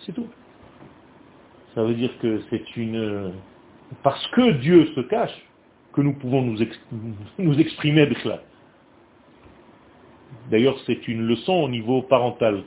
C'est 0.00 0.12
tout. 0.12 0.28
Ça 1.74 1.82
veut 1.82 1.94
dire 1.94 2.10
que 2.18 2.42
c'est 2.50 2.76
une... 2.76 3.32
Parce 4.02 4.26
que 4.28 4.52
Dieu 4.52 4.86
se 4.94 5.00
cache, 5.00 5.34
que 5.92 6.00
nous 6.00 6.14
pouvons 6.14 6.42
nous, 6.42 6.58
nous 7.38 7.60
exprimer 7.60 8.02
avec 8.02 8.18
cela. 8.18 8.42
D'ailleurs, 10.50 10.78
c'est 10.86 11.08
une 11.08 11.26
leçon 11.26 11.54
au 11.54 11.68
niveau 11.68 12.02
parental. 12.02 12.64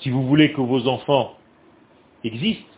Si 0.00 0.10
vous 0.10 0.26
voulez 0.26 0.52
que 0.52 0.60
vos 0.60 0.86
enfants 0.86 1.36
existent, 2.24 2.68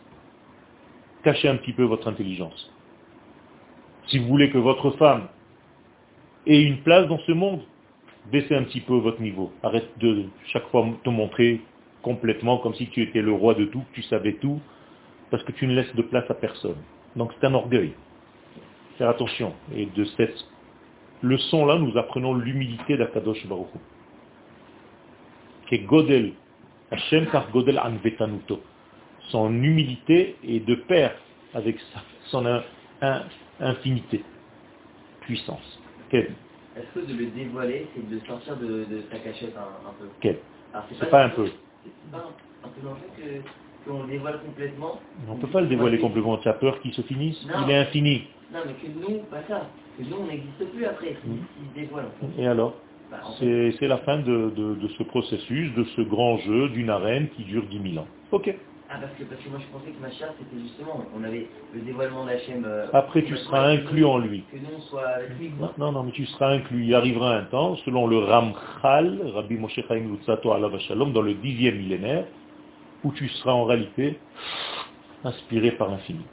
cachez 1.23 1.47
un 1.47 1.57
petit 1.57 1.73
peu 1.73 1.83
votre 1.83 2.07
intelligence. 2.07 2.71
Si 4.07 4.19
vous 4.19 4.27
voulez 4.27 4.49
que 4.49 4.57
votre 4.57 4.91
femme 4.91 5.27
ait 6.47 6.61
une 6.61 6.81
place 6.81 7.07
dans 7.07 7.19
ce 7.19 7.31
monde, 7.31 7.61
baissez 8.31 8.55
un 8.55 8.63
petit 8.63 8.81
peu 8.81 8.95
votre 8.95 9.21
niveau. 9.21 9.51
Arrête 9.63 9.89
de 9.99 10.25
chaque 10.47 10.67
fois 10.69 10.87
te 11.03 11.09
montrer 11.09 11.61
complètement 12.01 12.57
comme 12.57 12.73
si 12.73 12.87
tu 12.87 13.03
étais 13.03 13.21
le 13.21 13.31
roi 13.31 13.53
de 13.53 13.65
tout, 13.65 13.81
que 13.81 13.95
tu 13.95 14.01
savais 14.03 14.33
tout, 14.33 14.59
parce 15.29 15.43
que 15.43 15.51
tu 15.51 15.67
ne 15.67 15.75
laisses 15.75 15.95
de 15.95 16.01
place 16.01 16.29
à 16.29 16.33
personne. 16.33 16.77
Donc 17.15 17.31
c'est 17.39 17.47
un 17.47 17.53
orgueil. 17.53 17.93
Faire 18.97 19.09
attention. 19.09 19.53
Et 19.75 19.85
de 19.85 20.03
cette 20.17 20.45
leçon-là, 21.21 21.77
nous 21.77 21.95
apprenons 21.97 22.33
l'humilité 22.33 22.97
d'Akadosh 22.97 23.45
Baruch 23.45 23.67
est 25.71 25.79
Godel, 25.79 26.33
Hashem 26.91 27.27
par 27.27 27.49
Godel 27.51 27.79
Anvetanuto. 27.79 28.61
Son 29.29 29.51
humilité 29.63 30.35
est 30.43 30.59
de 30.59 30.75
pair 30.75 31.15
avec 31.53 31.77
son 32.25 32.45
infinité, 33.59 34.23
puissance. 35.21 35.79
Quel 36.09 36.31
Est-ce 36.75 36.99
que 36.99 37.05
de 37.05 37.17
le 37.17 37.25
dévoiler, 37.27 37.87
c'est 37.95 38.09
de 38.09 38.19
sortir 38.25 38.57
de, 38.57 38.85
sa 39.09 39.19
cachette 39.19 39.55
un, 39.55 39.93
peu? 39.99 40.09
Quel 40.19 40.39
C'est 40.99 41.09
pas, 41.09 41.25
un 41.25 41.29
peu. 41.29 41.45
C'est 41.45 42.11
pas 42.11 42.29
un, 42.63 42.67
peu 42.67 42.89
fait 43.15 43.41
qu'on 43.87 44.03
le 44.03 44.09
dévoile 44.09 44.39
complètement? 44.45 44.99
On 45.29 45.35
ne 45.35 45.41
peut 45.41 45.47
pas 45.47 45.61
le 45.61 45.67
dévoiler 45.67 45.99
complètement. 45.99 46.37
Tu 46.37 46.49
as 46.49 46.53
peur 46.53 46.79
qu'il 46.81 46.93
se 46.93 47.01
finisse 47.03 47.37
Il 47.65 47.71
est 47.71 47.77
infini. 47.77 48.27
Non, 48.53 48.59
mais 48.65 48.73
que 48.73 48.87
nous, 48.87 49.19
pas 49.23 49.43
ça. 49.47 49.67
Que 49.97 50.03
nous, 50.03 50.17
on 50.17 50.25
n'existe 50.25 50.65
plus 50.73 50.85
après, 50.85 51.15
s'il 51.23 51.69
se 51.69 51.73
dévoile. 51.73 52.07
Et 52.37 52.45
alors? 52.45 52.75
C'est 53.39 53.87
la 53.87 53.97
fin 53.99 54.19
de, 54.19 54.87
ce 54.97 55.03
processus, 55.03 55.73
de 55.75 55.83
ce 55.95 56.01
grand 56.01 56.37
jeu 56.37 56.69
d'une 56.69 56.89
arène 56.89 57.29
qui 57.29 57.43
dure 57.43 57.63
10 57.63 57.91
000 57.93 58.03
ans. 58.03 58.07
Ok. 58.31 58.53
Ah, 58.93 58.97
parce 58.99 59.13
que, 59.13 59.23
parce 59.23 59.41
que 59.41 59.49
moi 59.49 59.59
je 59.59 59.77
pensais 59.77 59.91
que 59.91 60.01
ma 60.01 60.11
chasse, 60.11 60.33
c'était 60.37 60.61
justement, 60.61 61.05
on 61.17 61.23
avait 61.23 61.47
le 61.73 61.79
dévoilement 61.79 62.25
d'Hachem. 62.25 62.65
Euh, 62.65 62.87
Après, 62.91 63.23
tu 63.23 63.37
seras 63.37 63.69
inclus 63.69 64.03
en 64.03 64.17
lui. 64.17 64.43
Que 64.51 64.57
nous, 64.57 64.65
on 64.77 64.81
soit 64.81 65.07
avec 65.07 65.29
lui. 65.39 65.49
Non, 65.57 65.71
non, 65.77 65.91
non, 65.93 66.03
mais 66.03 66.11
tu 66.11 66.25
seras 66.25 66.51
inclus. 66.51 66.83
Il 66.85 66.93
arrivera 66.93 67.37
un 67.37 67.43
temps, 67.43 67.77
selon 67.85 68.05
le 68.05 68.17
Ramchal, 68.19 69.31
Rabbi 69.33 69.55
Moshe 69.55 69.79
Chaim 69.87 70.09
Lutzato 70.11 70.51
Alav 70.51 70.77
Shalom, 70.79 71.13
dans 71.13 71.21
le 71.21 71.35
dixième 71.35 71.77
millénaire, 71.77 72.25
où 73.05 73.13
tu 73.13 73.29
seras 73.29 73.53
en 73.53 73.63
réalité 73.63 74.19
inspiré 75.23 75.71
par 75.71 75.89
l'infini. 75.89 76.25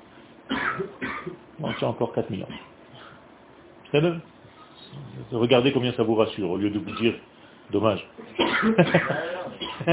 On 1.63 1.73
tient 1.75 1.89
encore 1.89 2.13
4000 2.13 2.43
ans. 2.43 2.49
Très 3.91 4.01
bien. 4.01 4.21
Regardez 5.33 5.73
combien 5.73 5.93
ça 5.93 6.03
vous 6.03 6.15
rassure, 6.15 6.51
au 6.51 6.57
lieu 6.57 6.71
de 6.71 6.79
vous 6.79 6.95
dire, 7.01 7.15
dommage. 7.71 8.07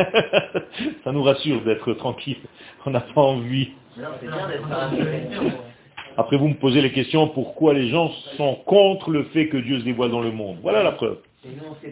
ça 1.03 1.11
nous 1.11 1.23
rassure 1.23 1.61
d'être 1.61 1.93
tranquille. 1.93 2.37
On 2.85 2.91
n'a 2.91 3.01
pas 3.01 3.21
envie. 3.21 3.69
Après, 6.17 6.37
vous 6.37 6.47
me 6.47 6.53
posez 6.55 6.81
les 6.81 6.91
questions, 6.91 7.27
pourquoi 7.27 7.73
les 7.73 7.89
gens 7.89 8.09
sont 8.37 8.55
contre 8.65 9.09
le 9.11 9.23
fait 9.25 9.49
que 9.49 9.57
Dieu 9.57 9.79
se 9.79 9.85
dévoile 9.85 10.11
dans 10.11 10.21
le 10.21 10.31
monde? 10.31 10.59
Voilà 10.61 10.83
la 10.83 10.93
preuve. 10.93 11.17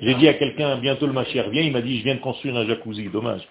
J'ai 0.01 0.15
dit 0.15 0.27
à 0.27 0.33
quelqu'un, 0.33 0.77
bientôt 0.77 1.05
le 1.05 1.13
Machère 1.13 1.49
vient, 1.49 1.61
il 1.61 1.71
m'a 1.71 1.81
dit, 1.81 1.99
je 1.99 2.03
viens 2.03 2.15
de 2.15 2.21
construire 2.21 2.55
un 2.55 2.65
jacuzzi, 2.65 3.09
dommage. 3.09 3.47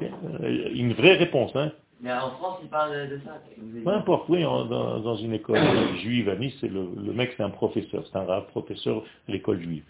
Une 0.00 0.94
vraie 0.94 1.14
réponse, 1.14 1.54
hein 1.54 1.72
mais 2.02 2.12
en 2.12 2.30
France, 2.32 2.58
il 2.62 2.68
parle 2.68 3.08
de 3.08 3.20
ça. 3.24 3.40
Peu 3.84 3.90
importe, 3.90 4.28
oui, 4.28 4.42
dans, 4.42 5.16
une 5.16 5.34
école 5.34 5.58
juive 6.02 6.28
à 6.28 6.36
Nice, 6.36 6.60
le, 6.62 6.68
le 6.68 7.12
mec 7.12 7.32
c'est 7.36 7.44
un 7.44 7.50
professeur, 7.50 8.04
c'est 8.10 8.18
un 8.18 8.24
rap 8.24 8.48
professeur 8.48 9.02
de 9.28 9.32
l'école 9.32 9.60
juive. 9.60 9.84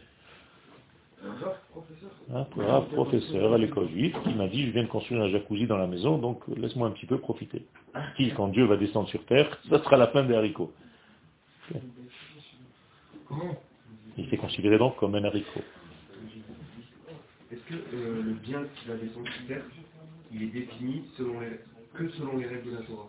Un 1.25 2.45
rap 2.67 2.89
professeur? 2.91 3.55
À 3.55 3.59
l'école 3.59 3.89
juive 3.89 4.15
qui 4.25 4.35
m'a 4.35 4.49
dit 4.49 4.67
je 4.67 4.73
viens 4.73 4.83
de 4.83 4.89
construire 4.89 5.23
un 5.23 5.31
jacuzzi 5.31 5.67
dans 5.67 5.79
la 5.79 5.87
maison, 5.87 6.19
donc 6.19 6.43
laisse-moi 6.49 6.89
un 6.89 6.91
petit 6.91 7.07
peu 7.07 7.19
profiter. 7.19 7.65
Qui, 8.17 8.33
quand 8.35 8.49
Dieu 8.49 8.65
va 8.65 8.77
descendre 8.77 9.09
sur 9.09 9.25
terre, 9.25 9.59
ça 9.69 9.83
sera 9.83 9.97
la 9.97 10.09
fin 10.09 10.25
des 10.25 10.35
haricots. 10.35 10.73
Il 14.19 14.29
s'est 14.29 14.37
considéré 14.37 14.79
donc 14.79 14.97
comme 14.97 15.15
un 15.15 15.25
haricot. 15.25 15.61
Est-ce 17.51 17.61
que 17.63 17.75
euh, 17.75 18.23
le 18.23 18.33
bien 18.33 18.65
qui 18.77 18.89
va 18.89 18.97
descendre 18.97 19.29
sur 19.31 19.47
terre, 19.47 19.63
il 20.33 20.43
est 20.43 20.47
défini 20.47 21.05
selon 21.17 21.41
les 21.41 21.61
que 21.95 22.09
selon 22.11 22.39
les 22.39 22.47
règles 22.47 22.71
de 22.71 22.77
la 22.77 22.83
Torah. 22.83 23.09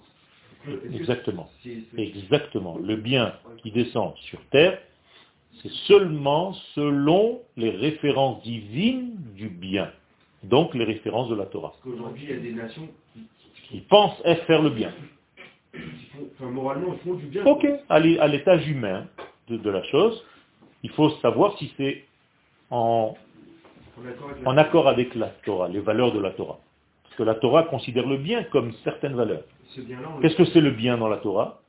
Exactement. 0.94 1.50
Exactement. 1.98 2.78
Le 2.78 2.96
bien 2.96 3.34
qui 3.62 3.72
descend 3.72 4.16
sur 4.18 4.40
terre, 4.52 4.80
c'est 5.62 5.72
seulement 5.88 6.54
selon 6.74 7.42
les 7.58 7.70
références 7.70 8.42
divines 8.44 9.16
du 9.36 9.50
bien. 9.50 9.92
Donc 10.44 10.74
les 10.74 10.84
références 10.84 11.30
de 11.30 11.36
la 11.36 11.46
Torah. 11.46 11.70
Parce 11.70 11.82
qu'aujourd'hui, 11.82 12.24
il 12.24 12.30
y 12.30 12.34
a 12.34 12.38
des 12.38 12.54
nations 12.54 12.88
qui, 13.70 13.80
pensent 13.82 14.22
faire 14.48 14.62
le 14.62 14.70
bien. 14.70 14.94
enfin, 16.36 16.50
moralement, 16.50 16.94
ils 16.94 17.08
font 17.08 17.16
du 17.16 17.26
bien. 17.26 17.46
Ok, 17.46 17.66
à 17.90 18.00
l'étage 18.00 18.68
humain 18.68 19.08
de, 19.48 19.70
la 19.70 19.84
chose, 19.84 20.24
il 20.84 20.90
faut 20.92 21.10
savoir 21.22 21.58
si 21.58 21.74
c'est 21.78 22.04
en, 22.70 23.16
en 24.46 24.58
accord 24.58 24.88
avec 24.88 25.16
la 25.16 25.28
Torah, 25.46 25.68
les 25.68 25.80
valeurs 25.80 26.12
de 26.12 26.20
la 26.20 26.32
Torah 26.32 26.60
que 27.16 27.24
la 27.24 27.36
Torah 27.36 27.64
considère 27.64 28.08
le 28.08 28.18
bien 28.18 28.44
comme 28.46 28.74
certaines 28.84 29.16
valeurs. 29.16 29.44
Qu'est-ce 30.22 30.36
que 30.36 30.46
c'est 30.46 30.62
le 30.62 30.72
bien 30.72 30.98
dans 30.98 31.08
la 31.08 31.18
Torah? 31.18 31.62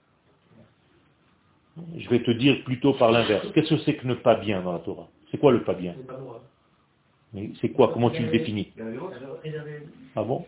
Je 1.97 2.09
vais 2.09 2.23
te 2.23 2.31
dire 2.31 2.63
plutôt 2.65 2.95
par 2.95 3.11
l'inverse. 3.11 3.47
Qu'est-ce 3.53 3.71
que 3.71 3.79
c'est 3.79 3.97
que 3.97 4.07
ne 4.07 4.15
pas 4.15 4.37
bien 4.37 4.63
dans 4.63 4.73
la 4.73 4.79
Torah? 4.79 5.09
C'est 5.31 5.39
quoi 5.39 5.53
le 5.53 5.63
pas 5.65 5.75
bien? 5.75 5.95
Mais 7.33 7.51
c'est 7.61 7.71
quoi? 7.71 7.93
Comment 7.93 8.11
tu 8.11 8.23
le 8.23 8.31
définis? 8.31 8.73
Ah 10.15 10.23
bon? 10.23 10.47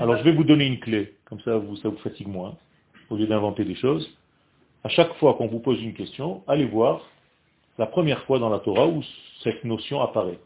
Alors 0.00 0.16
je 0.16 0.24
vais 0.24 0.32
vous 0.32 0.44
donner 0.44 0.66
une 0.66 0.80
clé, 0.80 1.14
comme 1.26 1.40
ça 1.40 1.56
vous, 1.56 1.76
ça 1.76 1.88
vous 1.88 1.98
fatigue 1.98 2.28
moins, 2.28 2.56
au 3.10 3.16
lieu 3.16 3.26
d'inventer 3.26 3.64
des 3.64 3.74
choses. 3.74 4.10
À 4.82 4.88
chaque 4.88 5.12
fois 5.14 5.34
qu'on 5.34 5.46
vous 5.46 5.60
pose 5.60 5.80
une 5.82 5.94
question, 5.94 6.42
allez 6.48 6.64
voir 6.64 7.02
la 7.76 7.86
première 7.86 8.22
fois 8.24 8.38
dans 8.38 8.48
la 8.48 8.58
Torah 8.58 8.88
où 8.88 9.02
cette 9.42 9.64
notion 9.64 10.00
apparaît 10.00 10.38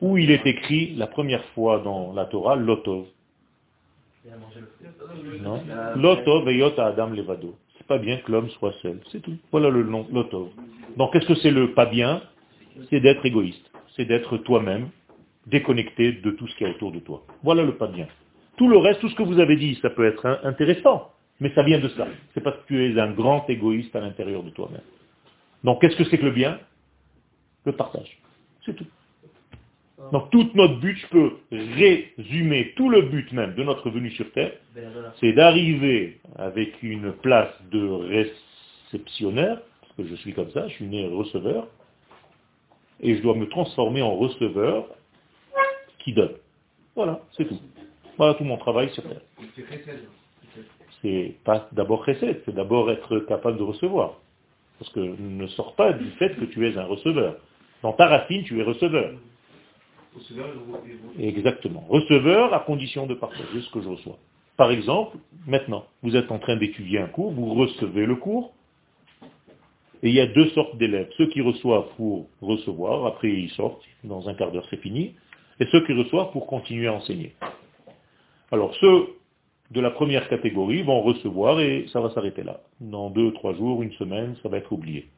où 0.00 0.16
il 0.18 0.30
est 0.30 0.46
écrit 0.46 0.94
la 0.96 1.06
première 1.06 1.44
fois 1.54 1.80
dans 1.80 2.12
la 2.12 2.24
Torah, 2.26 2.56
Lotov. 2.56 3.06
Non 5.40 5.62
Lotov 5.96 6.48
et 6.48 6.62
Adam 6.62 7.08
Levado. 7.08 7.54
C'est 7.76 7.86
pas 7.86 7.98
bien 7.98 8.18
que 8.18 8.30
l'homme 8.30 8.50
soit 8.50 8.74
seul. 8.82 9.00
C'est 9.10 9.20
tout. 9.20 9.36
Voilà 9.50 9.70
le 9.70 9.82
nom, 9.84 10.06
Lotov. 10.12 10.48
Donc 10.96 11.12
qu'est-ce 11.12 11.26
que 11.26 11.34
c'est 11.36 11.50
le 11.50 11.72
pas 11.72 11.86
bien? 11.86 12.22
C'est 12.88 13.00
d'être 13.00 13.24
égoïste. 13.24 13.70
C'est 13.96 14.04
d'être 14.04 14.36
toi-même, 14.38 14.88
déconnecté 15.46 16.12
de 16.12 16.30
tout 16.30 16.46
ce 16.46 16.56
qui 16.56 16.64
est 16.64 16.70
autour 16.70 16.92
de 16.92 17.00
toi. 17.00 17.22
Voilà 17.42 17.62
le 17.62 17.76
pas 17.76 17.88
bien. 17.88 18.06
Tout 18.56 18.68
le 18.68 18.76
reste, 18.76 19.00
tout 19.00 19.08
ce 19.08 19.14
que 19.14 19.22
vous 19.22 19.40
avez 19.40 19.56
dit, 19.56 19.78
ça 19.82 19.90
peut 19.90 20.04
être 20.06 20.40
intéressant, 20.44 21.10
mais 21.40 21.50
ça 21.54 21.62
vient 21.62 21.80
de 21.80 21.88
ça. 21.88 22.06
C'est 22.34 22.42
parce 22.42 22.56
que 22.58 22.66
tu 22.66 22.84
es 22.84 23.00
un 23.00 23.10
grand 23.12 23.48
égoïste 23.48 23.94
à 23.96 24.00
l'intérieur 24.00 24.42
de 24.42 24.50
toi-même. 24.50 24.82
Donc 25.64 25.80
qu'est-ce 25.80 25.96
que 25.96 26.04
c'est 26.04 26.18
que 26.18 26.24
le 26.24 26.30
bien? 26.30 26.58
Le 27.64 27.72
partage. 27.72 28.18
C'est 28.64 28.74
tout. 28.74 28.86
Donc 30.12 30.30
tout 30.30 30.50
notre 30.54 30.80
but, 30.80 30.96
je 30.96 31.06
peux 31.08 31.32
résumer 31.52 32.72
tout 32.76 32.88
le 32.88 33.02
but 33.02 33.30
même 33.32 33.54
de 33.54 33.62
notre 33.62 33.90
venue 33.90 34.10
sur 34.12 34.30
Terre, 34.32 34.52
c'est 35.20 35.32
d'arriver 35.32 36.18
avec 36.36 36.82
une 36.82 37.12
place 37.12 37.52
de 37.70 37.86
réceptionnaire, 38.92 39.60
parce 39.80 39.92
que 39.96 40.06
je 40.06 40.14
suis 40.16 40.32
comme 40.32 40.50
ça, 40.50 40.66
je 40.68 40.74
suis 40.74 40.86
né 40.86 41.06
receveur, 41.06 41.68
et 43.00 43.16
je 43.16 43.22
dois 43.22 43.34
me 43.34 43.46
transformer 43.48 44.02
en 44.02 44.16
receveur 44.16 44.86
qui 46.00 46.12
donne. 46.12 46.34
Voilà, 46.96 47.20
c'est 47.36 47.44
tout. 47.46 47.60
Voilà 48.16 48.34
tout 48.34 48.44
mon 48.44 48.56
travail 48.56 48.90
sur 48.90 49.02
Terre. 49.02 49.20
C'est 51.02 51.34
pas 51.44 51.68
d'abord 51.72 52.04
recette, 52.04 52.42
c'est 52.44 52.54
d'abord 52.54 52.90
être 52.90 53.20
capable 53.20 53.58
de 53.58 53.62
recevoir. 53.62 54.18
Parce 54.78 54.90
que 54.92 55.00
ne 55.00 55.46
sors 55.48 55.74
pas 55.74 55.92
du 55.92 56.10
fait 56.12 56.34
que 56.36 56.46
tu 56.46 56.66
es 56.66 56.76
un 56.76 56.84
receveur. 56.84 57.36
Dans 57.82 57.92
ta 57.92 58.06
racine, 58.06 58.42
tu 58.44 58.58
es 58.58 58.62
receveur. 58.62 59.12
Exactement. 61.18 61.84
Receveur 61.88 62.52
à 62.54 62.60
condition 62.60 63.06
de 63.06 63.14
partager 63.14 63.60
ce 63.60 63.70
que 63.70 63.80
je 63.80 63.88
reçois. 63.88 64.18
Par 64.56 64.70
exemple, 64.70 65.16
maintenant, 65.46 65.86
vous 66.02 66.16
êtes 66.16 66.30
en 66.30 66.38
train 66.38 66.56
d'étudier 66.56 66.98
un 66.98 67.06
cours, 67.06 67.32
vous 67.32 67.54
recevez 67.54 68.06
le 68.06 68.16
cours, 68.16 68.52
et 70.02 70.08
il 70.08 70.14
y 70.14 70.20
a 70.20 70.26
deux 70.26 70.50
sortes 70.50 70.76
d'élèves. 70.76 71.10
Ceux 71.16 71.28
qui 71.28 71.40
reçoivent 71.40 71.88
pour 71.96 72.26
recevoir, 72.40 73.06
après 73.06 73.30
ils 73.30 73.50
sortent, 73.50 73.82
dans 74.04 74.28
un 74.28 74.34
quart 74.34 74.50
d'heure 74.50 74.66
c'est 74.70 74.80
fini, 74.80 75.14
et 75.60 75.66
ceux 75.72 75.84
qui 75.86 75.92
reçoivent 75.92 76.32
pour 76.32 76.46
continuer 76.46 76.88
à 76.88 76.94
enseigner. 76.94 77.34
Alors 78.50 78.74
ceux 78.76 79.08
de 79.70 79.80
la 79.80 79.90
première 79.90 80.28
catégorie 80.28 80.82
vont 80.82 81.00
recevoir 81.02 81.60
et 81.60 81.86
ça 81.92 82.00
va 82.00 82.10
s'arrêter 82.10 82.42
là. 82.42 82.60
Dans 82.80 83.10
deux, 83.10 83.32
trois 83.34 83.54
jours, 83.54 83.82
une 83.82 83.92
semaine, 83.92 84.36
ça 84.42 84.48
va 84.48 84.58
être 84.58 84.72
oublié. 84.72 85.08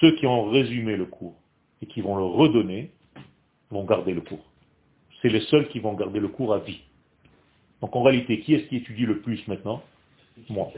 Ceux 0.00 0.14
qui 0.16 0.26
ont 0.26 0.50
résumé 0.50 0.96
le 0.96 1.06
cours 1.06 1.34
et 1.82 1.86
qui 1.86 2.00
vont 2.00 2.16
le 2.16 2.24
redonner 2.24 2.90
vont 3.70 3.84
garder 3.84 4.14
le 4.14 4.20
cours. 4.20 4.44
C'est 5.22 5.28
les 5.28 5.40
seuls 5.42 5.68
qui 5.68 5.78
vont 5.78 5.94
garder 5.94 6.20
le 6.20 6.28
cours 6.28 6.54
à 6.54 6.58
vie. 6.58 6.80
Donc 7.80 7.94
en 7.94 8.02
réalité, 8.02 8.40
qui 8.40 8.54
est-ce 8.54 8.66
qui 8.68 8.76
étudie 8.76 9.06
le 9.06 9.20
plus 9.20 9.46
maintenant? 9.48 9.82
Moi. 10.48 10.72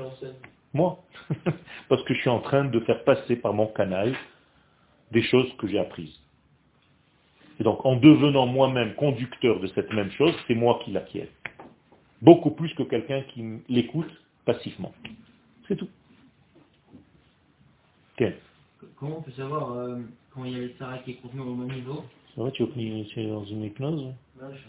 Moi. 0.73 1.03
Parce 1.89 2.03
que 2.05 2.15
je 2.15 2.21
suis 2.21 2.31
en 2.31 2.41
train 2.41 2.65
de 2.65 2.81
faire 2.81 3.05
passer 3.05 3.37
par 3.37 3.53
mon 3.53 3.67
canal 3.67 4.15
des 5.11 5.23
choses 5.23 5.53
que 5.59 5.67
j'ai 5.67 5.79
apprises. 5.79 6.19
Et 7.61 7.65
donc 7.65 7.85
en 7.85 7.97
devenant 7.97 8.47
moi-même 8.47 8.95
conducteur 8.95 9.61
de 9.61 9.67
cette 9.69 9.93
même 9.93 10.11
chose, 10.13 10.35
c'est 10.47 10.55
moi 10.55 10.81
qui 10.85 10.93
l'acquiert. 10.93 11.29
Beaucoup 12.23 12.51
plus 12.51 12.73
que 12.75 12.83
quelqu'un 12.83 13.23
qui 13.23 13.45
l'écoute 13.69 14.11
passivement. 14.45 14.93
C'est 15.67 15.77
tout. 15.77 15.89
Comment 18.97 19.19
on 19.19 19.23
peut 19.23 19.33
savoir 19.33 19.73
euh, 19.73 19.99
quand 20.31 20.45
il 20.45 20.53
y 20.53 20.57
a 20.57 20.59
les 20.59 20.75
Sarah 20.79 20.99
qui 20.99 21.13
est 21.13 21.15
contenu 21.15 21.41
au 21.41 21.55
même 21.55 21.71
niveau? 21.73 22.05
Ça 22.39 22.45
va, 22.45 22.53
tu 22.53 22.63
es 22.63 23.27
dans 23.27 23.45
une 23.47 23.65
hypnose 23.65 24.15
Non, 24.41 24.53
je 24.53 24.59
suis 24.59 24.69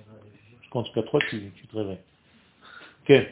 Je 0.64 0.70
compte 0.72 0.86
jusqu'à 0.86 1.04
3, 1.04 1.20
tu, 1.30 1.52
tu 1.56 1.68
te 1.68 1.78
réveilles. 1.78 2.00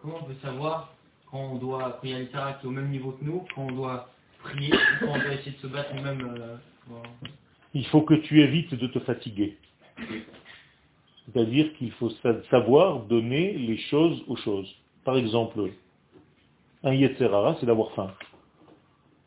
Comment 0.00 0.18
on 0.22 0.24
peut 0.26 0.36
savoir 0.40 0.94
quand 1.28 1.40
on 1.40 1.56
doit, 1.56 1.98
quand 2.00 2.06
il 2.06 2.10
y 2.10 2.14
a 2.14 2.20
les 2.20 2.28
Sarah 2.28 2.52
qui 2.52 2.66
est 2.66 2.68
au 2.68 2.72
même 2.72 2.90
niveau 2.90 3.10
que 3.12 3.24
nous, 3.24 3.44
quand 3.52 3.62
on 3.62 3.72
doit 3.72 4.08
prier, 4.44 4.72
quand 5.00 5.08
on 5.08 5.18
doit 5.18 5.34
essayer 5.34 5.56
de 5.56 5.56
se 5.56 5.66
battre 5.66 5.92
nous-mêmes 5.92 6.34
euh, 6.38 7.02
Il 7.74 7.84
faut 7.86 8.02
que 8.02 8.14
tu 8.14 8.40
évites 8.40 8.72
de 8.76 8.86
te 8.86 9.00
fatiguer. 9.00 9.58
C'est-à-dire 11.26 11.74
qu'il 11.76 11.90
faut 11.92 12.10
savoir 12.48 13.00
donner 13.06 13.54
les 13.54 13.78
choses 13.78 14.22
aux 14.28 14.36
choses. 14.36 14.72
Par 15.02 15.16
exemple, 15.16 15.68
un 16.84 16.94
Yetzerara, 16.94 17.56
c'est 17.58 17.66
d'avoir 17.66 17.90
faim. 17.94 18.14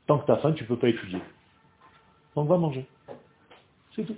Tant 0.07 0.19
que 0.19 0.25
tu 0.25 0.31
as 0.31 0.37
faim, 0.37 0.53
tu 0.53 0.63
ne 0.63 0.69
peux 0.69 0.79
pas 0.79 0.87
étudier. 0.87 1.19
Donc 2.33 2.47
va 2.47 2.57
manger. 2.57 2.85
C'est 3.93 4.05
tout. 4.05 4.15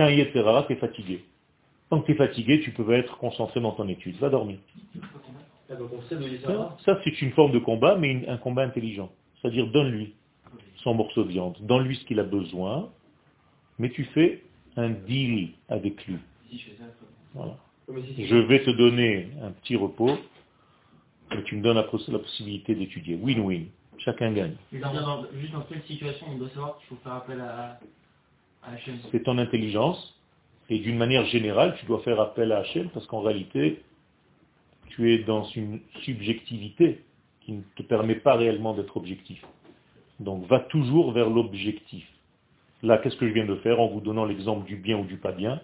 Tiens, 0.00 0.08
un 0.08 0.12
Yetzerara, 0.12 0.62
tu 0.62 0.72
es 0.72 0.76
fatigué. 0.76 1.24
Tant 1.90 2.00
que 2.00 2.06
tu 2.06 2.12
es 2.12 2.14
fatigué, 2.14 2.62
tu 2.62 2.70
peux 2.70 2.86
pas 2.86 2.94
être 2.94 3.18
concentré 3.18 3.60
dans 3.60 3.72
ton 3.72 3.86
étude. 3.86 4.16
Va 4.16 4.30
dormir. 4.30 4.58
Ça, 6.86 6.98
c'est 7.04 7.20
une 7.20 7.32
forme 7.32 7.52
de 7.52 7.58
combat, 7.58 7.96
mais 7.96 8.26
un 8.26 8.38
combat 8.38 8.62
intelligent. 8.62 9.12
C'est-à-dire, 9.40 9.66
donne-lui 9.66 10.14
son 10.76 10.94
morceau 10.94 11.24
de 11.24 11.28
viande, 11.28 11.58
donne-lui 11.60 11.96
ce 11.96 12.04
qu'il 12.06 12.18
a 12.18 12.22
besoin, 12.22 12.88
mais 13.78 13.90
tu 13.90 14.04
fais 14.04 14.42
un 14.76 14.88
deal 14.88 15.50
avec 15.68 16.06
lui. 16.06 16.16
Je 17.92 18.36
vais 18.36 18.62
te 18.64 18.70
donner 18.70 19.28
un 19.42 19.50
petit 19.50 19.76
repos, 19.76 20.16
et 21.32 21.42
tu 21.44 21.56
me 21.56 21.62
donnes 21.62 21.76
la 21.76 21.82
possibilité 21.82 22.74
d'étudier. 22.74 23.16
Win-win. 23.16 23.66
Chacun 23.98 24.32
gagne. 24.32 24.54
juste 24.72 25.52
dans 25.52 25.60
quelle 25.68 25.82
situation 25.82 26.26
on 26.30 26.38
doit 26.38 26.48
savoir 26.48 26.78
qu'il 26.78 26.88
faut 26.88 27.02
faire 27.04 27.12
appel 27.12 27.38
à, 27.38 27.78
C'est 29.10 29.22
ton 29.22 29.38
intelligence, 29.38 30.18
et 30.68 30.78
d'une 30.78 30.96
manière 30.96 31.24
générale, 31.26 31.76
tu 31.80 31.86
dois 31.86 32.00
faire 32.00 32.20
appel 32.20 32.52
à 32.52 32.58
Hachem, 32.58 32.88
parce 32.90 33.06
qu'en 33.06 33.20
réalité, 33.20 33.82
tu 34.90 35.12
es 35.12 35.18
dans 35.18 35.44
une 35.44 35.80
subjectivité 36.02 37.02
qui 37.40 37.52
ne 37.52 37.62
te 37.76 37.82
permet 37.82 38.16
pas 38.16 38.36
réellement 38.36 38.74
d'être 38.74 38.96
objectif. 38.96 39.44
Donc 40.20 40.46
va 40.46 40.60
toujours 40.60 41.12
vers 41.12 41.30
l'objectif. 41.30 42.06
Là, 42.82 42.98
qu'est-ce 42.98 43.16
que 43.16 43.26
je 43.26 43.32
viens 43.32 43.46
de 43.46 43.56
faire 43.56 43.80
en 43.80 43.88
vous 43.88 44.00
donnant 44.00 44.24
l'exemple 44.24 44.66
du 44.66 44.76
bien 44.76 44.98
ou 44.98 45.04
du 45.04 45.16
pas 45.16 45.32
bien? 45.32 45.60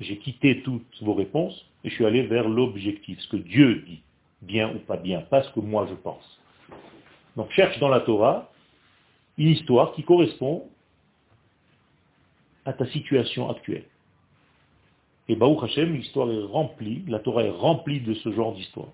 J'ai 0.00 0.18
quitté 0.18 0.62
toutes 0.62 1.02
vos 1.02 1.14
réponses 1.14 1.66
et 1.82 1.88
je 1.88 1.94
suis 1.94 2.04
allé 2.04 2.22
vers 2.22 2.48
l'objectif, 2.48 3.18
ce 3.20 3.28
que 3.28 3.36
Dieu 3.36 3.82
dit, 3.86 4.02
bien 4.42 4.74
ou 4.74 4.78
pas 4.78 4.98
bien, 4.98 5.22
pas 5.22 5.42
ce 5.42 5.50
que 5.52 5.60
moi 5.60 5.86
je 5.88 5.94
pense. 5.94 6.40
Donc 7.36 7.50
cherche 7.50 7.78
dans 7.78 7.88
la 7.88 8.00
Torah 8.00 8.50
une 9.38 9.48
histoire 9.48 9.92
qui 9.92 10.02
correspond 10.02 10.68
à 12.66 12.72
ta 12.72 12.84
situation 12.86 13.48
actuelle. 13.48 13.84
Et 15.28 15.36
Baruch 15.36 15.62
Hashem, 15.62 15.94
l'histoire 15.94 16.30
est 16.30 16.42
remplie, 16.42 17.02
la 17.08 17.20
Torah 17.20 17.44
est 17.44 17.50
remplie 17.50 18.00
de 18.00 18.14
ce 18.14 18.32
genre 18.32 18.54
d'histoire. 18.54 18.88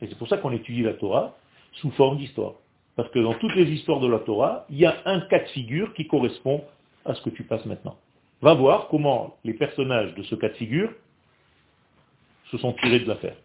Et 0.00 0.06
c'est 0.06 0.16
pour 0.16 0.28
ça 0.28 0.38
qu'on 0.38 0.52
étudie 0.52 0.82
la 0.82 0.94
Torah 0.94 1.36
sous 1.74 1.90
forme 1.92 2.16
d'histoire. 2.18 2.54
Parce 2.96 3.10
que 3.10 3.18
dans 3.18 3.34
toutes 3.34 3.54
les 3.54 3.70
histoires 3.70 4.00
de 4.00 4.08
la 4.08 4.20
Torah, 4.20 4.66
il 4.70 4.78
y 4.78 4.86
a 4.86 4.96
un 5.04 5.20
cas 5.22 5.40
de 5.40 5.48
figure 5.48 5.92
qui 5.94 6.06
correspond 6.06 6.64
à 7.04 7.14
ce 7.14 7.22
que 7.22 7.30
tu 7.30 7.44
passes 7.44 7.64
maintenant. 7.66 7.96
Va 8.42 8.54
voir 8.54 8.88
comment 8.88 9.36
les 9.44 9.54
personnages 9.54 10.14
de 10.14 10.22
ce 10.24 10.34
cas 10.34 10.48
de 10.48 10.54
figure 10.54 10.90
se 12.50 12.58
sont 12.58 12.72
tirés 12.74 13.00
de 13.00 13.08
l'affaire. 13.08 13.36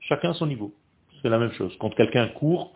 Chacun 0.00 0.30
à 0.30 0.34
son 0.34 0.46
niveau. 0.46 0.72
C'est 1.20 1.28
la 1.28 1.38
même 1.38 1.52
chose. 1.52 1.76
Quand 1.78 1.90
quelqu'un 1.90 2.28
court, 2.28 2.72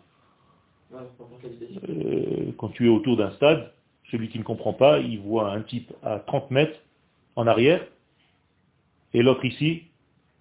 euh, 0.94 2.52
quand 2.58 2.68
tu 2.68 2.86
es 2.86 2.88
autour 2.88 3.16
d'un 3.16 3.30
stade, 3.32 3.72
celui 4.10 4.28
qui 4.28 4.38
ne 4.38 4.44
comprend 4.44 4.72
pas, 4.72 4.98
il 4.98 5.20
voit 5.20 5.50
un 5.52 5.62
type 5.62 5.92
à 6.02 6.18
30 6.18 6.50
mètres 6.50 6.78
en 7.36 7.46
arrière, 7.46 7.84
et 9.14 9.22
l'autre 9.22 9.44
ici, 9.44 9.84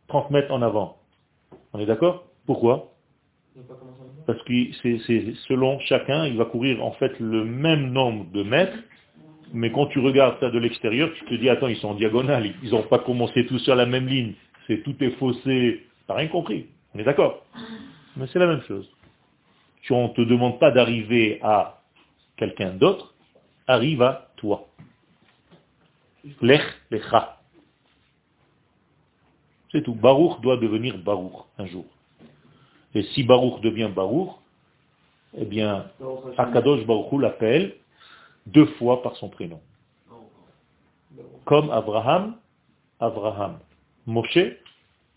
30 0.08 0.32
mètres 0.32 0.52
en 0.52 0.62
avant. 0.62 0.98
On 1.74 1.80
est 1.80 1.86
d'accord? 1.86 2.26
Pourquoi? 2.46 2.94
Parce 4.28 4.42
que 4.44 4.54
c'est 4.82 5.34
selon 5.48 5.80
chacun, 5.80 6.26
il 6.26 6.38
va 6.38 6.46
courir 6.46 6.84
en 6.84 6.92
fait 6.94 7.18
le 7.20 7.44
même 7.44 7.92
nombre 7.92 8.26
de 8.32 8.44
mètres, 8.44 8.78
mais 9.54 9.72
quand 9.72 9.88
tu 9.88 10.00
regardes 10.00 10.40
ça 10.40 10.50
de 10.50 10.60
l'extérieur, 10.60 11.10
tu 11.18 11.26
te 11.26 11.34
dis, 11.36 11.50
attends, 11.50 11.68
ils 11.68 11.78
sont 11.78 11.90
en 11.90 11.96
diagonale, 11.96 12.54
ils 12.64 12.72
n'ont 12.72 12.84
pas 12.84 13.00
commencé 13.00 13.46
tous 13.48 13.60
sur 13.60 13.76
la 13.76 13.86
même 13.86 14.08
ligne, 14.08 14.34
c'est 14.68 14.84
tout 14.84 14.96
est 15.04 15.12
faussé, 15.12 15.86
t'as 16.08 16.16
rien 16.16 16.28
compris, 16.28 16.68
on 16.96 17.00
est 17.00 17.04
d'accord? 17.04 17.46
Mais 18.16 18.28
c'est 18.28 18.40
la 18.40 18.48
même 18.48 18.62
chose. 18.62 18.90
On 19.90 20.08
ne 20.08 20.14
te 20.14 20.22
demande 20.22 20.60
pas 20.60 20.72
d'arriver 20.72 21.40
à 21.42 21.82
quelqu'un 22.38 22.72
d'autre, 22.72 23.14
arrive 23.68 24.02
à 24.02 24.30
toi. 24.38 24.68
Lech 26.42 26.62
lecha. 26.90 27.38
C'est 29.72 29.82
tout. 29.84 29.96
Baruch 29.96 30.40
doit 30.42 30.58
devenir 30.58 30.98
Baruch 30.98 31.34
un 31.58 31.66
jour. 31.66 31.86
Et 32.94 33.04
si 33.04 33.24
Baruch 33.24 33.62
devient 33.62 33.90
Baruch, 33.94 34.32
eh 35.38 35.46
bien, 35.46 35.90
Akadosh 36.38 36.86
Baruch 36.86 37.20
l'appelle 37.20 37.76
deux 38.46 38.66
fois 38.78 39.02
par 39.02 39.16
son 39.16 39.30
prénom. 39.30 39.62
Comme 41.46 41.70
Abraham, 41.72 42.36
Abraham. 43.00 43.60
Moshe, 44.06 44.40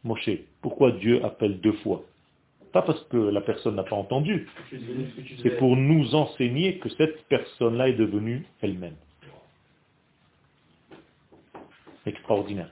Moshe. 0.03 0.31
Pourquoi 0.61 0.93
Dieu 0.93 1.25
appelle 1.25 1.61
deux 1.61 1.73
fois? 1.79 2.03
Pas 2.75 2.83
parce 2.83 3.05
que 3.05 3.16
la 3.16 3.41
personne 3.41 3.77
n'a 3.77 3.85
pas 3.85 3.95
entendu. 3.95 4.49
C'est 5.45 5.57
pour 5.59 5.77
nous 5.77 6.16
enseigner 6.16 6.79
que 6.79 6.89
cette 6.89 7.22
personne-là 7.29 7.89
est 7.89 7.95
devenue 7.95 8.45
elle-même. 8.62 8.97
Extraordinaire. 12.05 12.68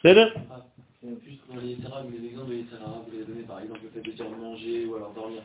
C'est 0.00 0.14
Juste 1.26 1.42
pour 1.48 1.56
les 1.56 1.70
Yetzirah, 1.70 2.04
mais 2.08 2.18
les 2.18 2.28
exemples 2.28 2.50
de 2.50 2.54
Yetzirah, 2.54 3.02
vous 3.04 3.18
les 3.18 3.24
donné 3.24 3.42
par 3.42 3.58
exemple 3.58 3.80
le 3.82 3.90
fait 3.90 4.08
de 4.08 4.14
dire 4.14 4.30
manger 4.30 4.86
ou 4.86 4.94
alors 4.94 5.12
dormir. 5.12 5.42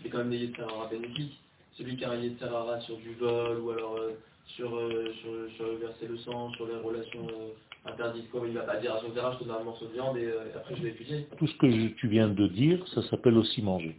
C'est 0.00 0.08
quand 0.08 0.18
même 0.18 0.30
des 0.30 0.38
Yetzirah 0.38 0.88
bénéfiques. 0.88 1.40
Celui 1.72 1.96
qui 1.96 2.04
a 2.04 2.12
un 2.12 2.16
Yetzirah 2.16 2.80
sur 2.82 2.96
du 2.98 3.14
vol 3.14 3.58
ou 3.58 3.70
alors 3.70 3.96
euh, 3.96 4.12
sur, 4.46 4.72
euh, 4.72 5.12
sur, 5.20 5.56
sur, 5.56 5.76
verser 5.78 6.06
le 6.06 6.16
sang, 6.18 6.52
sur 6.52 6.68
les 6.68 6.76
relations 6.76 7.26
euh, 7.26 7.48
interdites, 7.84 8.30
comme 8.30 8.46
il 8.46 8.54
va 8.54 8.62
pas 8.62 8.76
dire 8.76 8.94
à 8.94 9.00
son 9.00 9.10
terrain, 9.10 9.32
je 9.32 9.38
te 9.38 9.44
donne 9.44 9.60
un 9.60 9.64
morceau 9.64 9.86
de 9.86 9.92
viande 9.92 10.16
et, 10.16 10.32
après 10.54 10.76
je 10.76 10.82
vais 10.82 10.90
étudier. 10.90 11.26
Tout 11.36 11.46
ce 11.46 11.56
que 11.56 11.88
tu 11.88 12.08
viens 12.08 12.28
de 12.28 12.46
dire, 12.46 12.86
ça 12.88 13.02
s'appelle 13.02 13.36
aussi 13.36 13.62
manger. 13.62 13.96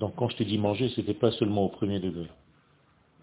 Donc 0.00 0.14
quand 0.16 0.28
je 0.28 0.36
t'ai 0.36 0.44
dit 0.44 0.58
manger, 0.58 0.90
c'était 0.94 1.14
pas 1.14 1.30
seulement 1.32 1.64
au 1.64 1.68
premier 1.68 2.00
degré. 2.00 2.28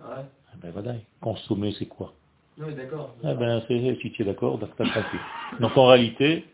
Ah 0.02 0.18
ouais? 0.18 0.26
Eh 0.54 0.62
ben 0.62 0.72
voilà, 0.72 0.96
consommer 1.20 1.74
c'est 1.78 1.86
quoi? 1.86 2.14
Oui, 2.58 2.74
d'accord. 2.76 3.16
Eh 3.24 3.34
ben, 3.34 3.62
si 3.68 4.12
tu 4.12 4.22
es 4.22 4.26
d'accord, 4.26 4.60
Donc 5.60 5.78
en 5.78 5.88
réalité, 5.88 6.46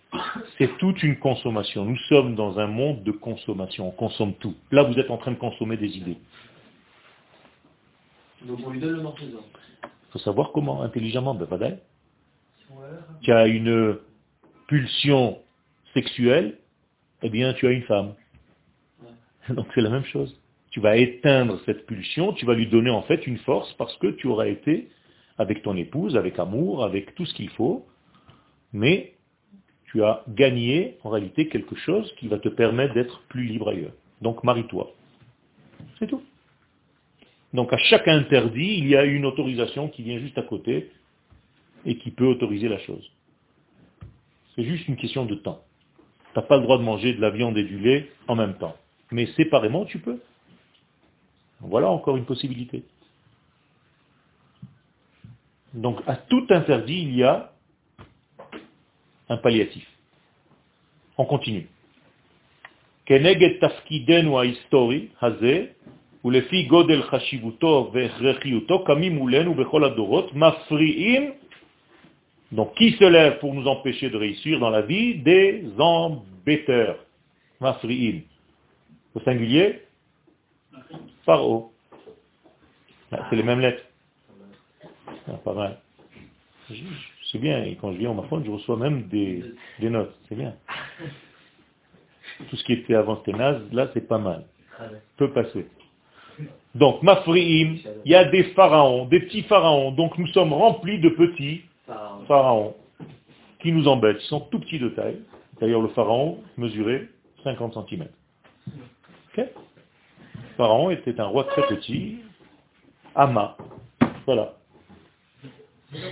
c'est 0.58 0.78
toute 0.78 1.02
une 1.04 1.18
consommation. 1.18 1.86
Nous 1.86 1.98
sommes 2.10 2.36
dans 2.36 2.60
un 2.60 2.68
monde 2.68 3.04
de 3.04 3.12
consommation. 3.12 3.88
On 3.88 3.92
consomme 3.92 4.34
tout. 4.36 4.54
Là, 4.72 4.84
vous 4.84 4.98
êtes 5.00 5.10
en 5.10 5.18
train 5.18 5.32
de 5.32 5.38
consommer 5.38 5.76
des 5.76 5.98
idées. 5.98 6.18
Donc 8.44 8.60
on 8.66 8.70
lui 8.70 8.80
donne 8.80 8.96
le 8.96 9.02
morceau 9.02 9.26
Il 9.26 10.12
faut 10.12 10.20
savoir 10.20 10.52
comment, 10.52 10.84
intelligemment. 10.84 11.34
Ben, 11.34 11.80
tu 13.22 13.32
as 13.32 13.48
une 13.48 13.98
pulsion 14.68 15.40
sexuelle, 15.94 16.58
eh 17.22 17.30
bien 17.30 17.54
tu 17.54 17.68
as 17.68 17.72
une 17.72 17.84
femme. 17.84 18.14
Donc 19.50 19.68
c'est 19.74 19.82
la 19.82 19.90
même 19.90 20.06
chose. 20.06 20.40
Tu 20.72 20.80
vas 20.80 20.98
éteindre 20.98 21.60
cette 21.66 21.86
pulsion, 21.86 22.34
tu 22.34 22.46
vas 22.46 22.54
lui 22.54 22.68
donner 22.68 22.90
en 22.90 23.02
fait 23.04 23.26
une 23.26 23.38
force 23.40 23.72
parce 23.74 23.96
que 23.98 24.08
tu 24.08 24.28
auras 24.28 24.48
été 24.48 24.90
avec 25.38 25.64
ton 25.64 25.76
épouse, 25.78 26.18
avec 26.18 26.40
amour, 26.40 26.84
avec 26.84 27.16
tout 27.16 27.26
ce 27.26 27.34
qu'il 27.34 27.50
faut, 27.50 27.86
mais 28.74 29.14
tu 29.86 30.04
as 30.04 30.24
gagné 30.28 30.98
en 31.04 31.10
réalité 31.10 31.48
quelque 31.48 31.76
chose 31.76 32.14
qui 32.20 32.28
va 32.28 32.40
te 32.40 32.50
permettre 32.50 32.94
d'être 32.94 33.22
plus 33.30 33.44
libre 33.44 33.70
ailleurs. 33.70 33.94
Donc 34.22 34.44
marie-toi. 34.44 34.92
C'est 36.00 36.08
tout. 36.08 36.22
Donc 37.54 37.72
à 37.72 37.78
chaque 37.78 38.08
interdit, 38.08 38.78
il 38.78 38.88
y 38.88 38.96
a 38.96 39.06
une 39.06 39.26
autorisation 39.26 39.88
qui 39.88 40.04
vient 40.04 40.20
juste 40.20 40.38
à 40.38 40.44
côté 40.44 40.90
et 41.85 41.97
qui 41.99 42.11
peut 42.11 42.27
autoriser 42.27 42.69
la 42.69 42.79
chose. 42.79 43.11
C'est 44.55 44.65
juste 44.65 44.87
une 44.89 44.97
question 44.97 45.25
de 45.25 45.35
temps. 45.35 45.63
Tu 46.33 46.39
n'as 46.39 46.45
pas 46.45 46.57
le 46.57 46.63
droit 46.63 46.79
de 46.79 46.83
manger 46.83 47.15
de 47.15 47.21
la 47.21 47.31
viande 47.31 47.57
et 47.57 47.65
du 47.65 47.79
lait 47.79 48.11
en 48.29 48.37
même 48.37 48.57
temps. 48.59 48.77
Mais 49.11 49.27
séparément, 49.27 49.85
tu 49.85 49.99
peux. 49.99 50.21
Voilà 51.61 51.89
encore 51.91 52.17
une 52.17 52.25
possibilité. 52.25 52.85
Donc 55.75 56.01
à 56.07 56.17
tout 56.17 56.47
interdit, 56.51 57.03
il 57.03 57.17
y 57.17 57.23
a 57.23 57.53
un 59.29 59.37
palliatif. 59.37 59.87
On 61.17 61.25
continue. 61.25 61.69
כנגד 63.07 63.49
תפקידנו 63.61 64.41
ההיסטורי 64.41 65.07
הזה, 65.23 65.67
ולפי 66.25 66.63
גודל 66.63 67.03
חשיבותו 67.03 67.91
והכרחיותו, 67.95 68.85
קמים 68.85 69.13
מולנו 69.13 69.55
בכל 69.55 69.85
הדורות, 69.85 70.35
מפריעים, 70.35 71.33
donc 72.52 72.76
qui 72.76 72.92
se 72.94 73.04
lève 73.04 73.40
pour 73.40 73.54
nous 73.54 73.68
empêcher 73.68 74.10
de 74.10 74.18
réussir 74.18 74.60
dans 74.60 74.70
la 74.70 74.82
vie 74.82 75.16
Des 75.16 75.66
embêteurs. 75.78 76.98
Mafri'in. 77.60 78.22
Au 79.16 79.20
singulier 79.22 79.82
Pharaon. 81.26 81.72
C'est 83.10 83.36
les 83.36 83.44
mêmes 83.44 83.60
lettres. 83.60 83.84
Ah, 85.28 85.34
pas 85.44 85.54
mal. 85.54 85.80
C'est 87.32 87.40
bien, 87.40 87.64
et 87.64 87.76
quand 87.76 87.92
je 87.94 87.98
viens 87.98 88.12
au 88.12 88.14
Mafon, 88.14 88.44
je 88.44 88.52
reçois 88.52 88.78
même 88.78 89.04
des, 89.08 89.44
notes. 89.82 90.16
C'est 90.28 90.36
bien. 90.36 90.54
Tout 92.50 92.56
ce 92.56 92.64
qui 92.64 92.74
était 92.74 92.96
avant 92.96 93.18
c'était 93.18 93.38
naze, 93.38 93.62
là 93.72 93.90
c'est 93.94 94.08
pas 94.08 94.18
mal. 94.18 94.46
Peut 95.18 95.32
passer. 95.32 95.66
Donc, 96.76 97.02
Mafri'im, 97.02 97.78
il 98.06 98.12
y 98.12 98.16
a 98.16 98.26
des 98.26 98.44
pharaons, 98.54 99.06
des 99.06 99.22
petits 99.22 99.44
pharaons. 99.44 99.92
Donc 99.92 100.18
nous 100.18 100.28
sommes 100.28 100.54
remplis 100.54 101.00
de 101.00 101.10
petits 101.10 101.64
pharaons 102.28 102.76
qui 103.62 103.72
nous 103.72 103.88
embêtent. 103.88 104.18
Ils 104.22 104.28
sont 104.28 104.42
tout 104.42 104.60
petits 104.60 104.80
de 104.80 104.90
taille. 104.90 105.22
D'ailleurs, 105.60 105.82
le 105.82 105.90
pharaon 105.90 106.44
mesurait 106.58 107.08
50 107.44 107.78
cm. 107.90 108.08
Pharaon 110.58 110.90
était 110.90 111.20
un 111.20 111.28
roi 111.28 111.44
très 111.44 111.62
petit, 111.68 112.18
Ama. 113.14 113.56
Voilà. 114.26 114.56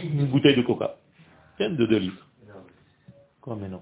Une 0.04 0.28
bouteille 0.28 0.56
de 0.56 0.62
coca. 0.62 0.98
De 1.60 1.86
2 1.86 1.98
litres. 1.98 2.28
Quoi, 3.42 3.58
mais 3.60 3.70
non 3.70 3.82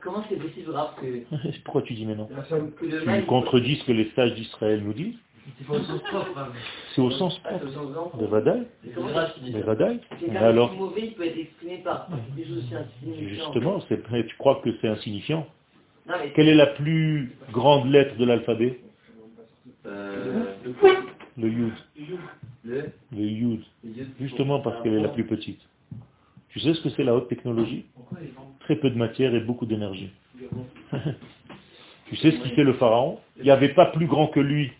Comment 0.00 0.24
c'est 0.28 0.36
possible. 0.36 0.72
Pourquoi 1.64 1.82
tu 1.82 1.92
dis 1.92 2.06
mais 2.06 2.14
non 2.14 2.28
Tu 2.78 3.26
contredis 3.26 3.76
ce 3.76 3.84
que 3.84 3.92
les 3.92 4.10
sages 4.12 4.34
d'Israël 4.34 4.82
nous 4.82 4.94
disent 4.94 5.18
c'est 6.94 7.00
au 7.00 7.10
sens 7.10 7.38
propre. 7.38 8.16
De 8.18 8.26
Vadaï. 8.26 8.66
De 8.84 9.60
Vadaï. 9.60 10.00
Alors, 10.36 10.72
mauvais, 10.74 11.06
il 11.06 11.14
peut 11.14 11.26
être 11.26 11.38
exprimé 11.38 11.78
par 11.78 12.08
Justement, 13.28 13.80
tu 13.80 14.36
crois 14.38 14.60
que 14.64 14.70
c'est 14.80 14.88
insignifiant 14.88 15.46
Quelle 16.34 16.48
est 16.48 16.54
la 16.54 16.66
plus 16.66 17.36
grande 17.52 17.90
lettre 17.90 18.16
de 18.16 18.24
l'alphabet 18.24 18.80
euh, 19.86 20.44
Le 21.36 21.48
Yud. 21.48 21.72
Le, 22.64 22.90
le 23.12 23.22
Yud. 23.22 23.60
Justement 24.20 24.60
parce 24.60 24.82
qu'elle 24.82 24.94
est 24.94 25.02
la 25.02 25.08
plus 25.08 25.26
petite. 25.26 25.60
Tu 26.48 26.60
sais 26.60 26.72
ce 26.72 26.80
que 26.82 26.88
c'est 26.90 27.04
la 27.04 27.14
haute 27.14 27.28
technologie 27.28 27.84
Très 28.60 28.76
peu 28.76 28.88
de 28.88 28.96
matière 28.96 29.34
et 29.34 29.40
beaucoup 29.40 29.66
d'énergie. 29.66 30.10
tu 32.06 32.16
sais 32.16 32.30
ce 32.30 32.36
qui 32.38 32.50
fait 32.50 32.64
le 32.64 32.74
pharaon 32.74 33.18
Il 33.38 33.44
n'y 33.44 33.50
avait 33.50 33.74
pas 33.74 33.86
plus 33.86 34.06
grand 34.06 34.28
que 34.28 34.40
lui 34.40 34.72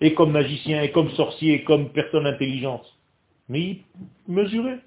et 0.00 0.14
comme 0.14 0.32
magicien, 0.32 0.82
et 0.82 0.92
comme 0.92 1.10
sorcier, 1.10 1.54
et 1.54 1.64
comme 1.64 1.90
personne 1.90 2.26
intelligente. 2.26 2.86
Mais 3.48 3.60
il 3.60 3.84
mesurait. 4.28 4.80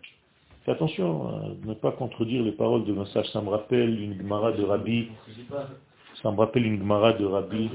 Fais 0.65 0.71
attention 0.71 1.27
à 1.27 1.49
ne 1.65 1.73
pas 1.73 1.91
contredire 1.91 2.41
les 2.43 2.53
paroles 2.53 2.85
de 2.85 2.93
message. 2.93 3.29
Ça 3.31 3.41
me 3.41 3.49
rappelle 3.49 3.99
une 3.99 4.17
Gemara 4.17 4.53
de 4.53 4.63
Rabbi. 4.63 5.09
Ça 6.21 6.31
me 6.31 6.37
rappelle 6.37 6.65
une 6.65 6.79
Gemara 6.79 7.13
de 7.13 7.25
Rabbi. 7.25 7.69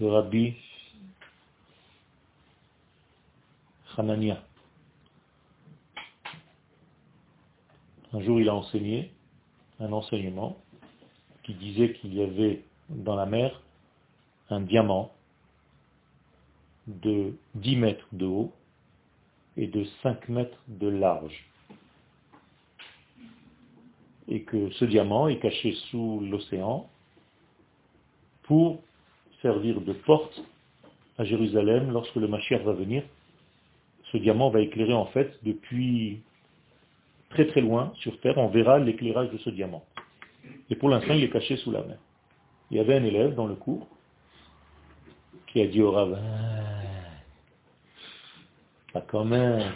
De 0.00 0.06
Rabbi 0.06 0.54
Hanania. 3.96 4.42
Un 8.12 8.20
jour, 8.22 8.40
il 8.40 8.48
a 8.48 8.54
enseigné 8.54 9.12
un 9.78 9.92
enseignement 9.92 10.56
qui 11.50 11.54
disait 11.54 11.92
qu'il 11.94 12.14
y 12.14 12.22
avait 12.22 12.62
dans 12.88 13.16
la 13.16 13.26
mer 13.26 13.60
un 14.50 14.60
diamant 14.60 15.10
de 16.86 17.34
10 17.54 17.76
mètres 17.76 18.06
de 18.12 18.26
haut 18.26 18.52
et 19.56 19.66
de 19.66 19.84
5 20.02 20.28
mètres 20.28 20.58
de 20.68 20.88
large. 20.88 21.44
Et 24.28 24.42
que 24.42 24.70
ce 24.72 24.84
diamant 24.84 25.28
est 25.28 25.38
caché 25.38 25.72
sous 25.90 26.20
l'océan 26.20 26.88
pour 28.44 28.80
servir 29.42 29.80
de 29.80 29.92
porte 29.92 30.42
à 31.18 31.24
Jérusalem 31.24 31.90
lorsque 31.90 32.14
le 32.14 32.28
Mashiach 32.28 32.62
va 32.62 32.72
venir. 32.72 33.02
Ce 34.12 34.16
diamant 34.18 34.50
va 34.50 34.60
éclairer 34.60 34.94
en 34.94 35.06
fait 35.06 35.36
depuis 35.42 36.20
très 37.30 37.46
très 37.46 37.60
loin 37.60 37.92
sur 37.96 38.20
terre, 38.20 38.38
on 38.38 38.48
verra 38.48 38.78
l'éclairage 38.78 39.30
de 39.30 39.38
ce 39.38 39.50
diamant. 39.50 39.84
Et 40.68 40.76
pour 40.76 40.88
l'instant, 40.88 41.14
il 41.14 41.24
est 41.24 41.30
caché 41.30 41.56
sous 41.58 41.70
la 41.70 41.82
mer. 41.82 41.98
Il 42.70 42.76
y 42.76 42.80
avait 42.80 42.96
un 42.96 43.04
élève 43.04 43.34
dans 43.34 43.46
le 43.46 43.56
cours 43.56 43.86
qui 45.48 45.60
a 45.60 45.66
dit 45.66 45.82
au 45.82 45.90
rabbin, 45.90 46.22
pas 48.92 49.00
quand 49.00 49.24
même, 49.24 49.72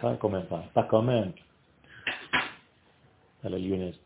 pas 0.00 0.16
quand 0.16 0.30
même, 0.30 0.46
pas, 0.46 0.64
pas 0.72 0.84
quand 0.84 1.02
même, 1.02 1.32
à 3.42 3.50
la 3.50 3.58
lyonnaise. 3.58 3.98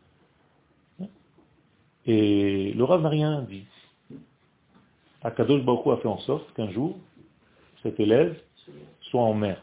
Et 2.05 2.73
le 2.73 2.83
rabbin 2.83 3.03
n'a 3.03 3.09
rien 3.09 3.41
dit. 3.43 3.65
Akadosh 5.21 5.63
Baruch 5.63 5.87
a 5.87 5.97
fait 6.01 6.07
en 6.07 6.19
sorte 6.19 6.53
qu'un 6.53 6.71
jour, 6.71 6.97
cet 7.83 7.99
élève 7.99 8.41
soit 9.01 9.21
en 9.21 9.33
mer, 9.33 9.61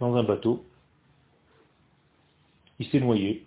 dans 0.00 0.14
un 0.16 0.22
bateau. 0.22 0.64
Il 2.82 2.88
s'est 2.88 2.98
noyé 2.98 3.46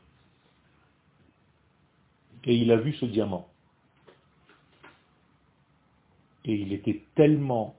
et 2.45 2.55
il 2.55 2.71
a 2.71 2.77
vu 2.77 2.93
ce 2.93 3.05
diamant. 3.05 3.49
Et 6.45 6.53
il 6.53 6.71
était 6.71 7.03
tellement 7.15 7.75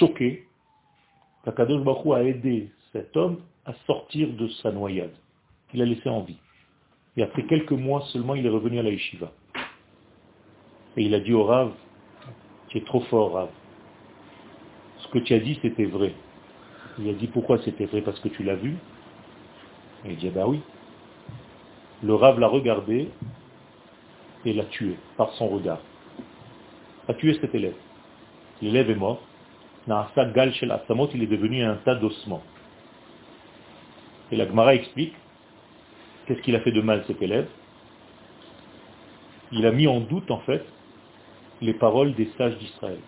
choqué 0.00 0.48
qu'Akadosh 1.44 1.84
Baruch 1.84 2.16
a 2.16 2.24
aidé 2.24 2.72
cet 2.92 3.16
homme 3.16 3.42
à 3.64 3.74
sortir 3.86 4.32
de 4.32 4.48
sa 4.60 4.72
noyade. 4.72 5.14
Il 5.72 5.80
a 5.82 5.84
laissé 5.84 6.08
en 6.08 6.22
vie. 6.22 6.38
Et 7.16 7.22
après 7.22 7.46
quelques 7.46 7.70
mois 7.70 8.04
seulement, 8.12 8.34
il 8.34 8.44
est 8.44 8.50
revenu 8.50 8.80
à 8.80 8.82
la 8.82 8.90
yeshiva. 8.90 9.32
Et 10.96 11.04
il 11.04 11.14
a 11.14 11.20
dit 11.20 11.32
au 11.32 11.44
Rav, 11.44 11.72
tu 12.70 12.78
es 12.78 12.80
trop 12.80 13.02
fort, 13.02 13.34
Rav. 13.34 13.50
Ce 14.98 15.08
que 15.12 15.20
tu 15.20 15.32
as 15.32 15.38
dit, 15.38 15.56
c'était 15.62 15.84
vrai. 15.84 16.12
Il 16.98 17.08
a 17.08 17.12
dit, 17.12 17.28
pourquoi 17.28 17.62
c'était 17.62 17.86
vrai? 17.86 18.02
Parce 18.02 18.18
que 18.18 18.28
tu 18.28 18.42
l'as 18.42 18.56
vu 18.56 18.76
il 20.08 20.16
dit, 20.16 20.30
bah 20.30 20.46
oui. 20.46 20.60
Le 22.02 22.14
Rav 22.14 22.38
l'a 22.38 22.48
regardé 22.48 23.08
et 24.44 24.52
l'a 24.52 24.64
tué 24.64 24.96
par 25.16 25.30
son 25.32 25.48
regard. 25.48 25.80
A 27.08 27.14
tué 27.14 27.38
cet 27.40 27.54
élève. 27.54 27.76
L'élève 28.62 28.90
est 28.90 28.94
mort. 28.94 29.20
Gal 29.88 30.52
il 30.60 31.22
est 31.22 31.26
devenu 31.26 31.62
un 31.62 31.76
tas 31.76 31.94
d'ossements. 31.94 32.42
Et 34.32 34.36
la 34.36 34.46
Gemara 34.46 34.74
explique 34.74 35.14
qu'est-ce 36.26 36.40
qu'il 36.40 36.56
a 36.56 36.60
fait 36.60 36.72
de 36.72 36.80
mal 36.80 37.04
cet 37.06 37.22
élève. 37.22 37.48
Il 39.52 39.64
a 39.64 39.70
mis 39.70 39.86
en 39.86 40.00
doute 40.00 40.30
en 40.30 40.40
fait 40.40 40.64
les 41.60 41.74
paroles 41.74 42.14
des 42.14 42.28
sages 42.36 42.58
d'Israël. 42.58 42.98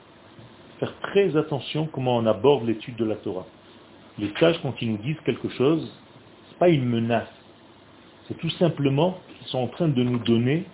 Faire 0.78 0.94
très 1.00 1.36
attention 1.36 1.88
comment 1.92 2.16
on 2.16 2.26
aborde 2.26 2.64
l'étude 2.64 2.96
de 2.96 3.04
la 3.04 3.16
Torah. 3.16 3.46
Les 4.18 4.32
sages, 4.38 4.60
quand 4.62 4.80
ils 4.80 4.92
nous 4.92 4.98
disent 4.98 5.20
quelque 5.24 5.48
chose, 5.50 5.92
pas 6.58 6.68
une 6.68 6.84
menace, 6.84 7.28
c'est 8.26 8.36
tout 8.38 8.50
simplement 8.50 9.18
qu'ils 9.28 9.46
sont 9.48 9.58
en 9.58 9.68
train 9.68 9.88
de 9.88 10.02
nous 10.02 10.18
donner 10.18 10.64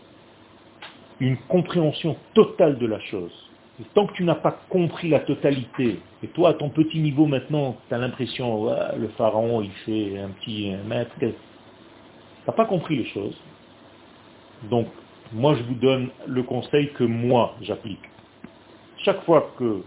une 1.20 1.36
compréhension 1.48 2.16
totale 2.34 2.78
de 2.78 2.86
la 2.86 3.00
chose. 3.00 3.32
Et 3.80 3.84
tant 3.94 4.06
que 4.06 4.12
tu 4.14 4.24
n'as 4.24 4.36
pas 4.36 4.56
compris 4.68 5.08
la 5.08 5.20
totalité, 5.20 5.98
et 6.22 6.28
toi 6.28 6.50
à 6.50 6.54
ton 6.54 6.68
petit 6.70 7.00
niveau 7.00 7.26
maintenant, 7.26 7.76
tu 7.88 7.94
as 7.94 7.98
l'impression, 7.98 8.70
le 8.96 9.08
pharaon 9.16 9.62
il 9.62 9.70
fait 9.84 10.18
un 10.18 10.28
petit 10.28 10.72
mètre, 10.86 11.12
Tu 11.18 11.32
n'as 12.46 12.52
pas 12.52 12.66
compris 12.66 12.96
les 12.96 13.06
choses. 13.06 13.36
Donc, 14.70 14.86
moi, 15.32 15.54
je 15.56 15.62
vous 15.64 15.74
donne 15.74 16.10
le 16.26 16.42
conseil 16.42 16.92
que 16.92 17.04
moi, 17.04 17.56
j'applique. 17.62 18.02
Chaque 18.98 19.22
fois 19.24 19.52
que 19.58 19.82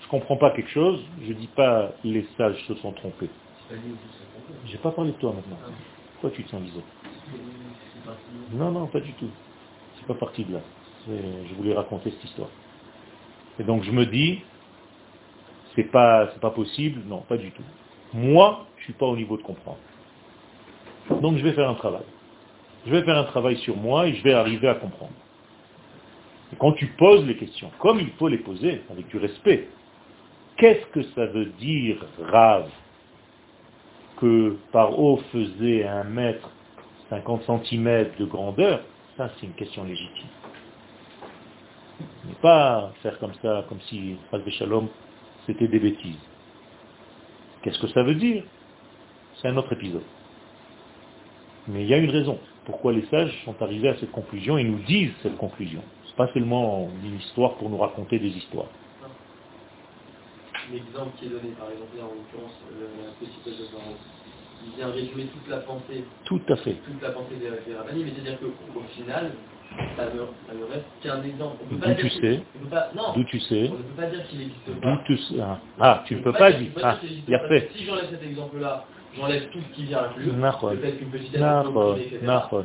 je 0.00 0.06
ne 0.06 0.10
comprends 0.10 0.36
pas 0.36 0.50
quelque 0.50 0.70
chose, 0.70 1.00
je 1.22 1.28
ne 1.28 1.34
dis 1.34 1.48
pas 1.48 1.92
les 2.04 2.26
sages 2.36 2.56
se 2.66 2.74
sont 2.76 2.92
trompés. 2.92 3.30
J'ai 4.66 4.78
pas 4.78 4.92
parlé 4.92 5.12
de 5.12 5.16
toi 5.16 5.32
maintenant. 5.34 5.58
Pourquoi 6.12 6.30
tu 6.30 6.44
te 6.44 6.50
sens 6.50 6.62
visé 6.62 6.80
Non, 8.52 8.70
non, 8.70 8.86
pas 8.86 9.00
du 9.00 9.12
tout. 9.12 9.30
C'est 9.98 10.06
pas 10.06 10.14
parti 10.14 10.44
de 10.44 10.54
là. 10.54 10.60
Je 11.06 11.54
voulais 11.54 11.74
raconter 11.74 12.10
cette 12.10 12.24
histoire. 12.24 12.48
Et 13.58 13.64
donc 13.64 13.82
je 13.82 13.90
me 13.90 14.06
dis, 14.06 14.40
c'est 15.74 15.84
pas, 15.84 16.30
c'est 16.32 16.40
pas 16.40 16.50
possible. 16.50 17.02
Non, 17.06 17.20
pas 17.20 17.36
du 17.36 17.50
tout. 17.50 17.62
Moi, 18.12 18.66
je 18.78 18.84
suis 18.84 18.92
pas 18.94 19.06
au 19.06 19.16
niveau 19.16 19.36
de 19.36 19.42
comprendre. 19.42 19.78
Donc 21.20 21.36
je 21.36 21.42
vais 21.42 21.52
faire 21.52 21.68
un 21.68 21.74
travail. 21.74 22.04
Je 22.86 22.90
vais 22.90 23.02
faire 23.02 23.18
un 23.18 23.24
travail 23.24 23.56
sur 23.58 23.76
moi 23.76 24.06
et 24.06 24.14
je 24.14 24.22
vais 24.22 24.32
arriver 24.32 24.68
à 24.68 24.74
comprendre. 24.74 25.12
Et 26.52 26.56
quand 26.56 26.72
tu 26.72 26.86
poses 26.98 27.26
les 27.26 27.36
questions, 27.36 27.70
comme 27.78 28.00
il 28.00 28.10
faut 28.12 28.28
les 28.28 28.38
poser, 28.38 28.82
avec 28.90 29.08
du 29.08 29.18
respect, 29.18 29.68
qu'est-ce 30.56 30.86
que 30.86 31.02
ça 31.14 31.26
veut 31.26 31.46
dire 31.58 32.04
rave 32.18 32.70
que 34.20 34.56
par 34.72 34.98
eau 34.98 35.18
faisait 35.32 35.86
un 35.86 36.04
mètre 36.04 36.50
50 37.10 37.42
cm 37.44 38.08
de 38.18 38.24
grandeur, 38.24 38.80
ça 39.16 39.30
c'est 39.36 39.46
une 39.46 39.54
question 39.54 39.84
légitime. 39.84 40.28
Mais 42.26 42.34
pas 42.42 42.92
faire 43.02 43.18
comme 43.18 43.34
ça, 43.42 43.64
comme 43.68 43.80
si 43.82 44.16
Shalom, 44.58 44.88
c'était 45.46 45.68
des 45.68 45.78
bêtises. 45.78 46.18
Qu'est-ce 47.62 47.78
que 47.80 47.88
ça 47.88 48.02
veut 48.02 48.14
dire? 48.14 48.44
C'est 49.36 49.48
un 49.48 49.56
autre 49.56 49.72
épisode. 49.72 50.02
Mais 51.66 51.82
il 51.82 51.88
y 51.88 51.94
a 51.94 51.98
une 51.98 52.10
raison. 52.10 52.38
Pourquoi 52.64 52.92
les 52.92 53.04
sages 53.06 53.32
sont 53.44 53.60
arrivés 53.62 53.88
à 53.88 53.96
cette 53.96 54.12
conclusion 54.12 54.58
et 54.58 54.64
nous 54.64 54.78
disent 54.80 55.12
cette 55.22 55.36
conclusion. 55.36 55.82
Ce 56.04 56.10
n'est 56.10 56.16
pas 56.16 56.32
seulement 56.32 56.88
une 57.04 57.16
histoire 57.16 57.54
pour 57.54 57.70
nous 57.70 57.78
raconter 57.78 58.18
des 58.18 58.28
histoires. 58.28 58.68
L'exemple 60.72 61.16
qui 61.18 61.26
est 61.26 61.28
donné, 61.28 61.50
par 61.56 61.70
exemple, 61.70 61.96
là, 61.96 62.04
en 62.04 62.14
l'occurrence, 62.14 62.52
la 62.76 63.12
petite 63.18 63.44
de 63.44 63.64
il 64.66 64.76
vient 64.76 64.90
résumer 64.90 65.24
toute 65.32 65.48
la 65.48 65.58
pensée. 65.58 66.04
Tout 66.24 66.40
à 66.48 66.56
fait. 66.56 66.74
Toute 66.84 67.02
la 67.02 67.10
pensée 67.10 67.36
des, 67.36 67.46
des 67.46 68.04
mais 68.04 68.12
c'est-à-dire 68.14 68.38
qu'au 68.40 68.82
final, 68.94 69.32
ça 69.96 70.04
ne, 70.04 70.64
reste 70.64 70.86
qu'un 71.02 71.22
exemple. 71.22 71.56
D'où 71.70 71.94
tu 71.94 72.10
sais 72.10 72.42
D'où 73.14 73.24
tu 73.24 73.40
sais 73.40 73.70
On 73.70 73.78
ne 73.78 73.82
peut 73.82 73.96
pas 73.96 74.06
dire 74.06 74.26
qu'il 74.28 74.38
n'existe 74.40 74.80
pas. 74.80 75.00
Tu 75.06 75.16
sais 75.16 75.40
ah. 75.40 75.58
ah, 75.80 76.04
tu 76.06 76.16
ne 76.16 76.22
peux 76.22 76.32
pas 76.32 76.52
dire. 76.52 76.70
Ah, 76.82 76.98
il 77.02 77.34
a 77.34 77.48
fait. 77.48 77.70
Si 77.76 77.84
j'enlève 77.84 78.10
cet 78.10 78.22
exemple-là, 78.22 78.84
j'enlève 79.16 79.48
tout 79.50 79.60
ce 79.60 79.74
qui 79.74 79.84
vient 79.84 80.04
inclure, 80.04 80.34
peut-être 80.34 80.98
qu'une 80.98 81.10
petite 81.10 81.34
etc. 81.34 81.44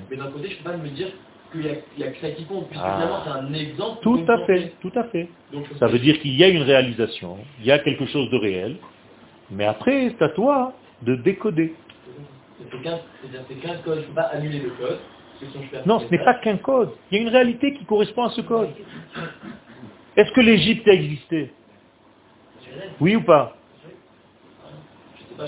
Mais 0.09 0.17
d'un 0.17 0.31
côté, 0.31 0.49
je 0.49 0.53
ne 0.53 0.57
peux 0.57 0.71
pas 0.71 0.77
me 0.77 0.89
dire 0.89 1.09
qu'il 1.53 1.61
n'y 1.97 2.03
a, 2.03 2.07
que 2.11 2.17
ça 2.19 2.31
qui 2.31 2.43
compte, 2.45 2.67
puisque 2.67 2.83
ah. 2.83 2.95
finalement 2.95 3.19
c'est 3.23 3.31
un 3.31 3.53
exemple. 3.53 3.99
Tout 4.01 4.25
à 4.27 4.45
fait, 4.45 4.73
tout 4.81 4.91
à 4.95 5.05
fait. 5.05 5.29
ça 5.79 5.87
veut 5.87 5.99
dire 5.99 6.19
qu'il 6.19 6.35
y 6.35 6.43
a 6.43 6.49
une 6.49 6.63
réalisation, 6.63 7.37
il 7.59 7.65
y 7.65 7.71
a 7.71 7.79
quelque 7.79 8.05
chose 8.07 8.29
de 8.29 8.37
réel, 8.37 8.75
mais 9.49 9.65
après, 9.65 10.13
c'est 10.17 10.25
à 10.25 10.29
toi 10.29 10.73
de 11.01 11.15
décoder. 11.15 11.75
C'est 12.71 12.81
15, 12.81 13.81
codes, 13.83 13.95
je 13.95 14.01
ne 14.01 14.07
peux 14.07 14.13
pas 14.13 14.29
annuler 14.33 14.59
le 14.59 14.69
code. 14.71 14.99
Non, 15.85 15.99
ce 15.99 16.09
n'est 16.09 16.23
pas 16.23 16.35
qu'un 16.35 16.57
code. 16.57 16.91
Il 17.11 17.17
y 17.17 17.19
a 17.19 17.23
une 17.23 17.29
réalité 17.29 17.73
qui 17.73 17.85
correspond 17.85 18.23
à 18.23 18.29
ce 18.29 18.41
code. 18.41 18.69
Est-ce 20.15 20.31
que 20.31 20.41
l'Égypte 20.41 20.87
a 20.87 20.93
existé? 20.93 21.51
Oui 22.99 23.15
ou 23.15 23.21
pas? 23.21 23.55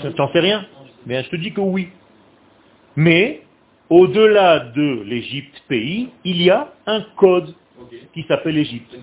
Tu 0.00 0.08
n'en 0.08 0.32
sais 0.32 0.40
rien 0.40 0.66
Mais 1.06 1.22
je 1.22 1.30
te 1.30 1.36
dis 1.36 1.52
que 1.52 1.60
oui. 1.60 1.88
Mais, 2.96 3.42
au-delà 3.90 4.60
de 4.60 5.02
l'Égypte 5.04 5.62
pays, 5.68 6.10
il 6.24 6.42
y 6.42 6.50
a 6.50 6.72
un 6.86 7.02
code 7.16 7.54
qui 8.12 8.24
s'appelle 8.24 8.54
l'Égypte. 8.54 8.94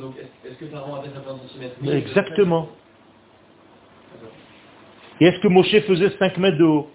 Est-ce 0.46 0.56
que 0.56 0.66
Pharaon 0.68 0.96
avait 0.96 1.10
50 1.14 1.42
cm 1.80 1.90
Exactement. 1.90 2.70
Et 5.22 5.26
est-ce 5.26 5.40
que 5.40 5.48
Moshe 5.48 5.80
faisait 5.82 6.10
5 6.18 6.38
mètres 6.38 6.58
de 6.58 6.64
haut? 6.64 6.90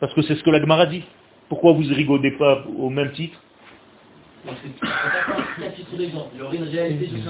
Parce 0.00 0.12
que 0.14 0.22
c'est 0.22 0.34
ce 0.34 0.42
que 0.42 0.50
la 0.50 0.60
Gemara 0.60 0.86
dit. 0.86 1.04
Pourquoi 1.48 1.72
vous 1.72 1.82
ne 1.82 1.94
rigolez 1.94 2.32
pas 2.32 2.64
au 2.78 2.90
même 2.90 3.12
titre? 3.12 3.40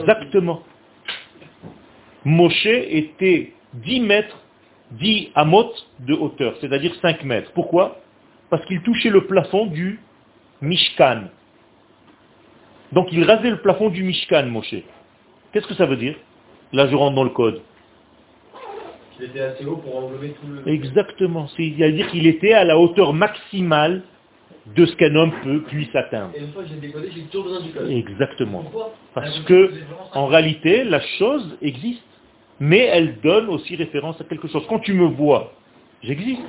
Exactement. 0.00 0.62
Moshe 2.24 2.66
était 2.66 3.52
10 3.74 4.00
mètres, 4.00 4.38
10 4.92 5.30
amot 5.34 5.72
de 6.00 6.14
hauteur, 6.14 6.54
c'est-à-dire 6.60 6.94
5 7.00 7.24
mètres. 7.24 7.52
Pourquoi? 7.52 8.00
Parce 8.50 8.64
qu'il 8.66 8.82
touchait 8.82 9.10
le 9.10 9.26
plafond 9.26 9.66
du 9.66 10.00
Mishkan. 10.60 11.28
Donc 12.92 13.08
il 13.12 13.24
rasait 13.24 13.50
le 13.50 13.58
plafond 13.58 13.88
du 13.88 14.02
Mishkan, 14.02 14.46
Moshe. 14.46 14.74
Qu'est-ce 15.52 15.66
que 15.66 15.74
ça 15.74 15.86
veut 15.86 15.96
dire? 15.96 16.16
Là, 16.72 16.86
je 16.88 16.94
rentre 16.94 17.14
dans 17.14 17.24
le 17.24 17.30
code. 17.30 17.62
Il 19.18 19.26
était 19.26 19.40
assez 19.40 19.64
haut 19.64 19.76
pour 19.76 19.96
englober 19.96 20.30
tout 20.30 20.46
le... 20.46 20.66
Exactement. 20.72 21.46
C'est-à-dire 21.48 22.10
qu'il 22.10 22.26
était 22.26 22.52
à 22.52 22.64
la 22.64 22.78
hauteur 22.78 23.12
maximale 23.12 24.02
de 24.74 24.86
ce 24.86 24.96
qu'un 24.96 25.14
homme 25.14 25.32
peut, 25.42 25.62
puisse 25.62 25.94
atteindre. 25.94 26.32
Et 26.34 26.40
une 26.40 26.52
fois 26.52 26.62
que 26.62 26.68
j'ai 26.68 26.76
décodé, 26.76 27.10
j'ai 27.14 27.22
toujours 27.22 27.44
besoin 27.46 27.60
du 27.60 27.70
code. 27.70 27.90
Exactement. 27.90 28.64
Parce 29.14 29.40
que, 29.40 29.72
en 30.14 30.26
réalité, 30.26 30.84
la 30.84 31.00
chose 31.18 31.56
existe, 31.60 32.02
mais 32.60 32.80
elle 32.80 33.20
donne 33.20 33.48
aussi 33.48 33.76
référence 33.76 34.20
à 34.20 34.24
quelque 34.24 34.48
chose. 34.48 34.64
Quand 34.68 34.78
tu 34.78 34.94
me 34.94 35.06
vois, 35.06 35.52
j'existe. 36.02 36.42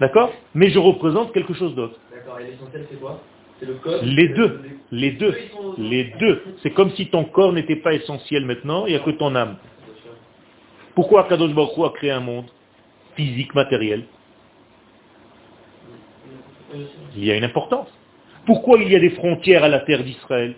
D'accord? 0.00 0.32
Mais 0.54 0.70
je 0.70 0.78
représente 0.78 1.32
quelque 1.32 1.54
chose 1.54 1.74
d'autre. 1.74 1.98
D'accord. 2.12 2.40
Et 2.40 2.50
l'essentiel, 2.50 2.86
c'est 2.90 3.00
quoi? 3.00 3.20
C'est 3.60 3.66
le 3.66 3.74
code 3.74 4.02
Les 4.02 4.28
deux. 4.28 4.60
Les 4.90 5.12
deux. 5.12 5.34
Les 5.78 6.04
deux. 6.18 6.42
C'est 6.62 6.70
comme 6.70 6.90
si 6.90 7.06
ton 7.06 7.24
corps 7.24 7.52
n'était 7.52 7.76
pas 7.76 7.94
essentiel 7.94 8.44
maintenant, 8.44 8.86
il 8.86 8.90
n'y 8.90 8.96
a 8.96 9.00
que 9.00 9.10
ton 9.10 9.34
âme. 9.34 9.56
Pourquoi 10.94 11.24
Kadosh 11.24 11.52
Baruch 11.52 11.78
a 11.84 11.90
créé 11.90 12.10
un 12.10 12.20
monde 12.20 12.46
physique, 13.16 13.54
matériel? 13.54 14.04
Il 17.16 17.24
y 17.24 17.30
a 17.30 17.36
une 17.36 17.44
importance. 17.44 17.88
Pourquoi 18.46 18.78
il 18.78 18.90
y 18.90 18.96
a 18.96 19.00
des 19.00 19.10
frontières 19.10 19.64
à 19.64 19.68
la 19.68 19.80
terre 19.80 20.02
d'Israël? 20.02 20.54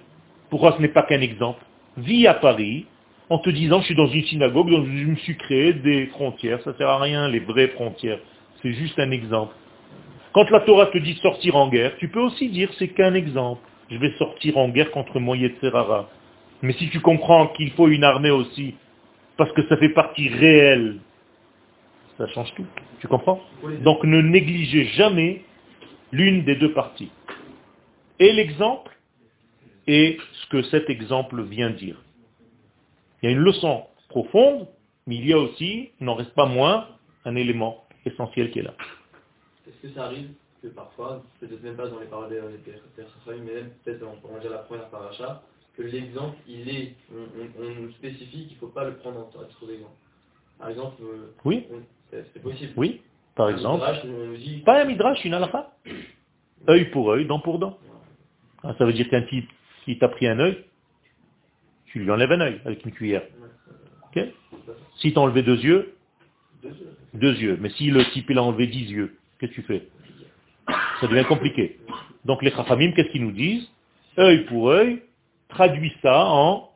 Pourquoi 0.51 0.73
ce 0.77 0.83
n'est 0.83 0.89
pas 0.89 1.03
qu'un 1.03 1.21
exemple? 1.21 1.63
Vis 1.97 2.27
à 2.27 2.35
Paris 2.35 2.87
en 3.29 3.39
te 3.39 3.51
disant 3.51 3.81
je 3.81 3.87
suis 3.87 3.95
dans 3.95 4.07
une 4.07 4.25
synagogue, 4.25 4.71
donc 4.71 4.87
je 4.87 5.05
me 5.05 5.17
suis 5.17 5.37
créé 5.37 5.73
des 5.73 6.07
frontières. 6.07 6.61
Ça 6.63 6.71
ne 6.73 6.77
sert 6.77 6.89
à 6.89 6.99
rien, 6.99 7.29
les 7.29 7.41
vraies 7.41 7.69
frontières. 7.69 8.19
C'est 8.63 8.73
juste 8.73 8.99
un 8.99 9.11
exemple. 9.11 9.55
Quand 10.33 10.51
la 10.51 10.61
Torah 10.61 10.87
te 10.87 10.99
dit 10.99 11.15
sortir 11.23 11.57
en 11.57 11.69
guerre, 11.69 11.97
tu 11.99 12.09
peux 12.09 12.21
aussi 12.21 12.49
dire 12.51 12.71
c'est 12.79 12.89
qu'un 12.89 13.15
exemple. 13.15 13.63
Je 13.91 13.97
vais 13.99 14.13
sortir 14.19 14.59
en 14.59 14.69
guerre 14.69 14.91
contre 14.91 15.19
Moyet 15.21 15.55
Serara. 15.61 16.11
Mais 16.63 16.73
si 16.75 16.91
tu 16.91 17.01
comprends 17.01 17.49
qu'il 17.49 17.71
faut 17.73 17.89
une 17.89 18.05
armée 18.05 18.31
aussi 18.31 18.75
parce 19.37 19.53
que 19.53 19.67
ça 19.69 19.77
fait 19.77 19.91
partie 19.91 20.29
réelle, 20.29 20.99
ça 22.19 22.27
change 22.29 22.53
tout. 22.55 22.67
Tu 23.01 23.09
comprends? 23.09 23.41
Donc 23.83 24.03
ne 24.05 24.21
négligez 24.21 24.85
jamais 24.97 25.43
l'une 26.13 26.45
des 26.45 26.57
deux 26.57 26.73
parties. 26.73 27.11
Et 28.19 28.33
l'exemple 28.33 28.97
et 29.87 30.19
ce 30.33 30.47
que 30.49 30.63
cet 30.63 30.91
exemple 30.91 31.43
vient 31.43 31.71
dire. 31.71 31.97
Il 33.23 33.27
y 33.27 33.29
a 33.29 33.33
une 33.33 33.43
leçon 33.43 33.85
profonde, 34.09 34.67
mais 35.07 35.17
il 35.17 35.27
y 35.27 35.33
a 35.33 35.39
aussi, 35.39 35.91
il 36.01 36.07
n'en 36.07 36.15
reste 36.15 36.35
pas 36.35 36.47
moins, 36.47 36.89
un 37.25 37.37
élément 37.37 37.86
essentiel 38.07 38.51
qui 38.51 38.61
est 38.61 38.63
là. 38.63 38.75
Est-ce 39.67 39.89
que 39.89 39.95
ça 39.95 40.05
arrive 40.05 40.31
que 40.63 40.69
parfois, 40.69 41.23
peut-être 41.41 41.63
même 41.63 41.77
pas 41.77 41.89
dans 41.89 42.01
les 42.01 42.07
paroles 42.07 42.31
des 42.31 42.73
personnes, 42.97 43.45
mais 43.45 43.65
peut-être 43.85 44.01
dans 44.01 44.15
on 44.25 44.39
dire 44.39 44.51
la 44.51 44.59
première 44.59 44.89
paracha, 44.89 45.43
que 45.77 45.83
l'exemple, 45.83 46.37
il 46.49 46.69
est, 46.69 46.95
on, 47.13 47.83
nous 47.83 47.91
spécifie 47.93 48.47
qu'il 48.47 48.55
ne 48.55 48.61
faut 48.61 48.69
pas 48.69 48.85
le 48.85 48.97
prendre 48.97 49.21
en 49.21 49.25
titre 49.25 49.67
d'exemple. 49.67 49.93
Par 50.59 50.71
exemple, 50.71 51.03
euh, 51.03 51.35
oui. 51.45 51.67
c'est 52.11 52.43
possible. 52.43 52.73
Oui, 52.77 53.03
par 53.35 53.51
exemple. 53.51 53.85
Pas 54.65 54.83
un 54.83 54.85
midrash, 54.87 55.25
une 55.25 55.35
halakha. 55.35 55.73
œil 56.69 56.91
pour 56.91 57.11
œil, 57.11 57.27
dent 57.27 57.41
pour 57.41 57.59
dent. 57.59 57.79
Ah, 58.63 58.75
ça 58.79 58.87
veut 58.87 58.95
dire 58.95 59.09
qu'un 59.11 59.23
type 59.23 59.49
qui 59.85 59.99
t'a 59.99 60.09
pris 60.09 60.27
un 60.27 60.41
œil, 60.41 60.65
tu 61.87 62.01
lui 62.01 62.11
enlèves 62.11 62.33
un 62.33 62.41
œil 62.41 62.61
avec 62.65 62.85
une 62.85 62.93
cuillère. 62.93 63.23
Ok 64.07 64.25
Si 64.97 65.13
tu 65.13 65.19
as 65.19 65.23
enlevé 65.23 65.43
deux 65.43 65.59
yeux, 65.59 65.95
deux 66.63 66.71
yeux. 66.71 66.97
Mais 67.21 67.71
si 67.71 67.91
le 67.91 68.05
type 68.13 68.31
il 68.31 68.39
a 68.39 68.43
enlevé 68.43 68.67
dix 68.67 68.91
yeux, 68.91 69.17
qu'est-ce 69.39 69.53
que 69.53 69.57
tu 69.57 69.63
fais? 69.63 69.89
Ça 71.01 71.07
devient 71.07 71.25
compliqué. 71.25 71.79
Donc 72.25 72.43
les 72.43 72.51
chachamim, 72.51 72.93
qu'est-ce 72.93 73.09
qu'ils 73.09 73.25
nous 73.25 73.33
disent? 73.33 73.69
Œil 74.19 74.45
pour 74.47 74.71
œil, 74.71 75.03
traduit 75.49 75.93
ça 76.03 76.27
en, 76.27 76.71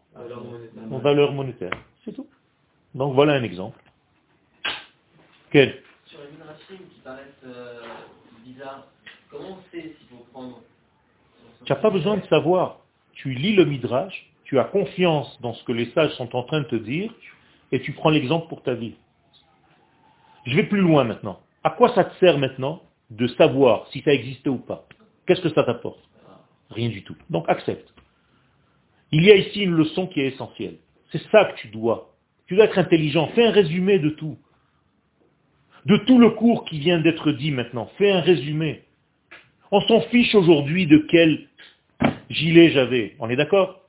valeur 1.02 1.32
monétaire. 1.32 1.72
C'est 2.04 2.12
tout. 2.12 2.26
Donc 2.94 3.14
voilà 3.14 3.34
un 3.34 3.42
exemple. 3.42 3.78
Quel? 5.50 5.82
Sur 6.06 6.20
les 6.20 6.30
midrashim 6.32 6.84
qui 6.92 7.00
paraissent 7.00 7.24
euh, 7.44 7.80
bizarres, 8.44 8.86
comment 9.30 9.58
on 9.58 9.70
sait 9.72 9.82
s'il 9.82 10.08
faut 10.08 10.24
prendre... 10.32 10.60
Tu 11.64 11.72
n'as 11.72 11.78
pas 11.78 11.90
besoin 11.90 12.16
de 12.18 12.26
savoir. 12.26 12.78
Tu 13.14 13.32
lis 13.32 13.54
le 13.54 13.64
midrash, 13.64 14.30
tu 14.44 14.58
as 14.58 14.64
confiance 14.64 15.40
dans 15.40 15.54
ce 15.54 15.64
que 15.64 15.72
les 15.72 15.90
sages 15.92 16.12
sont 16.12 16.34
en 16.36 16.42
train 16.44 16.60
de 16.60 16.66
te 16.66 16.76
dire, 16.76 17.12
et 17.72 17.80
tu 17.80 17.92
prends 17.92 18.10
l'exemple 18.10 18.48
pour 18.48 18.62
ta 18.62 18.74
vie. 18.74 18.94
Je 20.50 20.56
vais 20.56 20.64
plus 20.64 20.80
loin 20.80 21.04
maintenant. 21.04 21.38
À 21.62 21.70
quoi 21.70 21.94
ça 21.94 22.04
te 22.04 22.18
sert 22.18 22.36
maintenant 22.36 22.82
de 23.10 23.28
savoir 23.28 23.86
si 23.92 24.02
ça 24.02 24.12
existait 24.12 24.50
ou 24.50 24.58
pas, 24.58 24.86
qu'est-ce 25.26 25.40
que 25.40 25.50
ça 25.50 25.62
t'apporte? 25.62 26.00
Rien 26.70 26.88
du 26.88 27.04
tout. 27.04 27.16
Donc 27.30 27.44
accepte. 27.48 27.94
Il 29.12 29.24
y 29.24 29.30
a 29.30 29.36
ici 29.36 29.60
une 29.60 29.72
leçon 29.74 30.08
qui 30.08 30.20
est 30.20 30.26
essentielle. 30.26 30.78
C'est 31.12 31.22
ça 31.30 31.44
que 31.44 31.56
tu 31.56 31.68
dois. 31.68 32.14
Tu 32.46 32.56
dois 32.56 32.64
être 32.64 32.78
intelligent. 32.78 33.28
Fais 33.28 33.46
un 33.46 33.52
résumé 33.52 34.00
de 34.00 34.10
tout. 34.10 34.38
De 35.86 35.96
tout 35.98 36.18
le 36.18 36.30
cours 36.30 36.64
qui 36.64 36.80
vient 36.80 36.98
d'être 36.98 37.30
dit 37.30 37.52
maintenant. 37.52 37.88
Fais 37.96 38.10
un 38.10 38.20
résumé. 38.20 38.82
On 39.70 39.80
s'en 39.82 40.00
fiche 40.02 40.34
aujourd'hui 40.34 40.88
de 40.88 40.98
quel 41.08 41.46
gilet 42.28 42.70
j'avais. 42.70 43.14
On 43.20 43.30
est 43.30 43.36
d'accord? 43.36 43.82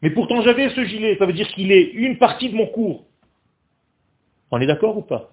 Mais 0.00 0.10
pourtant 0.10 0.40
j'avais 0.40 0.70
ce 0.70 0.84
gilet. 0.84 1.16
Ça 1.18 1.26
veut 1.26 1.34
dire 1.34 1.48
qu'il 1.48 1.70
est 1.70 1.90
une 1.92 2.16
partie 2.16 2.48
de 2.48 2.54
mon 2.54 2.66
cours. 2.66 3.04
On 4.50 4.60
est 4.60 4.66
d'accord 4.66 4.96
ou 4.96 5.02
pas? 5.02 5.30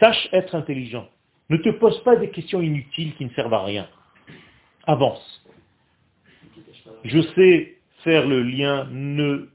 Sache 0.00 0.28
être 0.32 0.54
intelligent. 0.54 1.08
Ne 1.48 1.56
te 1.56 1.68
pose 1.70 2.02
pas 2.02 2.16
des 2.16 2.30
questions 2.30 2.60
inutiles 2.60 3.14
qui 3.16 3.24
ne 3.24 3.30
servent 3.30 3.54
à 3.54 3.64
rien. 3.64 3.88
Avance. 4.86 5.44
Je 7.04 7.20
sais 7.34 7.76
faire 8.04 8.26
le 8.26 8.42
lien, 8.42 8.88
ne 8.90 9.48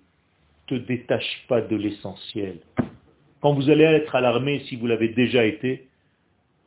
te 0.68 0.76
détache 0.76 1.46
pas 1.48 1.62
de 1.62 1.76
l'essentiel. 1.76 2.60
Quand 3.42 3.54
vous 3.54 3.70
allez 3.70 3.84
être 3.84 4.16
à 4.16 4.22
l'armée, 4.22 4.62
si 4.68 4.76
vous 4.76 4.88
l'avez 4.88 5.10
déjà 5.10 5.46
été, 5.46 5.88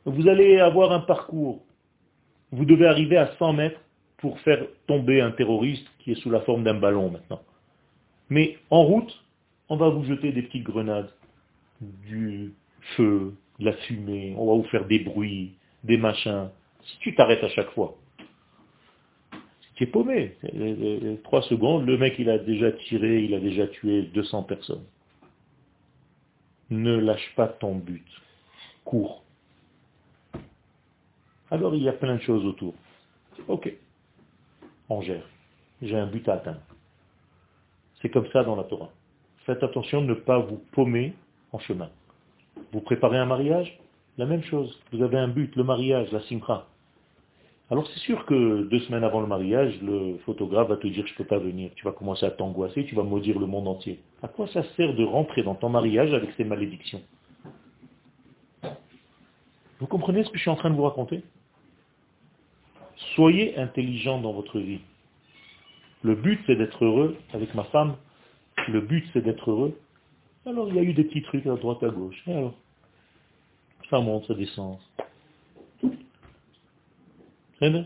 vous 0.05 0.27
allez 0.27 0.59
avoir 0.59 0.91
un 0.91 0.99
parcours. 0.99 1.61
Vous 2.51 2.65
devez 2.65 2.87
arriver 2.87 3.17
à 3.17 3.35
100 3.37 3.53
mètres 3.53 3.79
pour 4.17 4.39
faire 4.39 4.65
tomber 4.87 5.21
un 5.21 5.31
terroriste 5.31 5.87
qui 5.99 6.11
est 6.11 6.15
sous 6.15 6.29
la 6.29 6.41
forme 6.41 6.63
d'un 6.63 6.75
ballon 6.75 7.09
maintenant. 7.09 7.41
Mais 8.29 8.57
en 8.69 8.83
route, 8.83 9.23
on 9.69 9.77
va 9.77 9.89
vous 9.89 10.03
jeter 10.05 10.31
des 10.31 10.43
petites 10.43 10.63
grenades, 10.63 11.11
du 11.81 12.53
feu, 12.95 13.33
la 13.59 13.73
fumée, 13.73 14.33
on 14.37 14.47
va 14.47 14.53
vous 14.61 14.69
faire 14.69 14.85
des 14.85 14.99
bruits, 14.99 15.53
des 15.83 15.97
machins. 15.97 16.49
Si 16.83 16.97
tu 16.99 17.15
t'arrêtes 17.15 17.43
à 17.43 17.49
chaque 17.49 17.71
fois, 17.71 17.97
tu 19.75 19.83
es 19.83 19.87
paumé. 19.87 20.37
trois 21.23 21.41
secondes, 21.43 21.85
le 21.85 21.97
mec 21.97 22.15
il 22.19 22.29
a 22.29 22.37
déjà 22.37 22.71
tiré, 22.71 23.23
il 23.23 23.33
a 23.33 23.39
déjà 23.39 23.67
tué 23.67 24.03
200 24.03 24.43
personnes. 24.43 24.85
Ne 26.69 26.97
lâche 26.97 27.33
pas 27.35 27.47
ton 27.47 27.75
but. 27.75 28.05
Cours. 28.83 29.23
Alors 31.49 31.75
il 31.75 31.83
y 31.83 31.89
a 31.89 31.93
plein 31.93 32.15
de 32.15 32.21
choses 32.21 32.45
autour. 32.45 32.73
Ok. 33.47 33.73
On 34.89 35.01
gère. 35.01 35.27
J'ai 35.81 35.97
un 35.97 36.07
but 36.07 36.27
à 36.29 36.33
atteindre. 36.33 36.61
C'est 38.01 38.09
comme 38.09 38.27
ça 38.31 38.43
dans 38.43 38.55
la 38.55 38.63
Torah. 38.63 38.89
Faites 39.45 39.63
attention 39.63 40.01
de 40.01 40.07
ne 40.07 40.13
pas 40.13 40.39
vous 40.39 40.57
paumer 40.71 41.13
en 41.51 41.59
chemin. 41.59 41.89
Vous 42.71 42.81
préparez 42.81 43.17
un 43.17 43.25
mariage 43.25 43.79
La 44.17 44.25
même 44.25 44.43
chose. 44.43 44.79
Vous 44.91 45.03
avez 45.03 45.17
un 45.17 45.27
but, 45.27 45.55
le 45.55 45.63
mariage, 45.63 46.11
la 46.11 46.21
simcha. 46.21 46.67
Alors 47.71 47.87
c'est 47.87 47.99
sûr 47.99 48.25
que 48.25 48.63
deux 48.63 48.81
semaines 48.81 49.05
avant 49.05 49.21
le 49.21 49.27
mariage, 49.27 49.79
le 49.81 50.17
photographe 50.25 50.67
va 50.67 50.75
te 50.75 50.87
dire 50.87 51.07
je 51.07 51.13
ne 51.13 51.17
peux 51.17 51.23
pas 51.23 51.39
venir. 51.39 51.71
Tu 51.75 51.85
vas 51.85 51.93
commencer 51.93 52.25
à 52.25 52.31
t'angoisser, 52.31 52.83
tu 52.83 52.95
vas 52.95 53.03
maudire 53.03 53.39
le 53.39 53.45
monde 53.45 53.65
entier. 53.69 54.01
À 54.21 54.27
quoi 54.27 54.45
ça 54.49 54.61
sert 54.75 54.93
de 54.93 55.05
rentrer 55.05 55.41
dans 55.41 55.55
ton 55.55 55.69
mariage 55.69 56.13
avec 56.13 56.31
ces 56.35 56.43
malédictions 56.43 57.01
Vous 59.79 59.87
comprenez 59.87 60.25
ce 60.25 60.29
que 60.29 60.35
je 60.35 60.41
suis 60.41 60.49
en 60.49 60.57
train 60.57 60.69
de 60.69 60.75
vous 60.75 60.83
raconter 60.83 61.23
Soyez 63.15 63.57
intelligent 63.57 64.19
dans 64.19 64.33
votre 64.33 64.59
vie. 64.59 64.81
Le 66.03 66.15
but 66.15 66.41
c'est 66.47 66.57
d'être 66.57 66.83
heureux 66.83 67.15
avec 67.33 67.55
ma 67.55 67.63
femme. 67.65 67.95
Le 68.67 68.81
but 68.81 69.05
c'est 69.13 69.21
d'être 69.21 69.49
heureux 69.49 69.79
alors 70.45 70.67
il 70.69 70.75
y 70.75 70.79
a 70.79 70.83
eu 70.83 70.93
des 70.93 71.03
petits 71.03 71.21
trucs 71.21 71.45
à 71.45 71.55
droite, 71.55 71.83
à 71.83 71.89
gauche. 71.89 72.21
alors, 72.27 72.55
ça 73.89 73.99
monte, 73.99 74.25
ça 74.27 74.33
descend. 74.33 74.77
Très 77.57 77.69
bien. 77.69 77.85